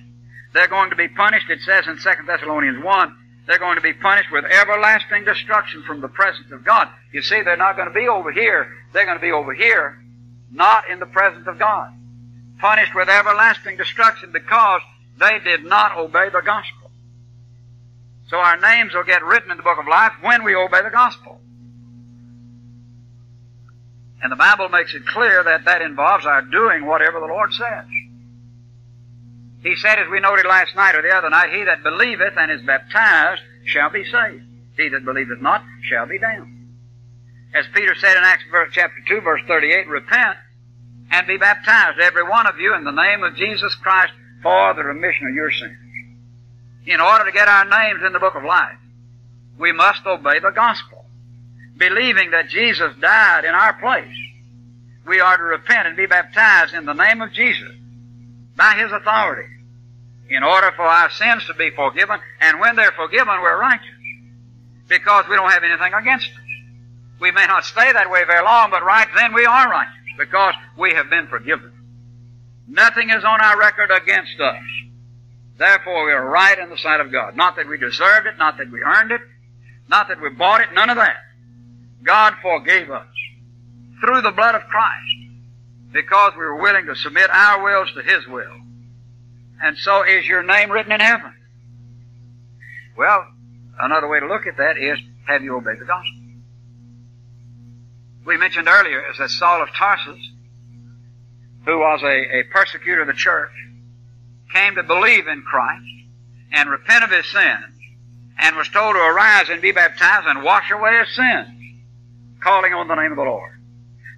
They're 0.53 0.69
going 0.69 0.91
to 0.91 0.97
be 0.97 1.09
punished, 1.09 1.49
it 1.49 1.61
says 1.61 1.87
in 1.87 1.97
2 1.97 2.27
Thessalonians 2.27 2.85
1, 2.85 3.17
they're 3.47 3.59
going 3.59 3.77
to 3.77 3.83
be 3.83 3.93
punished 3.93 4.31
with 4.31 4.45
everlasting 4.45 5.25
destruction 5.25 5.83
from 5.85 6.01
the 6.01 6.09
presence 6.09 6.53
of 6.53 6.65
God. 6.65 6.89
You 7.13 7.23
see, 7.23 7.43
they're 7.43 7.57
not 7.57 7.77
going 7.77 7.89
to 7.89 7.95
be 7.95 8.09
over 8.09 8.31
here. 8.31 8.69
They're 8.93 9.07
going 9.07 9.19
to 9.19 9.23
be 9.23 9.33
over 9.33 9.55
here, 9.55 10.03
not 10.51 10.89
in 10.89 11.01
the 11.01 11.07
presence 11.07 11.47
of 11.47 11.59
God. 11.59 11.93
Punished 12.59 12.95
with 12.95 13.09
everlasting 13.09 13.77
destruction 13.77 14.31
because 14.33 14.83
they 15.19 15.39
did 15.41 15.65
not 15.65 15.97
obey 15.97 16.29
the 16.29 16.41
gospel. 16.41 16.91
So 18.29 18.37
our 18.37 18.57
names 18.57 18.95
will 18.95 19.03
get 19.03 19.25
written 19.25 19.51
in 19.51 19.57
the 19.57 19.63
book 19.63 19.79
of 19.79 19.89
life 19.89 20.13
when 20.23 20.45
we 20.45 20.55
obey 20.55 20.83
the 20.83 20.91
gospel. 20.91 21.41
And 24.23 24.31
the 24.31 24.37
Bible 24.37 24.69
makes 24.69 24.95
it 24.95 25.07
clear 25.07 25.43
that 25.43 25.65
that 25.65 25.83
involves 25.83 26.25
our 26.25 26.43
doing 26.43 26.87
whatever 26.87 27.19
the 27.19 27.27
Lord 27.27 27.53
says. 27.53 27.87
He 29.63 29.77
said, 29.77 29.99
as 29.99 30.09
we 30.11 30.21
noted 30.21 30.47
last 30.47 30.75
night 30.77 30.95
or 30.95 31.03
the 31.03 31.15
other 31.15 31.31
night, 31.31 31.53
He 31.53 31.65
that 31.65 31.83
believeth 31.83 32.35
and 32.37 32.51
is 32.51 32.63
baptized 32.63 33.43
shall 33.65 33.91
be 33.91 34.05
saved. 34.05 34.45
He 34.77 34.89
that 34.89 35.05
believeth 35.05 35.41
not 35.41 35.65
shall 35.83 36.07
be 36.07 36.19
damned. 36.19 36.63
As 37.55 37.67
Peter 37.75 37.95
said 37.95 38.17
in 38.17 38.25
Acts 38.25 38.45
chapter 38.73 38.97
2 39.09 39.21
verse 39.21 39.43
38, 39.47 39.89
repent 39.89 40.39
and 41.11 41.27
be 41.27 41.37
baptized, 41.37 42.01
every 42.01 42.23
one 42.23 42.47
of 42.47 42.59
you, 42.59 42.75
in 42.75 42.85
the 42.85 42.91
name 42.91 43.23
of 43.23 43.37
Jesus 43.37 43.75
Christ 43.75 44.13
for 44.43 44.73
the 44.75 44.83
remission 44.83 45.27
of 45.29 45.35
your 45.35 45.51
sins. 45.51 45.77
In 46.87 47.01
order 47.01 47.25
to 47.25 47.33
get 47.33 47.49
our 47.49 47.65
names 47.65 48.03
in 48.05 48.13
the 48.13 48.19
book 48.19 48.35
of 48.35 48.45
life, 48.45 48.79
we 49.59 49.73
must 49.73 50.07
obey 50.07 50.41
the 50.41 50.51
gospel. 50.51 51.02
Believing 51.89 52.31
that 52.31 52.49
Jesus 52.49 52.95
died 53.01 53.45
in 53.45 53.51
our 53.51 53.73
place, 53.73 54.17
we 55.05 55.19
are 55.19 55.37
to 55.37 55.43
repent 55.43 55.89
and 55.89 55.97
be 55.97 56.07
baptized 56.07 56.75
in 56.75 56.87
the 56.87 56.93
name 56.93 57.21
of 57.21 57.33
Jesus 57.33 57.73
by 58.55 58.75
His 58.75 58.93
authority 58.93 59.49
in 60.31 60.45
order 60.45 60.71
for 60.77 60.85
our 60.85 61.11
sins 61.11 61.45
to 61.49 61.55
be 61.55 61.71
forgiven. 61.71 62.21
And 62.41 62.61
when 62.61 62.77
they're 62.77 62.93
forgiven, 62.93 63.35
we're 63.43 63.59
righteous 63.59 63.89
because 64.87 65.25
we 65.29 65.35
don't 65.35 65.51
have 65.51 65.65
anything 65.65 65.93
against 65.93 66.29
us. 66.29 66.47
We 67.19 67.33
may 67.33 67.47
not 67.47 67.65
stay 67.65 67.93
that 67.93 68.13
way 68.13 68.23
very 68.27 68.45
long, 68.45 68.71
but 68.71 68.85
right 68.85 69.09
then 69.17 69.35
we 69.35 69.45
are 69.45 69.69
righteous 69.69 70.15
because 70.17 70.55
we 70.79 70.95
have 70.95 71.11
been 71.11 71.27
forgiven. 71.27 71.73
Nothing 72.69 73.11
is 73.11 73.25
on 73.25 73.41
our 73.41 73.59
record 73.59 73.91
against 73.91 74.39
us. 74.39 74.63
Therefore, 75.59 76.07
we 76.07 76.13
are 76.13 76.31
right 76.31 76.61
in 76.61 76.71
the 76.71 76.79
sight 76.79 77.01
of 77.01 77.11
God. 77.11 77.37
Not 77.37 77.57
that 77.57 77.67
we 77.67 77.77
deserved 77.77 78.29
it, 78.29 78.39
not 78.39 78.59
that 78.59 78.71
we 78.71 78.83
earned 78.83 79.11
it, 79.11 79.21
not 79.89 80.07
that 80.07 80.21
we 80.21 80.31
bought 80.31 80.61
it, 80.61 80.73
none 80.73 80.89
of 80.89 80.97
that. 80.97 81.17
God 82.03 82.35
forgave 82.43 82.91
us 82.91 83.07
through 84.01 84.23
the 84.23 84.33
blood 84.33 84.55
of 84.55 84.63
Christ 84.63 85.15
because 85.93 86.33
we 86.33 86.45
were 86.45 86.61
willing 86.61 86.87
to 86.87 86.97
submit 86.97 87.31
our 87.31 87.63
wills 87.63 87.93
to 87.95 88.03
His 88.03 88.27
will. 88.27 88.61
And 89.63 89.77
so 89.79 90.03
is 90.03 90.27
your 90.27 90.43
name 90.43 90.71
written 90.71 90.93
in 90.93 91.01
heaven. 91.01 91.33
Well, 92.97 93.27
another 93.81 94.09
way 94.09 94.21
to 94.21 94.27
look 94.27 94.47
at 94.47 94.57
that 94.57 94.77
is, 94.77 94.99
have 95.27 95.43
you 95.43 95.57
obeyed 95.57 95.79
the 95.79 95.85
gospel? 95.85 96.21
We 98.25 98.37
mentioned 98.37 98.69
earlier 98.69 99.11
is 99.11 99.19
that 99.19 99.31
Saul 99.31 99.63
of 99.63 99.69
Tarsus, 99.71 100.19
who 101.65 101.79
was 101.79 102.03
a, 102.03 102.41
a 102.41 102.43
persecutor 102.53 103.03
of 103.03 103.07
the 103.07 103.13
church, 103.13 103.51
came 104.53 104.75
to 104.75 104.83
believe 104.83 105.27
in 105.27 105.43
Christ 105.43 105.85
and 106.53 106.71
repent 106.71 107.05
of 107.05 107.11
his 107.11 107.27
sins 107.31 107.73
and 108.39 108.57
was 108.57 108.69
told 108.69 108.95
to 108.95 109.01
arise 109.01 109.49
and 109.49 109.63
be 109.63 109.73
baptized 109.73 110.27
and 110.27 110.43
wash 110.43 110.71
away 110.71 110.99
his 110.99 111.15
sins, 111.15 111.49
calling 112.43 112.75
on 112.75 112.89
the 112.89 112.95
name 112.95 113.13
of 113.13 113.17
the 113.17 113.23
Lord. 113.23 113.53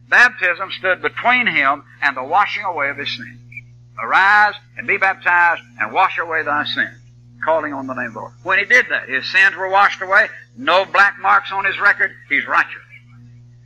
Baptism 0.09 0.71
stood 0.79 1.03
between 1.03 1.47
him 1.47 1.85
and 2.03 2.17
the 2.17 2.25
washing 2.25 2.65
away 2.65 2.89
of 2.89 2.97
his 2.97 3.15
sins. 3.17 3.41
Arise 4.03 4.55
and 4.77 4.87
be 4.87 4.97
baptized 4.97 5.63
and 5.81 5.93
wash 5.93 6.19
away 6.19 6.43
thy 6.43 6.65
sins, 6.65 6.99
calling 7.45 7.73
on 7.73 7.87
the 7.87 7.95
name 7.95 8.09
of 8.09 8.15
the 8.15 8.21
Lord. 8.21 8.33
When 8.43 8.59
he 8.59 8.65
did 8.65 8.87
that, 8.91 9.09
his 9.09 9.31
sins 9.31 9.55
were 9.57 9.69
washed 9.69 10.03
away, 10.03 10.29
no 10.57 10.85
black 10.85 11.19
marks 11.21 11.53
on 11.53 11.65
his 11.65 11.79
record, 11.79 12.13
he's 12.29 12.47
righteous. 12.47 12.81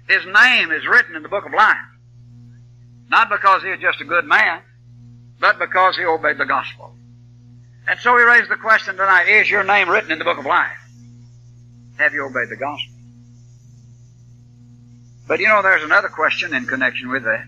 His 0.09 0.25
name 0.27 0.71
is 0.71 0.87
written 0.87 1.17
in 1.17 1.23
the 1.23 1.29
book 1.29 1.47
of 1.47 1.53
life. 1.53 1.77
Not 3.11 3.29
because 3.31 3.63
he 3.63 3.71
was 3.71 3.81
just 3.81 4.01
a 4.01 4.05
good 4.05 4.25
man, 4.25 4.63
but 5.41 5.59
because 5.59 5.97
he 5.97 6.05
obeyed 6.05 6.39
the 6.39 6.47
gospel. 6.47 6.95
And 7.87 7.99
so 8.01 8.15
we 8.15 8.23
raise 8.23 8.49
the 8.49 8.57
question 8.57 8.97
tonight, 8.97 9.29
is 9.29 9.51
your 9.51 9.65
name 9.65 9.89
written 9.89 10.11
in 10.11 10.19
the 10.19 10.25
book 10.25 10.39
of 10.39 10.47
life? 10.47 10.77
Have 11.99 12.13
you 12.13 12.27
obeyed 12.27 12.51
the 12.51 12.57
gospel? 12.57 12.98
But 15.29 15.41
you 15.41 15.49
know, 15.49 15.61
there's 15.63 15.85
another 15.85 16.09
question 16.09 16.55
in 16.55 16.65
connection 16.65 17.11
with 17.11 17.25
that. 17.25 17.47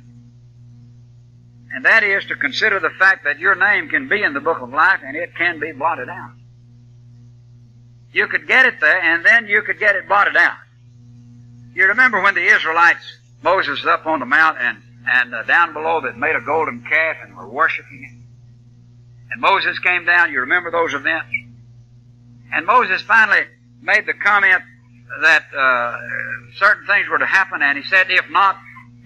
And 1.72 1.84
that 1.86 2.02
is 2.02 2.26
to 2.26 2.36
consider 2.36 2.78
the 2.78 2.90
fact 2.90 3.24
that 3.24 3.38
your 3.38 3.54
name 3.54 3.88
can 3.88 4.06
be 4.08 4.22
in 4.22 4.34
the 4.34 4.40
book 4.40 4.60
of 4.60 4.70
life 4.70 5.00
and 5.04 5.16
it 5.16 5.34
can 5.34 5.58
be 5.58 5.72
blotted 5.72 6.08
out. 6.08 6.32
You 8.12 8.26
could 8.26 8.46
get 8.46 8.66
it 8.66 8.80
there 8.80 9.00
and 9.00 9.24
then 9.24 9.46
you 9.46 9.62
could 9.62 9.78
get 9.78 9.96
it 9.96 10.06
blotted 10.08 10.36
out. 10.36 10.58
You 11.74 11.86
remember 11.86 12.20
when 12.20 12.34
the 12.34 12.44
Israelites, 12.44 13.18
Moses 13.42 13.86
up 13.86 14.04
on 14.04 14.18
the 14.18 14.26
mount 14.26 14.58
and, 14.60 14.82
and 15.06 15.34
uh, 15.34 15.42
down 15.44 15.72
below 15.72 16.02
that 16.02 16.18
made 16.18 16.36
a 16.36 16.40
golden 16.40 16.82
calf 16.82 17.16
and 17.22 17.34
were 17.34 17.48
worshiping 17.48 18.04
it. 18.04 19.32
And 19.32 19.40
Moses 19.40 19.78
came 19.78 20.04
down, 20.04 20.32
you 20.32 20.40
remember 20.40 20.70
those 20.70 20.92
events? 20.92 21.32
And 22.52 22.66
Moses 22.66 23.00
finally 23.02 23.42
made 23.80 24.04
the 24.06 24.12
comment 24.12 24.60
that 25.22 25.44
uh, 25.56 25.96
certain 26.56 26.86
things 26.86 27.08
were 27.08 27.18
to 27.18 27.26
happen, 27.26 27.62
and 27.62 27.76
he 27.78 27.84
said, 27.84 28.06
if 28.10 28.28
not, 28.30 28.56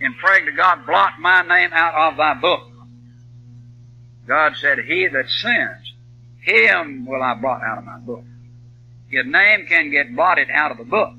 in 0.00 0.14
praying 0.14 0.46
to 0.46 0.52
God, 0.52 0.86
blot 0.86 1.20
my 1.20 1.42
name 1.42 1.70
out 1.72 1.94
of 1.94 2.16
thy 2.16 2.34
book. 2.34 2.68
God 4.26 4.54
said, 4.56 4.78
He 4.80 5.06
that 5.08 5.28
sins, 5.28 5.92
him 6.40 7.06
will 7.06 7.22
I 7.22 7.34
blot 7.34 7.62
out 7.62 7.78
of 7.78 7.84
my 7.84 7.98
book. 7.98 8.24
Your 9.10 9.24
name 9.24 9.66
can 9.66 9.90
get 9.90 10.14
blotted 10.14 10.48
out 10.50 10.70
of 10.70 10.78
the 10.78 10.84
book. 10.84 11.14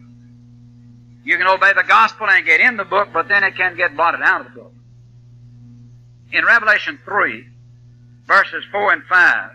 You 1.23 1.38
can 1.38 1.47
obey 1.47 1.73
the 1.73 1.83
gospel 1.83 2.29
and 2.29 2.45
get 2.45 2.61
in 2.61 2.77
the 2.77 2.86
book, 2.86 3.09
but 3.13 3.27
then 3.27 3.43
it 3.43 3.55
can 3.55 3.75
get 3.75 3.95
blotted 3.95 4.21
out 4.21 4.45
of 4.45 4.53
the 4.53 4.59
book. 4.59 4.73
In 6.31 6.45
Revelation 6.45 6.99
3, 7.03 7.47
verses 8.27 8.63
4 8.71 8.93
and 8.93 9.03
5, 9.03 9.51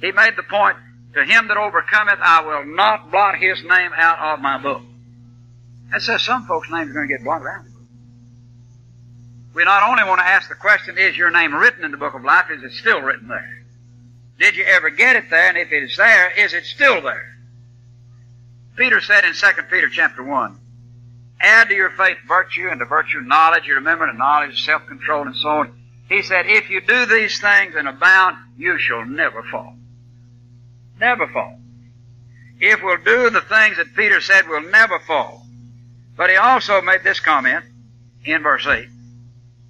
he 0.00 0.12
made 0.12 0.36
the 0.36 0.42
point, 0.42 0.76
To 1.14 1.24
him 1.24 1.48
that 1.48 1.56
overcometh, 1.56 2.18
I 2.22 2.42
will 2.42 2.64
not 2.64 3.10
blot 3.10 3.36
his 3.36 3.62
name 3.62 3.90
out 3.94 4.34
of 4.34 4.40
my 4.40 4.58
book. 4.58 4.82
That 5.90 6.00
says 6.00 6.22
some 6.22 6.46
folks' 6.46 6.70
names 6.70 6.90
are 6.90 6.94
going 6.94 7.08
to 7.08 7.14
get 7.14 7.24
blotted 7.24 7.46
out. 7.46 7.64
We 9.54 9.64
not 9.64 9.82
only 9.82 10.04
want 10.04 10.20
to 10.20 10.26
ask 10.26 10.48
the 10.48 10.54
question, 10.54 10.96
is 10.96 11.16
your 11.16 11.30
name 11.30 11.54
written 11.54 11.84
in 11.84 11.90
the 11.90 11.98
book 11.98 12.14
of 12.14 12.24
life? 12.24 12.46
Is 12.50 12.62
it 12.62 12.72
still 12.72 13.00
written 13.02 13.28
there? 13.28 13.62
Did 14.38 14.56
you 14.56 14.64
ever 14.64 14.88
get 14.88 15.16
it 15.16 15.28
there? 15.28 15.48
And 15.48 15.58
if 15.58 15.70
it 15.70 15.82
is 15.82 15.96
there, 15.98 16.30
is 16.30 16.54
it 16.54 16.64
still 16.64 17.02
there? 17.02 17.36
Peter 18.76 19.02
said 19.02 19.24
in 19.24 19.34
2 19.34 19.46
Peter 19.70 19.90
chapter 19.90 20.22
1, 20.22 20.58
Add 21.42 21.68
to 21.68 21.74
your 21.74 21.90
faith 21.90 22.16
virtue, 22.26 22.68
and 22.70 22.78
to 22.78 22.86
virtue 22.86 23.20
knowledge. 23.20 23.66
You 23.66 23.74
remember 23.74 24.06
the 24.06 24.16
knowledge, 24.16 24.64
self-control, 24.64 25.26
and 25.26 25.36
so 25.36 25.48
on. 25.48 25.78
He 26.08 26.22
said, 26.22 26.46
if 26.46 26.70
you 26.70 26.80
do 26.80 27.04
these 27.06 27.40
things 27.40 27.74
and 27.76 27.88
abound, 27.88 28.36
you 28.56 28.78
shall 28.78 29.04
never 29.04 29.42
fall. 29.42 29.76
Never 31.02 31.26
fall. 31.26 31.58
If 32.60 32.80
we'll 32.80 32.98
do 32.98 33.28
the 33.28 33.40
things 33.40 33.76
that 33.76 33.96
Peter 33.96 34.20
said, 34.20 34.48
we'll 34.48 34.70
never 34.70 35.00
fall. 35.00 35.44
But 36.16 36.30
he 36.30 36.36
also 36.36 36.80
made 36.80 37.02
this 37.02 37.18
comment 37.18 37.64
in 38.24 38.40
verse 38.44 38.64
8. 38.64 38.86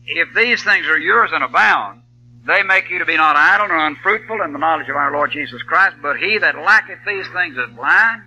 If 0.04 0.34
these 0.34 0.62
things 0.62 0.86
are 0.86 0.98
yours 0.98 1.30
and 1.32 1.42
abound, 1.42 2.02
they 2.46 2.62
make 2.62 2.90
you 2.90 2.98
to 2.98 3.06
be 3.06 3.16
not 3.16 3.36
idle 3.36 3.68
nor 3.68 3.78
unfruitful 3.78 4.42
in 4.42 4.52
the 4.52 4.58
knowledge 4.58 4.90
of 4.90 4.96
our 4.96 5.10
Lord 5.10 5.32
Jesus 5.32 5.62
Christ. 5.62 5.96
But 6.02 6.18
he 6.18 6.36
that 6.36 6.54
lacketh 6.54 6.98
these 7.06 7.28
things 7.28 7.56
is 7.56 7.74
blind. 7.74 8.24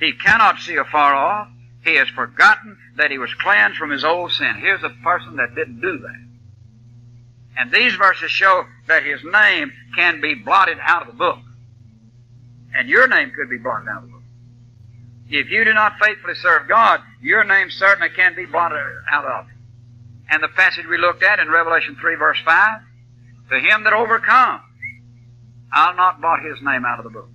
He 0.00 0.12
cannot 0.12 0.58
see 0.58 0.74
afar 0.74 1.14
off. 1.14 1.48
He 1.84 1.94
has 1.94 2.08
forgotten 2.08 2.76
that 2.96 3.12
he 3.12 3.18
was 3.18 3.32
cleansed 3.34 3.78
from 3.78 3.90
his 3.90 4.02
old 4.02 4.32
sin. 4.32 4.56
Here's 4.58 4.82
a 4.82 4.90
person 5.04 5.36
that 5.36 5.54
didn't 5.54 5.80
do 5.80 5.98
that. 5.98 6.26
And 7.56 7.70
these 7.70 7.94
verses 7.94 8.32
show 8.32 8.64
that 8.88 9.04
his 9.04 9.20
name 9.22 9.70
can 9.94 10.20
be 10.20 10.34
blotted 10.34 10.78
out 10.82 11.02
of 11.02 11.06
the 11.06 11.16
book. 11.16 11.38
And 12.76 12.88
your 12.88 13.08
name 13.08 13.32
could 13.34 13.48
be 13.48 13.58
blotted 13.58 13.88
out 13.88 14.02
of 14.02 14.08
the 14.08 14.12
book. 14.12 14.22
If 15.28 15.50
you 15.50 15.64
do 15.64 15.72
not 15.72 15.94
faithfully 15.98 16.34
serve 16.34 16.68
God, 16.68 17.00
your 17.20 17.42
name 17.42 17.70
certainly 17.70 18.10
can 18.14 18.34
be 18.34 18.44
blotted 18.44 18.78
out 19.10 19.24
of 19.24 19.46
it. 19.46 19.54
And 20.30 20.42
the 20.42 20.48
passage 20.48 20.86
we 20.86 20.98
looked 20.98 21.22
at 21.22 21.38
in 21.38 21.48
Revelation 21.48 21.96
3 22.00 22.14
verse 22.16 22.38
5, 22.44 22.80
to 23.50 23.58
him 23.58 23.84
that 23.84 23.92
overcomes, 23.92 24.62
I'll 25.72 25.96
not 25.96 26.20
blot 26.20 26.44
his 26.44 26.58
name 26.62 26.84
out 26.84 26.98
of 26.98 27.04
the 27.04 27.10
book. 27.10 27.28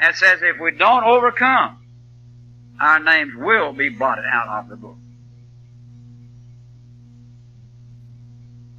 That 0.00 0.16
says 0.16 0.40
if 0.42 0.60
we 0.60 0.72
don't 0.72 1.04
overcome, 1.04 1.78
our 2.80 3.00
names 3.00 3.32
will 3.36 3.72
be 3.72 3.88
blotted 3.88 4.24
out 4.30 4.48
of 4.48 4.68
the 4.68 4.76
book. 4.76 4.96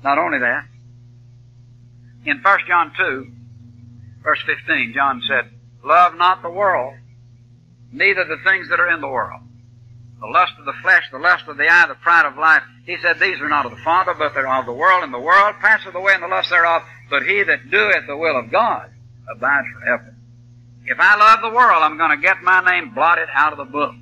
Not 0.04 0.18
only 0.18 0.40
that, 0.40 0.66
in 2.26 2.42
1 2.42 2.60
John 2.68 2.92
2, 2.98 3.32
verse 4.24 4.42
15, 4.46 4.94
John 4.94 5.22
said, 5.28 5.52
Love 5.90 6.14
not 6.16 6.44
the 6.44 6.50
world, 6.52 6.94
neither 7.92 8.24
the 8.24 8.38
things 8.44 8.70
that 8.70 8.80
are 8.80 8.92
in 8.92 9.02
the 9.02 9.08
world. 9.08 9.42
The 10.22 10.28
lust 10.28 10.54
of 10.60 10.66
the 10.66 10.80
flesh, 10.84 11.04
the 11.12 11.18
lust 11.18 11.48
of 11.48 11.58
the 11.58 11.68
eye, 11.68 11.88
the 11.88 11.96
pride 11.96 12.28
of 12.28 12.38
life. 12.38 12.62
He 12.86 12.98
said, 13.02 13.20
These 13.20 13.42
are 13.42 13.50
not 13.50 13.66
of 13.66 13.72
the 13.72 13.84
Father, 13.84 14.14
but 14.14 14.36
they're 14.36 14.48
of 14.48 14.68
the 14.68 14.72
world, 14.72 15.04
and 15.04 15.12
the 15.12 15.20
world 15.20 15.56
passeth 15.60 15.96
away 15.96 16.14
in 16.14 16.22
the 16.22 16.28
lust 16.28 16.52
thereof, 16.52 16.84
but 17.10 17.24
he 17.24 17.42
that 17.42 17.72
doeth 17.72 18.06
the 18.06 18.16
will 18.16 18.38
of 18.38 18.52
God 18.52 18.92
abides 19.34 19.66
forever. 19.74 20.14
If 20.86 21.00
I 21.00 21.18
love 21.18 21.42
the 21.42 21.58
world, 21.58 21.82
I'm 21.82 21.98
going 21.98 22.12
to 22.16 22.22
get 22.22 22.44
my 22.44 22.62
name 22.62 22.94
blotted 22.94 23.30
out 23.34 23.54
of 23.54 23.58
the 23.58 23.66
book. 23.66 23.96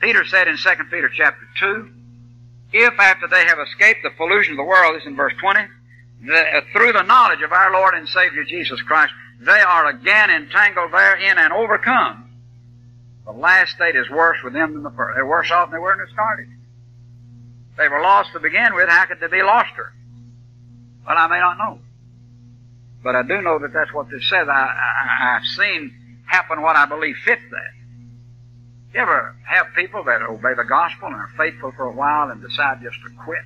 Peter 0.00 0.24
said 0.24 0.46
in 0.46 0.56
2 0.56 0.70
Peter 0.88 1.10
chapter 1.12 1.48
2, 1.58 1.90
if 2.72 2.94
after 3.00 3.26
they 3.26 3.44
have 3.44 3.58
escaped 3.58 4.04
the 4.04 4.10
pollution 4.10 4.52
of 4.52 4.58
the 4.58 4.64
world, 4.64 4.94
this 4.94 5.02
is 5.02 5.08
in 5.08 5.16
verse 5.16 5.34
20, 5.40 5.60
the, 6.26 6.38
uh, 6.38 6.60
through 6.72 6.92
the 6.92 7.02
knowledge 7.02 7.42
of 7.42 7.50
our 7.50 7.72
Lord 7.72 7.94
and 7.94 8.08
Savior 8.08 8.44
Jesus 8.44 8.80
Christ, 8.82 9.12
they 9.40 9.60
are 9.60 9.88
again 9.88 10.30
entangled 10.30 10.92
therein 10.92 11.38
and 11.38 11.52
overcome. 11.52 12.30
The 13.24 13.32
last 13.32 13.72
state 13.72 13.96
is 13.96 14.08
worse 14.10 14.38
with 14.44 14.52
them 14.52 14.74
than 14.74 14.82
the 14.82 14.90
first. 14.90 15.16
They're 15.16 15.26
worse 15.26 15.50
off 15.50 15.70
than 15.70 15.78
they 15.78 15.82
were 15.82 15.96
when 15.96 16.06
they 16.06 16.12
started. 16.12 16.48
They 17.78 17.88
were 17.88 18.02
lost 18.02 18.32
to 18.32 18.40
begin 18.40 18.74
with. 18.74 18.88
How 18.88 19.06
could 19.06 19.20
they 19.20 19.28
be 19.28 19.42
loster? 19.42 19.92
Well, 21.06 21.16
I 21.16 21.26
may 21.28 21.38
not 21.38 21.56
know. 21.56 21.78
But 23.02 23.16
I 23.16 23.22
do 23.22 23.40
know 23.40 23.58
that 23.60 23.72
that's 23.72 23.92
what 23.94 24.10
this 24.10 24.28
says. 24.28 24.46
I, 24.46 25.38
I've 25.38 25.46
seen 25.56 25.92
happen 26.26 26.60
what 26.60 26.76
I 26.76 26.84
believe 26.84 27.16
fits 27.24 27.42
that. 27.50 27.70
You 28.92 29.00
ever 29.00 29.36
have 29.46 29.68
people 29.74 30.04
that 30.04 30.20
obey 30.20 30.52
the 30.54 30.64
gospel 30.64 31.06
and 31.06 31.16
are 31.16 31.30
faithful 31.38 31.72
for 31.72 31.86
a 31.86 31.92
while 31.92 32.30
and 32.30 32.42
decide 32.42 32.82
just 32.82 32.98
to 33.06 33.24
quit? 33.24 33.44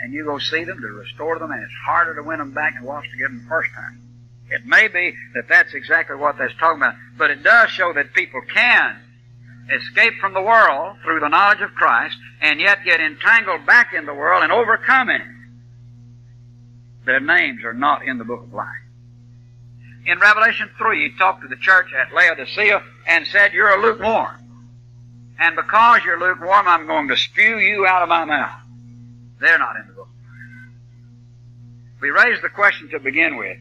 And 0.00 0.14
you 0.14 0.24
go 0.24 0.38
see 0.38 0.64
them 0.64 0.80
to 0.80 0.86
restore 0.86 1.38
them, 1.38 1.50
and 1.50 1.62
it's 1.62 1.74
harder 1.84 2.14
to 2.14 2.22
win 2.22 2.38
them 2.38 2.52
back 2.52 2.74
than 2.74 2.84
it 2.84 2.86
was 2.86 3.04
to 3.10 3.18
get 3.18 3.28
them 3.28 3.42
the 3.42 3.48
first 3.48 3.70
time. 3.74 4.00
It 4.50 4.66
may 4.66 4.88
be 4.88 5.14
that 5.34 5.48
that's 5.48 5.74
exactly 5.74 6.16
what 6.16 6.36
that's 6.38 6.54
talking 6.58 6.82
about, 6.82 6.94
but 7.16 7.30
it 7.30 7.42
does 7.42 7.70
show 7.70 7.92
that 7.92 8.12
people 8.14 8.40
can 8.52 8.96
escape 9.70 10.14
from 10.20 10.34
the 10.34 10.42
world 10.42 10.96
through 11.04 11.20
the 11.20 11.28
knowledge 11.28 11.60
of 11.60 11.70
Christ 11.74 12.16
and 12.40 12.60
yet 12.60 12.84
get 12.84 13.00
entangled 13.00 13.64
back 13.64 13.94
in 13.94 14.06
the 14.06 14.14
world 14.14 14.42
and 14.42 14.50
overcome 14.50 15.10
it. 15.10 15.22
Their 17.06 17.20
names 17.20 17.64
are 17.64 17.72
not 17.72 18.04
in 18.04 18.18
the 18.18 18.24
book 18.24 18.42
of 18.42 18.52
life. 18.52 18.66
In 20.06 20.18
Revelation 20.18 20.68
3, 20.76 21.10
he 21.10 21.16
talked 21.16 21.42
to 21.42 21.48
the 21.48 21.56
church 21.56 21.86
at 21.92 22.12
Laodicea 22.12 22.82
and 23.06 23.26
said, 23.26 23.52
You're 23.52 23.68
a 23.68 23.80
lukewarm. 23.80 24.36
And 25.38 25.56
because 25.56 26.02
you're 26.04 26.18
lukewarm, 26.18 26.66
I'm 26.66 26.86
going 26.86 27.08
to 27.08 27.16
spew 27.16 27.58
you 27.58 27.86
out 27.86 28.02
of 28.02 28.08
my 28.08 28.24
mouth. 28.24 28.60
They're 29.40 29.58
not 29.58 29.76
in 29.76 29.86
the 29.86 29.92
book. 29.92 30.08
We 32.00 32.10
raised 32.10 32.42
the 32.42 32.48
question 32.48 32.88
to 32.90 32.98
begin 32.98 33.36
with. 33.36 33.58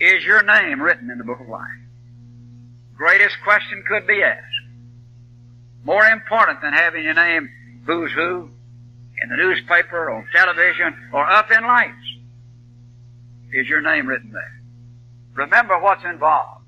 Is 0.00 0.24
your 0.24 0.42
name 0.42 0.80
written 0.80 1.10
in 1.10 1.18
the 1.18 1.24
book 1.24 1.40
of 1.40 1.48
life? 1.48 1.66
Greatest 2.96 3.36
question 3.42 3.82
could 3.86 4.06
be 4.06 4.22
asked. 4.22 4.44
More 5.84 6.04
important 6.04 6.60
than 6.60 6.72
having 6.72 7.04
your 7.04 7.14
name 7.14 7.48
who's 7.84 8.12
who 8.12 8.50
in 9.20 9.28
the 9.30 9.36
newspaper, 9.36 10.10
on 10.10 10.26
television, 10.32 10.94
or 11.12 11.28
up 11.28 11.50
in 11.50 11.64
lights. 11.64 11.94
Is 13.52 13.66
your 13.66 13.80
name 13.80 14.06
written 14.06 14.30
there? 14.32 14.60
Remember 15.34 15.78
what's 15.80 16.04
involved. 16.04 16.64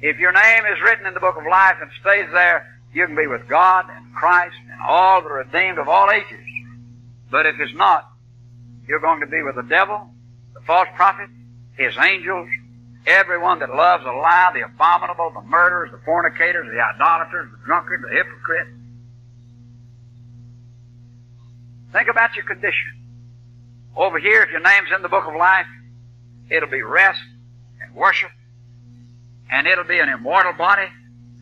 If 0.00 0.18
your 0.18 0.32
name 0.32 0.64
is 0.66 0.80
written 0.82 1.06
in 1.06 1.14
the 1.14 1.20
book 1.20 1.36
of 1.36 1.44
life 1.48 1.76
and 1.80 1.90
stays 2.00 2.28
there, 2.32 2.80
you 2.92 3.06
can 3.06 3.14
be 3.14 3.26
with 3.26 3.48
God 3.48 3.86
and 3.90 4.14
Christ 4.14 4.56
and 4.70 4.80
all 4.80 5.22
the 5.22 5.30
redeemed 5.30 5.78
of 5.78 5.88
all 5.88 6.10
ages. 6.10 6.44
But 7.30 7.46
if 7.46 7.56
it's 7.60 7.74
not, 7.74 8.10
you're 8.86 9.00
going 9.00 9.20
to 9.20 9.26
be 9.26 9.42
with 9.42 9.56
the 9.56 9.62
devil, 9.62 10.08
the 10.54 10.60
false 10.62 10.88
prophet, 10.96 11.28
his 11.78 11.94
angels, 11.96 12.48
everyone 13.06 13.60
that 13.60 13.70
loves 13.70 14.04
a 14.04 14.12
lie, 14.12 14.50
the 14.52 14.66
abominable, 14.66 15.30
the 15.32 15.42
murderers, 15.42 15.90
the 15.92 16.00
fornicators, 16.04 16.66
the 16.66 16.80
idolaters, 16.80 17.48
the 17.52 17.58
drunkards, 17.64 18.02
the 18.02 18.10
hypocrites. 18.10 18.70
Think 21.92 22.08
about 22.08 22.34
your 22.34 22.44
condition. 22.44 22.92
Over 23.96 24.18
here, 24.18 24.42
if 24.42 24.50
your 24.50 24.60
name's 24.60 24.88
in 24.94 25.02
the 25.02 25.08
book 25.08 25.24
of 25.26 25.34
life, 25.34 25.66
it'll 26.50 26.68
be 26.68 26.82
rest 26.82 27.20
and 27.80 27.94
worship, 27.94 28.30
and 29.50 29.66
it'll 29.66 29.84
be 29.84 30.00
an 30.00 30.08
immortal 30.08 30.52
body 30.52 30.88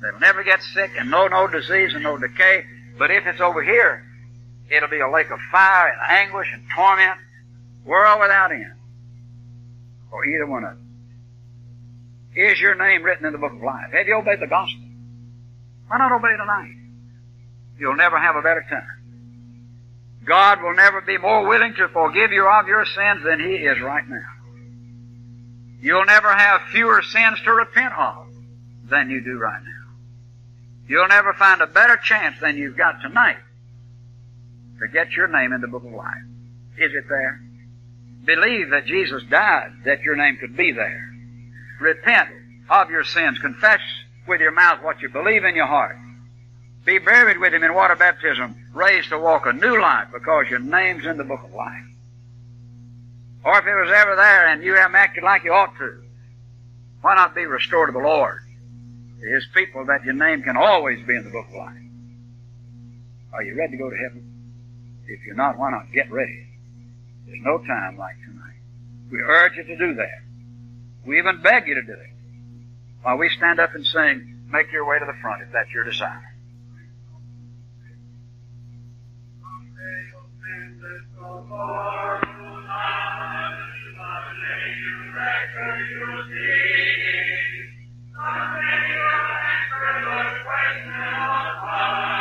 that'll 0.01 0.21
never 0.21 0.45
get 0.45 0.63
sick 0.63 0.91
and 0.99 1.11
no 1.11 1.27
no 1.27 1.49
disease 1.49 1.95
and 1.95 2.03
no 2.03 2.17
decay. 2.17 2.65
But 2.99 3.11
if 3.11 3.27
it's 3.27 3.41
over 3.41 3.63
here, 3.63 4.05
it'll 4.71 4.89
be 4.89 5.01
a 5.01 5.11
lake 5.11 5.31
of 5.31 5.39
fire 5.51 5.89
and 5.89 6.01
anguish 6.19 6.49
and 6.53 6.63
torment, 6.75 7.19
world 7.85 8.21
without 8.21 8.53
end. 8.53 8.73
For 10.11 10.25
either 10.25 10.47
one 10.47 10.65
of 10.65 10.71
them. 10.71 10.87
Is 12.35 12.61
your 12.61 12.75
name 12.75 13.03
written 13.03 13.27
in 13.27 13.33
the 13.33 13.39
book 13.39 13.53
of 13.53 13.63
life? 13.63 13.93
Have 13.93 14.07
you 14.07 14.17
obeyed 14.17 14.41
the 14.41 14.47
gospel? 14.47 14.85
Why 15.89 15.99
not 15.99 16.13
obey 16.13 16.37
tonight? 16.37 16.77
You'll 17.79 17.97
never 17.97 18.19
have 18.19 18.37
a 18.37 18.43
better 18.43 18.65
time. 18.69 18.97
God 20.25 20.61
will 20.61 20.75
never 20.75 21.01
be 21.01 21.19
more 21.19 21.47
willing 21.47 21.75
to 21.75 21.89
forgive 21.89 22.33
you 22.33 22.47
of 22.47 22.67
your 22.67 22.85
sins 22.85 23.23
than 23.25 23.41
He 23.41 23.57
is 23.57 23.81
right 23.81 24.07
now. 24.09 24.37
You'll 25.81 26.05
never 26.05 26.33
have 26.33 26.63
fewer 26.73 27.01
sins 27.03 27.39
to 27.45 27.53
repent 27.53 27.95
of 27.97 28.27
than 28.89 29.09
you 29.09 29.23
do 29.23 29.39
right 29.39 29.63
now. 29.63 29.93
You'll 30.89 31.09
never 31.09 31.33
find 31.35 31.61
a 31.61 31.67
better 31.67 31.97
chance 31.97 32.37
than 32.41 32.57
you've 32.57 32.77
got 32.77 33.01
tonight 33.03 33.39
to 34.81 34.89
get 34.89 35.13
your 35.13 35.29
name 35.29 35.53
in 35.53 35.61
the 35.61 35.69
book 35.69 35.85
of 35.85 35.93
life. 35.93 36.25
Is 36.79 36.93
it 36.93 37.09
there? 37.09 37.41
Believe 38.27 38.71
that 38.71 38.87
Jesus 38.87 39.23
died 39.31 39.71
that 39.85 40.03
your 40.03 40.17
name 40.17 40.37
could 40.37 40.57
be 40.57 40.73
there. 40.73 41.15
Repent 41.81 42.29
of 42.69 42.91
your 42.91 43.05
sins. 43.05 43.39
Confess 43.39 43.81
with 44.27 44.41
your 44.41 44.51
mouth 44.51 44.83
what 44.83 45.01
you 45.01 45.09
believe 45.09 45.45
in 45.45 45.55
your 45.55 45.67
heart. 45.67 45.97
Be 46.85 46.99
buried 46.99 47.39
with 47.39 47.55
Him 47.55 47.63
in 47.63 47.75
water 47.75 47.95
baptism, 47.95 48.71
raised 48.75 49.11
to 49.11 49.19
walk 49.19 49.47
a 49.47 49.53
new 49.53 49.81
life 49.81 50.09
because 50.13 50.47
your 50.51 50.59
name's 50.59 51.07
in 51.07 51.17
the 51.17 51.25
book 51.25 51.41
of 51.45 51.53
life. 51.53 51.85
Or 53.45 53.59
if 53.59 53.67
it 53.67 53.75
was 53.75 53.93
ever 53.95 54.17
there 54.17 54.49
and 54.49 54.63
you 54.63 54.75
haven't 54.75 54.97
acted 54.97 55.23
like 55.23 55.45
you 55.45 55.53
ought 55.53 55.77
to, 55.79 56.03
why 57.03 57.15
not 57.15 57.35
be 57.35 57.47
restored 57.47 57.89
to 57.89 57.93
the 57.93 58.05
Lord? 58.05 58.41
To 59.21 59.35
His 59.35 59.47
people 59.55 59.87
that 59.87 60.05
your 60.05 60.15
name 60.15 60.43
can 60.43 60.57
always 60.57 61.05
be 61.07 61.15
in 61.15 61.25
the 61.25 61.31
book 61.31 61.47
of 61.49 61.55
life. 61.55 61.77
Are 63.33 63.43
you 63.45 63.57
ready 63.57 63.77
to 63.77 63.79
go 63.79 63.91
to 63.91 63.97
heaven? 63.97 64.33
If 65.07 65.25
you're 65.25 65.37
not, 65.37 65.59
why 65.59 65.71
not 65.71 65.93
get 65.93 66.11
ready? 66.11 66.47
There's 67.27 67.43
no 67.43 67.59
time 67.59 67.99
like 67.99 68.17
tonight. 68.25 68.61
We 69.11 69.19
urge 69.19 69.57
you 69.57 69.65
to 69.65 69.77
do 69.77 69.95
that. 69.95 70.23
We 71.05 71.19
even 71.19 71.43
beg 71.43 71.67
you 71.67 71.75
to 71.75 71.83
do 71.83 71.93
it. 71.93 72.11
While 73.03 73.19
we 73.19 73.29
stand 73.37 73.61
up 73.61 73.75
and 73.75 73.87
sing, 73.87 74.41
make 74.51 74.73
your 74.73 74.87
way 74.87 74.99
to 74.99 75.05
the 75.05 75.15
front 75.21 75.43
if 75.43 75.53
that's 75.53 75.71
your 75.71 75.85
desire. 75.85 76.35
Amen. 91.69 92.16